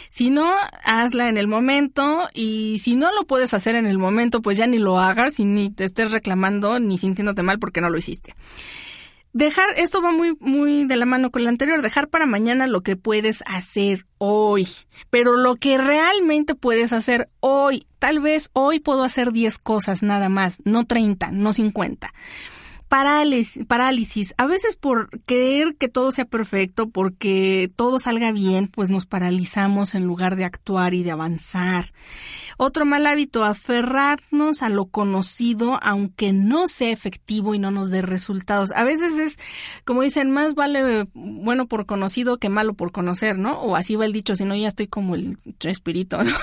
Si 0.10 0.32
no, 0.32 0.52
hazla 0.84 1.30
en 1.30 1.38
el 1.38 1.48
momento 1.48 2.28
y 2.34 2.80
si 2.80 2.96
no 2.96 3.14
lo 3.14 3.28
puedes 3.28 3.54
hacer 3.54 3.76
en 3.76 3.86
el 3.86 4.00
momento, 4.00 4.42
pues 4.42 4.58
ya 4.58 4.66
ni 4.66 4.80
lo 4.80 5.00
hagas 5.00 5.40
y 5.40 5.46
ni 5.46 5.70
te 5.70 5.86
estés 5.86 6.12
reclamando 6.12 6.80
ni 6.80 6.98
sintiéndote 6.98 7.44
mal 7.44 7.60
porque 7.60 7.80
no 7.80 7.92
lo 7.92 7.98
hiciste. 7.98 8.34
Dejar, 9.32 9.70
esto 9.78 10.02
va 10.02 10.12
muy, 10.12 10.36
muy 10.40 10.86
de 10.86 10.98
la 10.98 11.06
mano 11.06 11.30
con 11.30 11.44
lo 11.44 11.50
anterior, 11.50 11.82
dejar 11.82 12.08
para 12.10 12.26
mañana 12.26 12.66
lo 12.66 12.82
que 12.82 12.96
puedes 12.96 13.44
hacer 13.46 14.08
hoy, 14.18 14.68
pero 15.12 15.38
lo 15.38 15.56
que 15.56 15.78
realmente 15.78 16.56
puedes 16.56 16.94
hacer 16.94 17.30
hoy, 17.40 17.86
tal 18.00 18.22
vez 18.22 18.50
hoy 18.54 18.80
puedo 18.80 19.04
hacer 19.04 19.32
10 19.32 19.60
cosas 19.60 20.02
nada 20.02 20.30
más, 20.30 20.58
no 20.64 20.86
30, 20.86 21.32
no 21.32 21.54
50 21.54 22.12
parálisis, 22.90 23.66
parálisis. 23.68 24.34
A 24.38 24.48
veces 24.48 24.76
por 24.76 25.10
creer 25.26 25.76
que 25.78 25.88
todo 25.88 26.12
sea 26.12 26.26
perfecto, 26.26 26.90
porque 26.90 27.72
todo 27.76 28.00
salga 28.00 28.32
bien, 28.32 28.68
pues 28.68 28.90
nos 28.90 29.06
paralizamos 29.06 29.96
en 29.96 30.06
lugar 30.06 30.36
de 30.36 30.44
actuar 30.44 30.94
y 30.96 31.04
de 31.04 31.12
avanzar. 31.12 31.86
Otro 32.58 32.86
mal 32.86 33.06
hábito, 33.06 33.46
aferrarnos 33.46 34.64
a 34.64 34.70
lo 34.70 34.86
conocido, 34.86 35.80
aunque 35.82 36.34
no 36.34 36.68
sea 36.68 36.90
efectivo 36.90 37.54
y 37.54 37.60
no 37.60 37.72
nos 37.72 37.92
dé 37.92 38.02
resultados. 38.02 38.72
A 38.72 38.84
veces 38.84 39.18
es, 39.18 39.38
como 39.86 40.02
dicen, 40.02 40.32
más 40.32 40.56
vale 40.56 41.08
bueno 41.14 41.68
por 41.68 41.86
conocido 41.86 42.38
que 42.38 42.50
malo 42.50 42.74
por 42.74 42.92
conocer, 42.92 43.38
¿no? 43.38 43.62
O 43.62 43.76
así 43.76 43.96
va 43.96 44.06
el 44.06 44.14
dicho, 44.14 44.36
si 44.36 44.46
no 44.46 44.56
ya 44.56 44.68
estoy 44.68 44.88
como 44.88 45.14
el 45.14 45.38
espíritu, 45.60 46.18
¿no? 46.18 46.36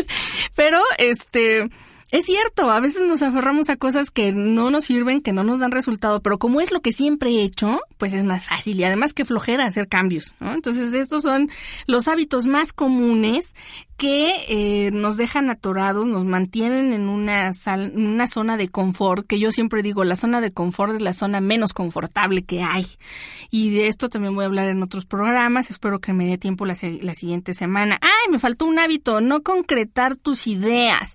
Pero, 0.54 0.80
este, 0.98 1.70
es 2.10 2.26
cierto, 2.26 2.70
a 2.70 2.80
veces 2.80 3.02
nos 3.02 3.22
aferramos 3.22 3.70
a 3.70 3.76
cosas 3.76 4.10
que 4.10 4.32
no 4.32 4.70
nos 4.70 4.84
sirven, 4.84 5.20
que 5.20 5.32
no 5.32 5.44
nos 5.44 5.60
dan 5.60 5.72
resultado, 5.72 6.20
pero 6.20 6.38
como 6.38 6.60
es 6.60 6.72
lo 6.72 6.80
que 6.80 6.92
siempre 6.92 7.30
he 7.30 7.42
hecho, 7.42 7.80
pues 7.98 8.12
es 8.12 8.24
más 8.24 8.46
fácil 8.46 8.78
y 8.78 8.84
además 8.84 9.14
que 9.14 9.24
flojera 9.24 9.64
hacer 9.64 9.88
cambios, 9.88 10.34
¿no? 10.40 10.52
Entonces 10.52 10.94
estos 10.94 11.22
son 11.22 11.50
los 11.86 12.08
hábitos 12.08 12.46
más 12.46 12.72
comunes 12.72 13.54
que 13.96 14.32
eh, 14.48 14.90
nos 14.90 15.16
dejan 15.16 15.50
atorados, 15.50 16.06
nos 16.06 16.24
mantienen 16.24 16.92
en 16.92 17.08
una, 17.08 17.52
sal, 17.52 17.92
una 17.94 18.26
zona 18.26 18.56
de 18.56 18.68
confort, 18.68 19.24
que 19.24 19.38
yo 19.38 19.52
siempre 19.52 19.82
digo, 19.82 20.04
la 20.04 20.16
zona 20.16 20.40
de 20.40 20.52
confort 20.52 20.94
es 20.94 21.00
la 21.00 21.12
zona 21.12 21.40
menos 21.40 21.72
confortable 21.72 22.42
que 22.42 22.62
hay. 22.62 22.84
Y 23.50 23.70
de 23.70 23.86
esto 23.86 24.08
también 24.08 24.34
voy 24.34 24.44
a 24.44 24.46
hablar 24.46 24.68
en 24.68 24.82
otros 24.82 25.06
programas, 25.06 25.70
espero 25.70 26.00
que 26.00 26.12
me 26.12 26.26
dé 26.26 26.38
tiempo 26.38 26.66
la, 26.66 26.76
la 27.02 27.14
siguiente 27.14 27.54
semana. 27.54 27.98
¡Ay, 28.00 28.32
me 28.32 28.40
faltó 28.40 28.66
un 28.66 28.80
hábito! 28.80 29.20
No 29.20 29.42
concretar 29.42 30.16
tus 30.16 30.48
ideas. 30.48 31.14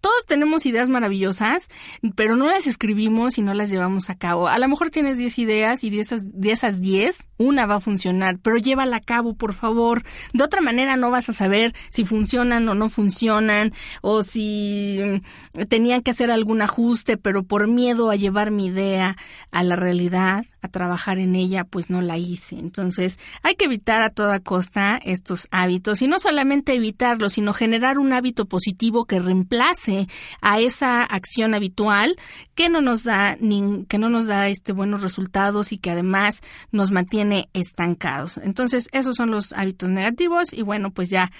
Todos 0.00 0.24
tenemos 0.24 0.39
ideas 0.66 0.88
maravillosas, 0.88 1.68
pero 2.14 2.36
no 2.36 2.46
las 2.46 2.66
escribimos 2.66 3.38
y 3.38 3.42
no 3.42 3.54
las 3.54 3.70
llevamos 3.70 4.10
a 4.10 4.16
cabo. 4.16 4.48
A 4.48 4.58
lo 4.58 4.68
mejor 4.68 4.90
tienes 4.90 5.18
10 5.18 5.38
ideas 5.38 5.84
y 5.84 5.90
de 5.90 6.00
esas, 6.00 6.22
de 6.32 6.52
esas 6.52 6.80
10, 6.80 7.26
una 7.38 7.66
va 7.66 7.76
a 7.76 7.80
funcionar, 7.80 8.38
pero 8.40 8.56
llévala 8.56 8.96
a 8.96 9.00
cabo, 9.00 9.34
por 9.34 9.54
favor. 9.54 10.02
De 10.32 10.44
otra 10.44 10.60
manera 10.60 10.96
no 10.96 11.10
vas 11.10 11.28
a 11.28 11.32
saber 11.32 11.74
si 11.88 12.04
funcionan 12.04 12.68
o 12.68 12.74
no 12.74 12.88
funcionan, 12.88 13.72
o 14.02 14.22
si 14.22 15.22
tenían 15.68 16.02
que 16.02 16.12
hacer 16.12 16.30
algún 16.30 16.62
ajuste, 16.62 17.16
pero 17.16 17.42
por 17.42 17.66
miedo 17.66 18.10
a 18.10 18.16
llevar 18.16 18.50
mi 18.50 18.66
idea 18.66 19.16
a 19.50 19.62
la 19.64 19.76
realidad, 19.76 20.44
a 20.62 20.68
trabajar 20.68 21.18
en 21.18 21.34
ella, 21.34 21.64
pues 21.64 21.90
no 21.90 22.02
la 22.02 22.18
hice. 22.18 22.56
Entonces, 22.56 23.18
hay 23.42 23.54
que 23.56 23.64
evitar 23.64 24.02
a 24.02 24.10
toda 24.10 24.40
costa 24.40 25.00
estos 25.04 25.48
hábitos 25.50 26.02
y 26.02 26.08
no 26.08 26.20
solamente 26.20 26.74
evitarlos, 26.74 27.32
sino 27.32 27.52
generar 27.52 27.98
un 27.98 28.12
hábito 28.12 28.46
positivo 28.46 29.06
que 29.06 29.18
reemplace 29.18 30.06
a 30.40 30.60
esa 30.60 31.02
acción 31.02 31.54
habitual 31.54 32.16
que 32.54 32.68
no 32.68 32.80
nos 32.80 33.04
da 33.04 33.36
ni, 33.40 33.86
que 33.86 33.98
no 33.98 34.08
nos 34.08 34.26
da 34.26 34.48
este 34.48 34.72
buenos 34.72 35.02
resultados 35.02 35.72
y 35.72 35.78
que 35.78 35.90
además 35.90 36.40
nos 36.70 36.90
mantiene 36.90 37.48
estancados. 37.54 38.38
Entonces, 38.38 38.88
esos 38.92 39.16
son 39.16 39.30
los 39.30 39.52
hábitos 39.52 39.90
negativos 39.90 40.52
y 40.52 40.62
bueno, 40.62 40.90
pues 40.90 41.10
ya 41.10 41.30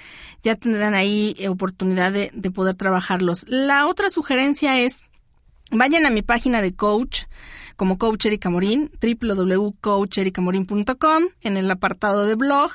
ya 0.43 0.57
tendrán 0.57 0.95
ahí 0.95 1.37
oportunidad 1.49 2.13
de, 2.13 2.31
de 2.33 2.51
poder 2.51 2.75
trabajarlos. 2.75 3.45
La 3.47 3.87
otra 3.87 4.00
sugerencia 4.09 4.79
es 4.79 5.03
vayan 5.71 6.07
a 6.07 6.11
mi 6.11 6.23
página 6.23 6.63
de 6.63 6.75
coach 6.75 7.25
como 7.77 7.99
Coach 7.99 8.27
Erika 8.27 8.51
Morín, 8.51 8.91
www.coacherikamorin.com, 9.01 11.25
en 11.41 11.57
el 11.57 11.71
apartado 11.71 12.27
de 12.27 12.35
blog. 12.35 12.73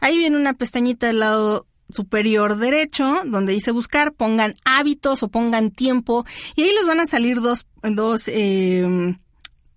Ahí 0.00 0.16
viene 0.16 0.36
una 0.36 0.54
pestañita 0.54 1.08
del 1.08 1.18
lado 1.18 1.66
superior 1.88 2.56
derecho, 2.56 3.22
donde 3.24 3.52
dice 3.52 3.72
buscar, 3.72 4.12
pongan 4.12 4.54
hábitos 4.64 5.24
o 5.24 5.28
pongan 5.28 5.72
tiempo, 5.72 6.24
y 6.54 6.62
ahí 6.62 6.70
les 6.72 6.86
van 6.86 7.00
a 7.00 7.06
salir 7.06 7.40
dos, 7.40 7.66
dos, 7.82 8.28
eh, 8.28 9.16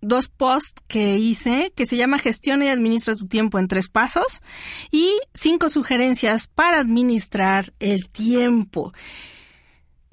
dos 0.01 0.27
posts 0.27 0.83
que 0.87 1.17
hice, 1.17 1.73
que 1.75 1.87
se 1.87 1.97
llama 1.97 2.19
Gestiona 2.19 2.65
y 2.65 2.69
administra 2.69 3.15
tu 3.15 3.25
tiempo 3.25 3.57
en 3.57 3.67
tres 3.67 3.89
pasos, 3.89 4.43
y 4.91 5.17
cinco 5.33 5.71
sugerencias 5.71 6.47
para 6.47 6.79
administrar 6.79 7.73
el 7.79 8.09
tiempo 8.09 8.93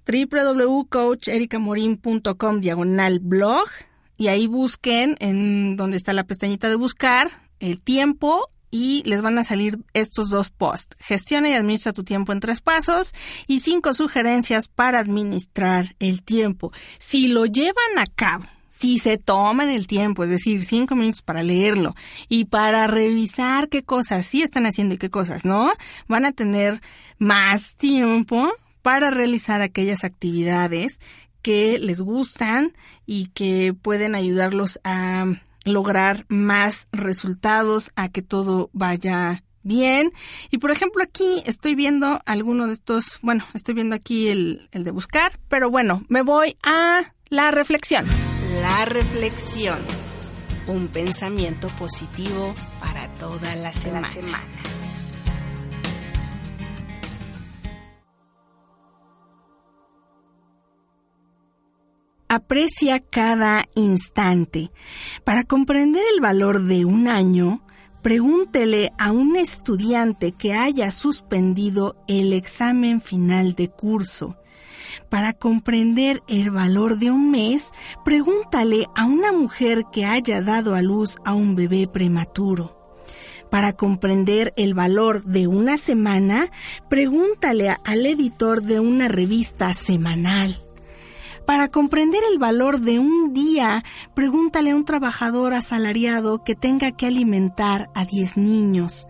www.coacherikamorin.com 0.07 2.61
diagonal 2.61 3.21
blog 3.21 3.69
y 4.17 4.29
ahí 4.29 4.47
busquen 4.47 5.17
en 5.19 5.77
donde 5.77 5.97
está 5.97 6.13
la 6.13 6.25
pestañita 6.25 6.69
de 6.69 6.77
buscar 6.77 7.49
el 7.61 7.83
tiempo 7.83 8.51
y 8.71 9.03
les 9.07 9.23
van 9.23 9.39
a 9.39 9.45
salir 9.45 9.79
estos 9.93 10.31
dos 10.31 10.51
posts. 10.51 10.97
Gestiona 10.99 11.49
y 11.49 11.53
administra 11.53 11.93
tu 11.93 12.03
tiempo 12.03 12.33
en 12.33 12.41
tres 12.41 12.61
pasos 12.61 13.13
y 13.47 13.61
cinco 13.61 13.95
sugerencias 13.95 14.67
para 14.67 14.99
administrar 14.99 15.95
el 16.01 16.23
tiempo. 16.23 16.73
Si 16.99 17.29
lo 17.29 17.47
llevan 17.47 17.99
a 17.99 18.07
cabo, 18.07 18.47
si 18.69 18.99
se 18.99 19.17
toman 19.17 19.69
el 19.69 19.87
tiempo, 19.87 20.25
es 20.25 20.31
decir, 20.31 20.65
cinco 20.65 20.97
minutos 20.97 21.23
para 21.23 21.45
leerlo 21.45 21.95
y 22.29 22.47
para 22.47 22.89
revisar 22.89 23.69
qué 23.69 23.85
cosas 23.85 24.27
sí 24.27 24.43
están 24.43 24.67
haciendo 24.67 24.97
y 24.97 24.99
qué 24.99 25.09
cosas 25.09 25.45
no, 25.45 25.71
van 26.09 26.25
a 26.25 26.33
tener 26.33 26.81
más 27.19 27.77
tiempo 27.77 28.53
para 28.85 29.09
realizar 29.09 29.63
aquellas 29.63 30.05
actividades 30.05 31.01
que 31.41 31.79
les 31.79 32.03
gustan 32.03 32.77
y 33.07 33.29
que 33.29 33.73
pueden 33.73 34.15
ayudarlos 34.15 34.79
a 34.85 35.25
lograr 35.65 36.27
más 36.29 36.89
resultados, 36.93 37.93
a 37.97 38.11
que 38.11 38.21
todo 38.21 38.69
vaya 38.75 39.43
bien. 39.63 40.13
Y 40.51 40.59
por 40.59 40.71
ejemplo 40.71 41.03
aquí 41.03 41.43
estoy 41.47 41.75
viendo 41.75 42.21
alguno 42.27 42.67
de 42.67 42.75
estos, 42.75 43.21
bueno, 43.23 43.47
estoy 43.55 43.73
viendo 43.73 43.97
aquí 43.97 44.29
el, 44.29 44.69
el 44.71 44.85
de 44.85 44.91
buscar, 44.91 45.41
pero 45.49 45.71
bueno, 45.71 46.05
me 46.11 46.21
voy 46.21 46.59
a 46.63 47.15
la 47.31 47.53
reflexión. 47.53 48.05
La 48.61 48.85
reflexión. 48.85 49.79
Un 50.67 50.89
pensamiento 50.89 51.69
positivo 51.69 52.55
para 52.81 53.09
toda 53.15 53.57
la 53.57 53.73
semana. 53.73 54.11
Aprecia 62.35 62.99
cada 62.99 63.65
instante. 63.77 64.73
Para 65.23 65.45
comprender 65.45 66.03
el 66.13 66.21
valor 66.21 66.65
de 66.65 66.85
un 66.85 67.07
año, 67.07 67.65
pregúntele 68.03 68.91
a 68.99 69.13
un 69.13 69.37
estudiante 69.37 70.33
que 70.33 70.53
haya 70.53 70.91
suspendido 70.91 71.95
el 72.09 72.33
examen 72.33 73.01
final 73.01 73.55
de 73.55 73.69
curso. 73.69 74.37
Para 75.09 75.33
comprender 75.33 76.25
el 76.27 76.51
valor 76.51 76.99
de 76.99 77.13
un 77.13 77.31
mes, 77.31 77.71
pregúntale 78.05 78.89
a 78.97 79.05
una 79.05 79.31
mujer 79.31 79.85
que 79.93 80.05
haya 80.05 80.43
dado 80.43 80.75
a 80.75 80.83
luz 80.83 81.19
a 81.25 81.35
un 81.35 81.55
bebé 81.55 81.87
prematuro. 81.87 82.77
Para 83.49 83.75
comprender 83.75 84.53
el 84.57 84.75
valor 84.75 85.23
de 85.23 85.47
una 85.47 85.77
semana, 85.77 86.51
pregúntale 86.91 87.77
al 87.85 88.05
editor 88.05 88.61
de 88.61 88.81
una 88.81 89.07
revista 89.07 89.73
semanal. 89.73 90.64
Para 91.47 91.69
comprender 91.69 92.23
el 92.33 92.39
valor 92.39 92.81
de 92.81 92.99
un 92.99 93.35
día, 93.35 93.85
pregúntale 94.15 94.71
a 94.71 94.77
un 94.77 94.85
trabajador 94.85 95.53
asalariado 95.53 96.43
que 96.43 96.55
tenga 96.55 96.93
que 96.93 97.07
alimentar 97.07 97.91
a 97.95 98.07
10 98.07 98.39
niños. 98.39 99.07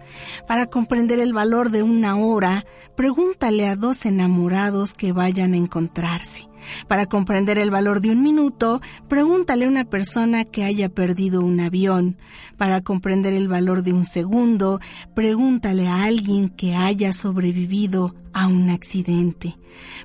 Para 0.49 0.67
comprender 0.67 1.21
el 1.21 1.33
valor 1.33 1.71
de 1.71 1.85
una 1.85 2.17
hora, 2.17 2.67
pregúntale 2.97 3.69
a 3.69 3.77
dos 3.77 4.05
enamorados 4.05 4.95
que 4.95 5.13
vayan 5.13 5.55
a 5.55 5.59
encontrarse. 5.59 6.49
Para 6.89 7.07
comprender 7.07 7.59
el 7.59 7.71
valor 7.71 8.01
de 8.01 8.11
un 8.11 8.23
minuto, 8.23 8.81
pregúntale 9.09 9.65
a 9.65 9.69
una 9.69 9.85
persona 9.85 10.45
que 10.45 10.65
haya 10.65 10.89
perdido 10.89 11.43
un 11.43 11.61
avión. 11.61 12.17
Para 12.57 12.81
comprender 12.81 13.35
el 13.35 13.49
valor 13.49 13.83
de 13.83 13.93
un 13.93 14.07
segundo, 14.07 14.81
pregúntale 15.15 15.89
a 15.89 16.05
alguien 16.05 16.49
que 16.49 16.75
haya 16.75 17.13
sobrevivido 17.13 18.15
a 18.33 18.49
un 18.49 18.71
accidente. 18.71 19.57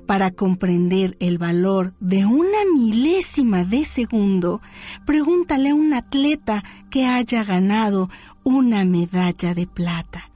Para 0.06 0.30
comprender 0.30 1.16
el 1.20 1.38
valor 1.38 1.94
de 2.00 2.24
una 2.26 2.58
milésima 2.74 3.64
de 3.64 3.84
segundo, 3.84 4.60
pregúntale 5.04 5.70
a 5.70 5.74
un 5.74 5.94
atleta 5.94 6.62
que 6.90 7.06
haya 7.06 7.44
ganado 7.44 8.08
una 8.44 8.84
medalla 8.84 9.54
de 9.54 9.66
plata. 9.66 10.29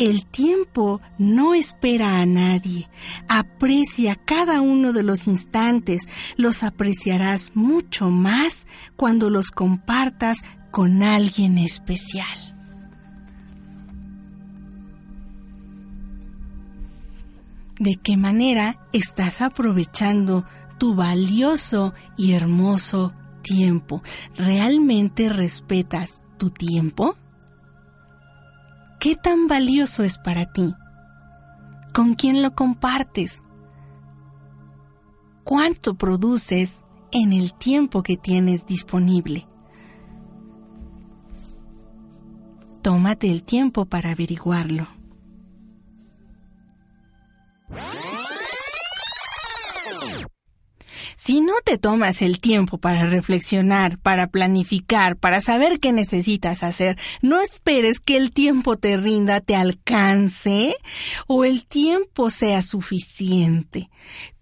El 0.00 0.24
tiempo 0.24 1.02
no 1.18 1.52
espera 1.52 2.20
a 2.20 2.26
nadie. 2.26 2.88
Aprecia 3.28 4.16
cada 4.16 4.62
uno 4.62 4.94
de 4.94 5.02
los 5.02 5.26
instantes. 5.26 6.08
Los 6.38 6.62
apreciarás 6.62 7.54
mucho 7.54 8.08
más 8.08 8.66
cuando 8.96 9.28
los 9.28 9.50
compartas 9.50 10.38
con 10.70 11.02
alguien 11.02 11.58
especial. 11.58 12.56
¿De 17.78 17.96
qué 17.96 18.16
manera 18.16 18.78
estás 18.94 19.42
aprovechando 19.42 20.46
tu 20.78 20.94
valioso 20.94 21.92
y 22.16 22.32
hermoso 22.32 23.12
tiempo? 23.42 24.02
¿Realmente 24.34 25.28
respetas 25.28 26.22
tu 26.38 26.48
tiempo? 26.48 27.18
¿Qué 29.00 29.16
tan 29.16 29.48
valioso 29.48 30.02
es 30.02 30.18
para 30.18 30.52
ti? 30.52 30.74
¿Con 31.94 32.12
quién 32.12 32.42
lo 32.42 32.54
compartes? 32.54 33.42
¿Cuánto 35.42 35.94
produces 35.94 36.84
en 37.10 37.32
el 37.32 37.54
tiempo 37.54 38.02
que 38.02 38.18
tienes 38.18 38.66
disponible? 38.66 39.46
Tómate 42.82 43.30
el 43.30 43.42
tiempo 43.42 43.86
para 43.86 44.10
averiguarlo. 44.10 44.86
Si 51.22 51.42
no 51.42 51.52
te 51.62 51.76
tomas 51.76 52.22
el 52.22 52.40
tiempo 52.40 52.78
para 52.78 53.04
reflexionar, 53.04 53.98
para 53.98 54.28
planificar, 54.28 55.18
para 55.18 55.42
saber 55.42 55.78
qué 55.78 55.92
necesitas 55.92 56.62
hacer, 56.62 56.96
no 57.20 57.42
esperes 57.42 58.00
que 58.00 58.16
el 58.16 58.32
tiempo 58.32 58.76
te 58.78 58.96
rinda, 58.96 59.42
te 59.42 59.54
alcance 59.54 60.76
o 61.26 61.44
el 61.44 61.66
tiempo 61.66 62.30
sea 62.30 62.62
suficiente. 62.62 63.90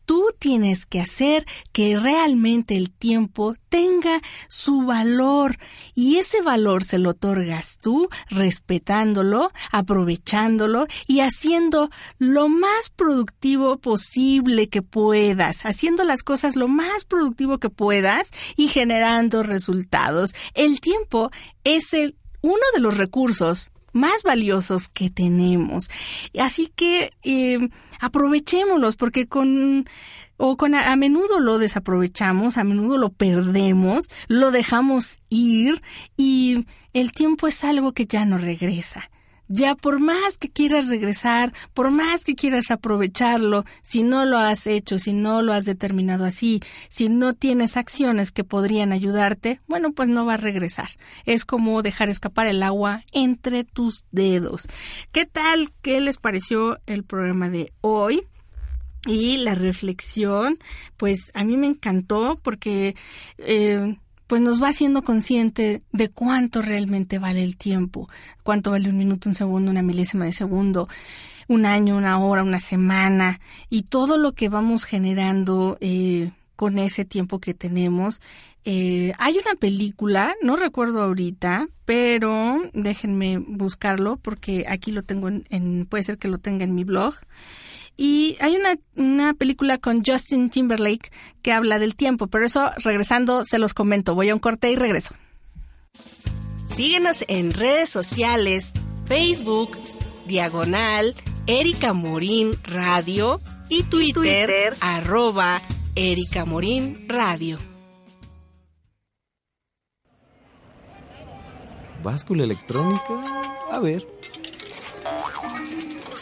Tú 0.09 0.30
tienes 0.38 0.86
que 0.86 1.02
hacer 1.02 1.44
que 1.70 1.98
realmente 1.98 2.78
el 2.78 2.90
tiempo 2.90 3.56
tenga 3.68 4.22
su 4.48 4.86
valor 4.86 5.59
y 5.94 6.16
ese 6.16 6.40
valor 6.40 6.82
se 6.82 6.98
lo 6.98 7.11
otorgas 7.11 7.76
tú 7.82 8.09
respetándolo, 8.30 9.52
aprovechándolo 9.70 10.86
y 11.06 11.20
haciendo 11.20 11.90
lo 12.16 12.48
más 12.48 12.88
productivo 12.88 13.76
posible 13.76 14.70
que 14.70 14.80
puedas, 14.80 15.66
haciendo 15.66 16.04
las 16.04 16.22
cosas 16.22 16.56
lo 16.56 16.68
más 16.68 17.04
productivo 17.04 17.59
que 17.59 17.68
puedas 17.68 18.30
y 18.56 18.68
generando 18.68 19.42
resultados. 19.42 20.34
El 20.54 20.80
tiempo 20.80 21.30
es 21.64 21.92
el 21.92 22.16
uno 22.40 22.64
de 22.72 22.80
los 22.80 22.96
recursos 22.96 23.70
más 23.93 24.22
valiosos 24.22 24.89
que 24.89 25.11
tenemos. 25.11 25.91
Así 26.39 26.72
que 26.74 27.12
eh, 27.22 27.68
aprovechémoslos 28.01 28.97
porque 28.97 29.26
con 29.26 29.86
o 30.36 30.57
con 30.57 30.74
a, 30.74 30.93
a, 30.93 30.97
menudo 30.97 31.41
lo 31.41 31.59
desaprovechamos, 31.59 32.59
a 32.59 32.64
menudo 32.64 32.97
lo 32.97 33.11
perdemos, 33.11 34.09
lo 34.28 34.51
dejamos 34.53 35.18
ir 35.28 35.82
y 36.16 36.64
el 36.93 37.12
tiempo 37.12 37.49
es 37.49 37.64
algo 37.64 37.93
que 37.93 38.07
ya 38.07 38.24
no 38.24 38.39
regresa. 38.39 39.11
Ya 39.49 39.74
por 39.74 39.99
más 39.99 40.36
que 40.38 40.51
quieras 40.51 40.88
regresar, 40.88 41.53
por 41.72 41.90
más 41.90 42.24
que 42.24 42.34
quieras 42.34 42.70
aprovecharlo, 42.70 43.64
si 43.82 44.03
no 44.03 44.26
lo 44.26 44.38
has 44.38 44.66
hecho, 44.66 44.99
si 44.99 45.12
no 45.12 45.40
lo 45.40 45.55
has 45.55 45.64
determinado 45.64 46.24
así, 46.24 46.61
si 46.90 47.09
no 47.09 47.32
tienes 47.32 47.76
acciones 47.76 48.30
que 48.30 48.44
podrían 48.44 48.92
ayudarte, 48.92 49.61
bueno, 49.66 49.92
pues 49.92 50.09
no 50.09 50.26
va 50.26 50.34
a 50.34 50.38
regresar. 50.38 50.90
Es 51.24 51.44
como 51.44 51.82
dejar 51.82 52.11
escapar 52.11 52.46
el 52.46 52.62
agua 52.62 53.05
entre 53.12 53.64
tus 53.64 54.05
dedos. 54.11 54.66
¿Qué 55.12 55.24
tal? 55.24 55.70
¿Qué 55.82 56.01
les 56.01 56.18
pareció 56.18 56.78
el 56.86 57.05
programa 57.05 57.49
de 57.49 57.72
hoy? 57.80 58.22
Y 59.07 59.38
la 59.38 59.55
reflexión, 59.55 60.59
pues 60.96 61.30
a 61.34 61.44
mí 61.44 61.57
me 61.57 61.68
encantó 61.68 62.38
porque 62.42 62.96
eh, 63.38 63.96
pues 64.28 64.42
nos 64.42 64.62
va 64.62 64.68
haciendo 64.68 65.02
consciente 65.02 65.82
de 65.90 66.10
cuánto 66.10 66.62
realmente 66.62 67.18
vale 67.18 67.42
el 67.42 67.56
tiempo, 67.56 68.08
cuánto 68.44 68.70
vale 68.70 68.90
un 68.90 68.98
minuto, 68.98 69.28
un 69.28 69.34
segundo, 69.34 69.70
una 69.70 69.82
milésima 69.82 70.26
de 70.26 70.32
segundo, 70.32 70.86
un 71.48 71.64
año, 71.64 71.96
una 71.96 72.18
hora, 72.18 72.44
una 72.44 72.60
semana 72.60 73.40
y 73.70 73.84
todo 73.84 74.18
lo 74.18 74.32
que 74.32 74.50
vamos 74.50 74.84
generando 74.84 75.78
eh, 75.80 76.30
con 76.56 76.78
ese 76.78 77.06
tiempo 77.06 77.40
que 77.40 77.54
tenemos. 77.54 78.20
Eh, 78.66 79.14
hay 79.18 79.38
una 79.38 79.54
película, 79.58 80.34
no 80.42 80.56
recuerdo 80.56 81.02
ahorita, 81.02 81.68
pero 81.86 82.58
déjenme 82.74 83.38
buscarlo 83.38 84.18
porque 84.18 84.66
aquí 84.68 84.92
lo 84.92 85.02
tengo 85.02 85.28
en, 85.28 85.46
en 85.48 85.86
puede 85.86 86.04
ser 86.04 86.18
que 86.18 86.28
lo 86.28 86.36
tenga 86.36 86.64
en 86.64 86.74
mi 86.74 86.84
blog. 86.84 87.14
Y 88.01 88.36
hay 88.40 88.57
una, 88.57 88.76
una, 88.94 89.34
película 89.34 89.76
con 89.76 90.05
Justin 90.07 90.51
Timberlake 90.51 91.11
que 91.42 91.51
habla 91.51 91.80
del 91.80 91.96
tiempo, 91.96 92.28
pero 92.28 92.46
eso 92.46 92.70
regresando 92.84 93.44
se 93.44 93.59
los 93.59 93.74
comento. 93.74 94.14
Voy 94.14 94.28
a 94.28 94.34
un 94.34 94.40
corte 94.40 94.70
y 94.70 94.76
regreso. 94.76 95.16
Síguenos 96.66 97.24
en 97.26 97.53
redes 97.53 97.90
sociales, 97.90 98.72
Facebook, 99.07 99.76
Diagonal, 100.28 101.16
Erika 101.49 101.92
Morín 101.92 102.57
Radio 102.62 103.40
y 103.68 103.82
Twitter, 103.82 104.46
Twitter. 104.46 104.76
arroba 104.80 105.61
Erika 105.96 106.44
Morín 106.44 107.05
Radio. 107.09 107.59
¿Báscula 112.05 112.44
electrónica? 112.44 113.42
A 113.72 113.80
ver. 113.80 114.07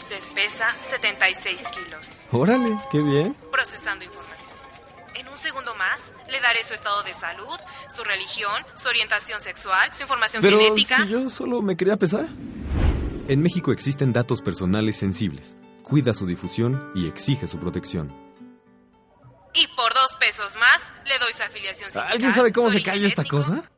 Usted 0.09 0.35
pesa 0.35 0.73
76 0.89 1.63
kilos. 1.63 2.09
Órale, 2.31 2.79
qué 2.89 3.01
bien. 3.01 3.35
Procesando 3.51 4.05
información. 4.05 4.55
En 5.15 5.27
un 5.27 5.35
segundo 5.35 5.75
más 5.75 5.99
le 6.31 6.39
daré 6.39 6.63
su 6.63 6.73
estado 6.73 7.03
de 7.03 7.13
salud, 7.13 7.59
su 7.93 8.05
religión, 8.05 8.53
su 8.75 8.87
orientación 8.87 9.41
sexual, 9.41 9.91
su 9.93 10.03
información 10.03 10.41
Pero 10.41 10.59
genética. 10.59 11.03
Si 11.03 11.09
yo 11.09 11.27
solo 11.27 11.61
me 11.61 11.75
quería 11.75 11.97
pesar. 11.97 12.29
En 13.27 13.41
México 13.41 13.73
existen 13.73 14.13
datos 14.13 14.41
personales 14.41 14.95
sensibles. 14.95 15.57
Cuida 15.83 16.13
su 16.13 16.25
difusión 16.25 16.89
y 16.95 17.09
exige 17.09 17.45
su 17.45 17.59
protección. 17.59 18.07
Y 19.53 19.67
por 19.75 19.93
dos 19.93 20.15
pesos 20.21 20.55
más 20.55 20.81
le 21.05 21.19
doy 21.19 21.33
su 21.33 21.43
afiliación 21.43 21.91
sindical. 21.91 22.13
¿Alguien 22.13 22.33
sabe 22.33 22.53
cómo 22.53 22.71
se 22.71 22.81
cae 22.81 23.05
esta 23.05 23.25
cosa? 23.25 23.69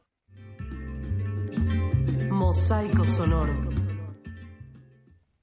Mosaico 2.30 3.03
sonoro. 3.03 3.68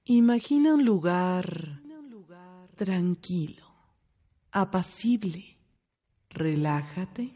Imagina 0.09 0.73
un 0.73 0.85
lugar 0.85 1.83
tranquilo, 2.77 3.67
apacible. 4.53 5.59
Relájate, 6.31 7.33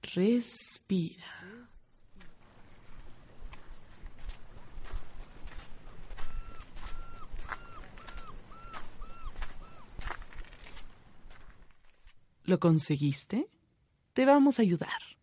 respira. 0.00 1.26
¿Lo 12.44 12.58
conseguiste? 12.58 13.50
Te 14.14 14.24
vamos 14.24 14.58
a 14.58 14.62
ayudar. 14.62 15.13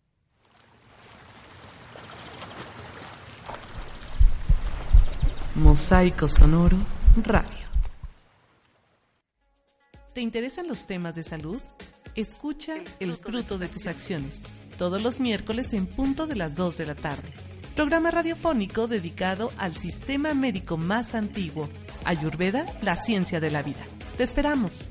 Mosaico 5.54 6.28
Sonoro 6.28 6.78
Radio. 7.22 7.68
¿Te 10.14 10.22
interesan 10.22 10.66
los 10.66 10.86
temas 10.86 11.14
de 11.14 11.24
salud? 11.24 11.60
Escucha 12.14 12.76
El 13.00 13.12
fruto 13.12 13.58
de 13.58 13.68
tus 13.68 13.86
acciones, 13.86 14.42
todos 14.78 15.02
los 15.02 15.20
miércoles 15.20 15.74
en 15.74 15.86
punto 15.86 16.26
de 16.26 16.36
las 16.36 16.56
2 16.56 16.78
de 16.78 16.86
la 16.86 16.94
tarde. 16.94 17.28
Programa 17.76 18.10
radiofónico 18.10 18.86
dedicado 18.86 19.52
al 19.58 19.76
sistema 19.76 20.32
médico 20.32 20.78
más 20.78 21.14
antiguo, 21.14 21.68
Ayurveda, 22.04 22.64
la 22.80 22.96
ciencia 22.96 23.38
de 23.38 23.50
la 23.50 23.62
vida. 23.62 23.84
Te 24.16 24.24
esperamos. 24.24 24.90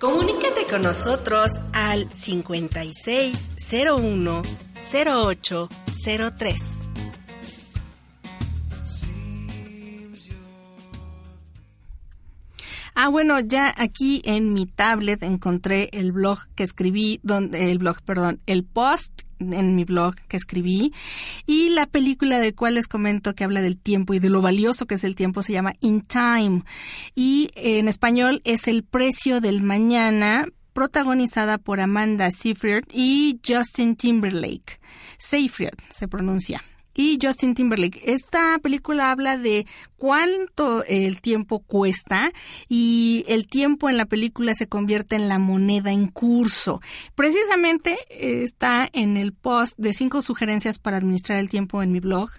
Comunícate 0.00 0.66
con 0.66 0.80
nosotros 0.80 1.60
al 1.74 2.10
5601 2.10 4.42
0803. 4.80 6.82
Ah, 12.94 13.08
bueno, 13.08 13.40
ya 13.40 13.74
aquí 13.76 14.22
en 14.24 14.54
mi 14.54 14.64
tablet 14.64 15.22
encontré 15.22 15.90
el 15.92 16.12
blog 16.12 16.38
que 16.54 16.62
escribí, 16.62 17.20
donde 17.22 17.70
el 17.70 17.76
blog, 17.76 18.00
perdón, 18.00 18.40
el 18.46 18.64
post 18.64 19.24
en 19.40 19.74
mi 19.74 19.84
blog 19.84 20.14
que 20.28 20.36
escribí 20.36 20.92
y 21.46 21.70
la 21.70 21.86
película 21.86 22.38
de 22.38 22.54
cual 22.54 22.74
les 22.74 22.86
comento 22.86 23.34
que 23.34 23.44
habla 23.44 23.62
del 23.62 23.78
tiempo 23.78 24.14
y 24.14 24.18
de 24.18 24.30
lo 24.30 24.42
valioso 24.42 24.86
que 24.86 24.94
es 24.94 25.04
el 25.04 25.14
tiempo 25.14 25.42
se 25.42 25.52
llama 25.52 25.72
In 25.80 26.02
Time 26.02 26.62
y 27.14 27.50
en 27.54 27.88
español 27.88 28.42
es 28.44 28.68
El 28.68 28.84
precio 28.84 29.40
del 29.40 29.62
mañana 29.62 30.46
protagonizada 30.72 31.58
por 31.58 31.80
Amanda 31.80 32.30
Seyfried 32.30 32.84
y 32.92 33.40
Justin 33.46 33.96
Timberlake. 33.96 34.80
Seyfried 35.18 35.74
se 35.90 36.08
pronuncia 36.08 36.62
y 36.94 37.18
Justin 37.20 37.54
Timberlake. 37.54 38.00
Esta 38.04 38.58
película 38.58 39.10
habla 39.10 39.38
de 39.38 39.66
cuánto 40.00 40.82
el 40.84 41.20
tiempo 41.20 41.58
cuesta 41.58 42.32
y 42.70 43.22
el 43.28 43.46
tiempo 43.46 43.90
en 43.90 43.98
la 43.98 44.06
película 44.06 44.54
se 44.54 44.66
convierte 44.66 45.14
en 45.14 45.28
la 45.28 45.38
moneda 45.38 45.92
en 45.92 46.08
curso. 46.08 46.80
Precisamente 47.14 47.98
eh, 48.08 48.42
está 48.42 48.88
en 48.94 49.18
el 49.18 49.34
post 49.34 49.76
de 49.76 49.92
cinco 49.92 50.22
sugerencias 50.22 50.78
para 50.78 50.96
administrar 50.96 51.38
el 51.38 51.50
tiempo 51.50 51.82
en 51.82 51.92
mi 51.92 52.00
blog. 52.00 52.30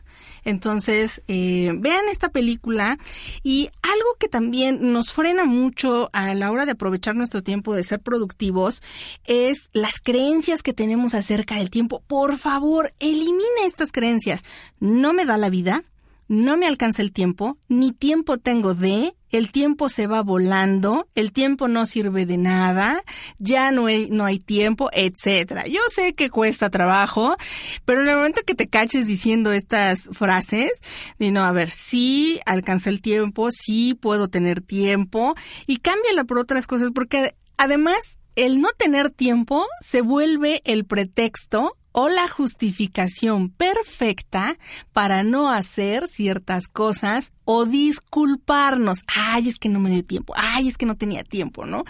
Entonces, 0.44 1.22
eh, 1.28 1.72
vean 1.78 2.10
esta 2.10 2.30
película 2.30 2.98
y 3.44 3.70
algo 3.84 4.16
que 4.18 4.28
también 4.28 4.92
nos 4.92 5.14
frena 5.14 5.46
mucho 5.46 6.10
a 6.14 6.34
la 6.34 6.50
hora 6.50 6.66
de 6.66 6.72
aprovechar 6.72 7.16
nuestro 7.16 7.44
tiempo, 7.44 7.76
de 7.76 7.84
ser 7.84 8.00
productivos, 8.00 8.82
es 9.26 9.70
las 9.72 10.00
creencias 10.02 10.64
que 10.64 10.74
tenemos 10.74 11.14
acerca 11.14 11.58
del 11.58 11.70
tiempo. 11.70 12.02
Por 12.08 12.40
favor, 12.40 12.92
elimina 13.00 13.68
estas 13.68 13.92
creencias. 13.92 14.44
No 14.80 15.14
me 15.14 15.26
da 15.26 15.38
la 15.38 15.52
vida, 15.52 15.84
no 16.32 16.56
me 16.56 16.66
alcanza 16.66 17.02
el 17.02 17.12
tiempo, 17.12 17.58
ni 17.68 17.92
tiempo 17.92 18.38
tengo 18.38 18.74
de, 18.74 19.14
el 19.32 19.52
tiempo 19.52 19.90
se 19.90 20.08
va 20.08 20.22
volando, 20.22 21.10
el 21.14 21.34
tiempo 21.34 21.68
no 21.68 21.86
sirve 21.86 22.26
de 22.26 22.38
nada, 22.38 23.04
ya 23.38 23.74
no 23.74 23.88
hay, 23.88 24.10
no 24.10 24.24
hay 24.24 24.40
tiempo, 24.40 24.90
etcétera. 24.94 25.68
Yo 25.68 25.82
sé 25.94 26.14
que 26.14 26.30
cuesta 26.30 26.70
trabajo, 26.70 27.36
pero 27.84 28.02
en 28.02 28.08
el 28.08 28.16
momento 28.16 28.44
que 28.48 28.56
te 28.56 28.70
caches 28.70 29.08
diciendo 29.08 29.52
estas 29.52 30.08
frases, 30.14 30.72
di 31.20 31.32
no, 31.32 31.44
a 31.44 31.52
ver, 31.52 31.70
sí 31.70 32.40
alcanza 32.46 32.90
el 32.90 33.02
tiempo, 33.02 33.50
sí 33.52 33.94
puedo 33.94 34.30
tener 34.30 34.62
tiempo, 34.62 35.36
y 35.68 35.80
cámbiala 35.80 36.24
por 36.24 36.40
otras 36.40 36.66
cosas, 36.66 36.92
porque 36.96 37.36
además 37.58 38.22
el 38.38 38.62
no 38.62 38.70
tener 38.78 39.10
tiempo 39.10 39.66
se 39.82 40.00
vuelve 40.00 40.62
el 40.64 40.86
pretexto 40.86 41.76
o 41.92 42.10
la 42.10 42.28
justificación 42.28 43.50
perfecta 43.50 44.58
para 44.94 45.24
no 45.24 45.50
hacer 45.52 46.08
ciertas 46.08 46.68
cosas 46.68 47.34
o 47.44 47.66
disculparnos. 47.66 49.04
Ay, 49.08 49.50
es 49.50 49.60
que 49.60 49.70
no 49.70 49.80
me 49.80 49.90
dio 49.90 50.06
tiempo. 50.06 50.34
Ay, 50.38 50.68
es 50.68 50.78
que 50.78 50.86
no 50.86 50.96
tenía 50.96 51.24
tiempo, 51.24 51.66
¿no? 51.66 51.84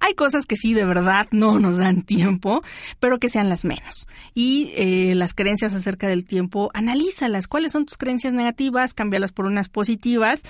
Hay 0.00 0.14
cosas 0.14 0.46
que 0.46 0.56
sí 0.56 0.74
de 0.74 0.84
verdad 0.84 1.26
no 1.30 1.58
nos 1.58 1.76
dan 1.76 2.02
tiempo, 2.02 2.62
pero 3.00 3.18
que 3.18 3.28
sean 3.28 3.48
las 3.48 3.64
menos. 3.64 4.06
Y 4.34 4.70
eh, 4.76 5.14
las 5.14 5.34
creencias 5.34 5.74
acerca 5.74 6.08
del 6.08 6.24
tiempo, 6.24 6.70
analízalas. 6.74 7.48
¿Cuáles 7.48 7.72
son 7.72 7.86
tus 7.86 7.96
creencias 7.96 8.32
negativas? 8.32 8.94
Cámbialas 8.94 9.32
por 9.32 9.46
unas 9.46 9.68
positivas. 9.68 10.42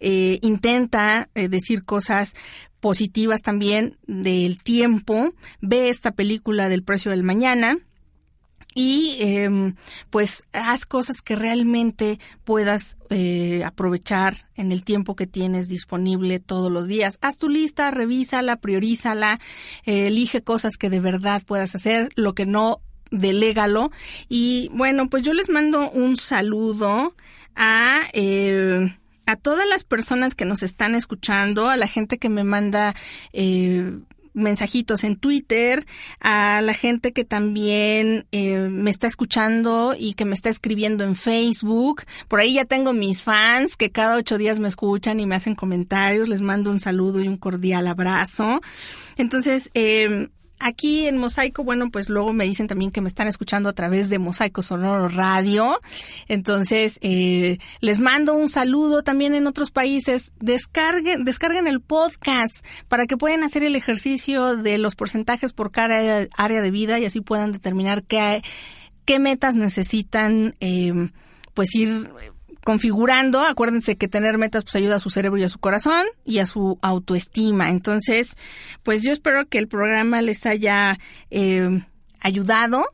Eh, 0.00 0.38
intenta 0.42 1.28
eh, 1.34 1.48
decir 1.48 1.84
cosas 1.84 2.34
positivas 2.80 3.42
también 3.42 3.98
del 4.06 4.58
tiempo. 4.62 5.34
Ve 5.60 5.88
esta 5.88 6.12
película 6.12 6.68
del 6.68 6.82
precio 6.82 7.10
del 7.10 7.22
mañana 7.22 7.78
y 8.74 9.16
eh, 9.20 9.74
pues 10.10 10.44
haz 10.52 10.84
cosas 10.86 11.22
que 11.22 11.36
realmente 11.36 12.18
puedas 12.44 12.96
eh, 13.10 13.62
aprovechar 13.64 14.48
en 14.56 14.72
el 14.72 14.84
tiempo 14.84 15.16
que 15.16 15.26
tienes 15.26 15.68
disponible 15.68 16.40
todos 16.40 16.70
los 16.70 16.88
días. 16.88 17.18
Haz 17.22 17.38
tu 17.38 17.48
lista, 17.48 17.90
revísala, 17.90 18.56
priorízala, 18.56 19.40
eh, 19.84 20.08
elige 20.08 20.42
cosas 20.42 20.76
que 20.76 20.90
de 20.90 21.00
verdad 21.00 21.42
puedas 21.46 21.74
hacer, 21.74 22.08
lo 22.16 22.34
que 22.34 22.46
no, 22.46 22.80
delégalo. 23.10 23.90
Y 24.28 24.70
bueno, 24.72 25.08
pues 25.08 25.22
yo 25.22 25.32
les 25.32 25.48
mando 25.48 25.90
un 25.90 26.16
saludo 26.16 27.14
a... 27.54 28.00
Eh, 28.12 28.96
a 29.26 29.36
todas 29.36 29.66
las 29.66 29.84
personas 29.84 30.34
que 30.34 30.44
nos 30.44 30.62
están 30.62 30.94
escuchando, 30.94 31.70
a 31.70 31.78
la 31.78 31.86
gente 31.86 32.18
que 32.18 32.28
me 32.28 32.44
manda 32.44 32.94
eh, 33.32 33.98
mensajitos 34.34 35.04
en 35.04 35.16
Twitter, 35.16 35.86
a 36.20 36.60
la 36.60 36.74
gente 36.74 37.12
que 37.12 37.24
también 37.24 38.26
eh, 38.32 38.68
me 38.70 38.90
está 38.90 39.06
escuchando 39.06 39.94
y 39.98 40.14
que 40.14 40.24
me 40.24 40.34
está 40.34 40.50
escribiendo 40.50 41.04
en 41.04 41.16
Facebook. 41.16 42.02
Por 42.28 42.40
ahí 42.40 42.54
ya 42.54 42.64
tengo 42.64 42.92
mis 42.92 43.22
fans 43.22 43.76
que 43.76 43.90
cada 43.90 44.16
ocho 44.16 44.36
días 44.36 44.58
me 44.58 44.68
escuchan 44.68 45.20
y 45.20 45.26
me 45.26 45.36
hacen 45.36 45.54
comentarios. 45.54 46.28
Les 46.28 46.40
mando 46.40 46.70
un 46.70 46.80
saludo 46.80 47.20
y 47.20 47.28
un 47.28 47.36
cordial 47.36 47.86
abrazo. 47.86 48.60
Entonces, 49.16 49.70
eh, 49.74 50.28
Aquí 50.60 51.08
en 51.08 51.18
Mosaico, 51.18 51.64
bueno, 51.64 51.90
pues 51.90 52.08
luego 52.08 52.32
me 52.32 52.44
dicen 52.44 52.68
también 52.68 52.90
que 52.90 53.00
me 53.00 53.08
están 53.08 53.26
escuchando 53.26 53.68
a 53.68 53.72
través 53.72 54.08
de 54.08 54.18
Mosaico 54.18 54.62
Sonoro 54.62 55.08
Radio. 55.08 55.80
Entonces, 56.28 56.98
eh, 57.02 57.58
les 57.80 58.00
mando 58.00 58.34
un 58.34 58.48
saludo 58.48 59.02
también 59.02 59.34
en 59.34 59.46
otros 59.46 59.70
países. 59.70 60.32
Descarguen, 60.40 61.24
descarguen 61.24 61.66
el 61.66 61.80
podcast 61.80 62.64
para 62.88 63.06
que 63.06 63.16
puedan 63.16 63.42
hacer 63.42 63.64
el 63.64 63.76
ejercicio 63.76 64.56
de 64.56 64.78
los 64.78 64.94
porcentajes 64.94 65.52
por 65.52 65.72
cada 65.72 66.26
área 66.36 66.62
de 66.62 66.70
vida 66.70 66.98
y 66.98 67.04
así 67.04 67.20
puedan 67.20 67.52
determinar 67.52 68.04
qué, 68.04 68.42
qué 69.04 69.18
metas 69.18 69.56
necesitan, 69.56 70.54
eh, 70.60 71.10
pues 71.52 71.74
ir 71.74 72.10
configurando. 72.64 73.40
Acuérdense 73.40 73.96
que 73.96 74.08
tener 74.08 74.38
metas 74.38 74.64
pues 74.64 74.76
ayuda 74.76 74.96
a 74.96 75.00
su 75.00 75.10
cerebro 75.10 75.38
y 75.38 75.44
a 75.44 75.48
su 75.48 75.58
corazón 75.58 76.06
y 76.24 76.38
a 76.38 76.46
su 76.46 76.78
autoestima. 76.82 77.70
Entonces, 77.70 78.36
pues 78.82 79.02
yo 79.02 79.12
espero 79.12 79.46
que 79.46 79.58
el 79.58 79.68
programa 79.68 80.22
les 80.22 80.46
haya 80.46 80.98
eh, 81.30 81.82
ayudado 82.20 82.84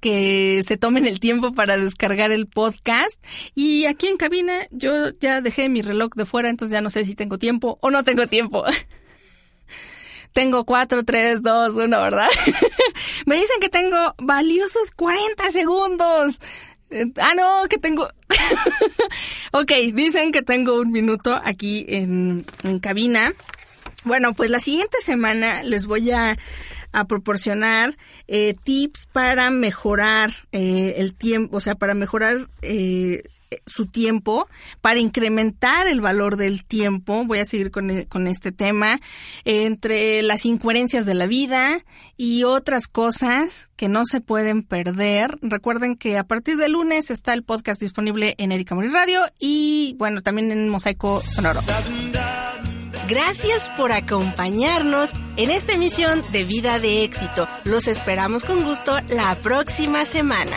que 0.00 0.62
se 0.68 0.76
tomen 0.76 1.06
el 1.06 1.18
tiempo 1.18 1.54
para 1.54 1.78
descargar 1.78 2.30
el 2.30 2.46
podcast. 2.46 3.14
Y 3.54 3.86
aquí 3.86 4.06
en 4.06 4.18
cabina 4.18 4.52
yo 4.70 5.10
ya 5.18 5.40
dejé 5.40 5.70
mi 5.70 5.80
reloj 5.80 6.12
de 6.14 6.26
fuera, 6.26 6.50
entonces 6.50 6.72
ya 6.74 6.82
no 6.82 6.90
sé 6.90 7.06
si 7.06 7.14
tengo 7.14 7.38
tiempo 7.38 7.78
o 7.80 7.90
no 7.90 8.04
tengo 8.04 8.26
tiempo. 8.26 8.64
tengo 10.34 10.66
cuatro, 10.66 11.04
tres, 11.04 11.42
dos, 11.42 11.72
uno, 11.74 12.02
¿verdad? 12.02 12.28
Me 13.24 13.36
dicen 13.36 13.60
que 13.62 13.70
tengo 13.70 14.14
valiosos 14.18 14.90
40 14.90 15.52
segundos. 15.52 16.38
Ah, 17.18 17.32
no, 17.36 17.68
que 17.68 17.78
tengo. 17.78 18.08
ok, 19.52 19.72
dicen 19.92 20.32
que 20.32 20.42
tengo 20.42 20.80
un 20.80 20.92
minuto 20.92 21.38
aquí 21.42 21.84
en, 21.88 22.44
en, 22.62 22.78
cabina. 22.78 23.32
Bueno, 24.04 24.34
pues 24.34 24.50
la 24.50 24.60
siguiente 24.60 24.98
semana 25.00 25.62
les 25.62 25.86
voy 25.86 26.10
a, 26.10 26.36
a 26.92 27.04
proporcionar 27.06 27.96
eh, 28.28 28.54
tips 28.62 29.06
para 29.12 29.50
mejorar 29.50 30.30
eh, 30.52 30.94
el 30.98 31.14
tiempo, 31.14 31.56
o 31.56 31.60
sea, 31.60 31.74
para 31.74 31.94
mejorar 31.94 32.48
eh, 32.62 33.22
su 33.66 33.86
tiempo, 33.86 34.48
para 34.80 34.98
incrementar 35.00 35.86
el 35.86 36.00
valor 36.00 36.36
del 36.36 36.64
tiempo. 36.64 37.24
Voy 37.24 37.38
a 37.38 37.44
seguir 37.44 37.70
con, 37.70 37.90
e- 37.90 38.06
con 38.06 38.26
este 38.26 38.52
tema. 38.52 39.00
Entre 39.44 40.22
las 40.22 40.44
incoherencias 40.46 41.06
de 41.06 41.14
la 41.14 41.26
vida 41.26 41.84
y 42.16 42.44
otras 42.44 42.86
cosas 42.86 43.68
que 43.76 43.88
no 43.88 44.04
se 44.04 44.20
pueden 44.20 44.62
perder. 44.62 45.38
Recuerden 45.42 45.96
que 45.96 46.18
a 46.18 46.24
partir 46.24 46.56
del 46.56 46.72
lunes 46.72 47.10
está 47.10 47.32
el 47.34 47.42
podcast 47.44 47.80
disponible 47.80 48.34
en 48.38 48.52
Erika 48.52 48.74
Morir 48.74 48.92
Radio 48.92 49.20
y 49.38 49.94
bueno, 49.98 50.22
también 50.22 50.52
en 50.52 50.68
Mosaico 50.68 51.20
Sonoro. 51.20 51.60
Gracias 53.08 53.70
por 53.76 53.92
acompañarnos 53.92 55.12
en 55.36 55.50
esta 55.50 55.72
emisión 55.74 56.22
de 56.32 56.44
Vida 56.44 56.78
de 56.78 57.04
Éxito. 57.04 57.46
Los 57.64 57.86
esperamos 57.86 58.44
con 58.44 58.64
gusto 58.64 58.96
la 59.08 59.34
próxima 59.34 60.06
semana. 60.06 60.56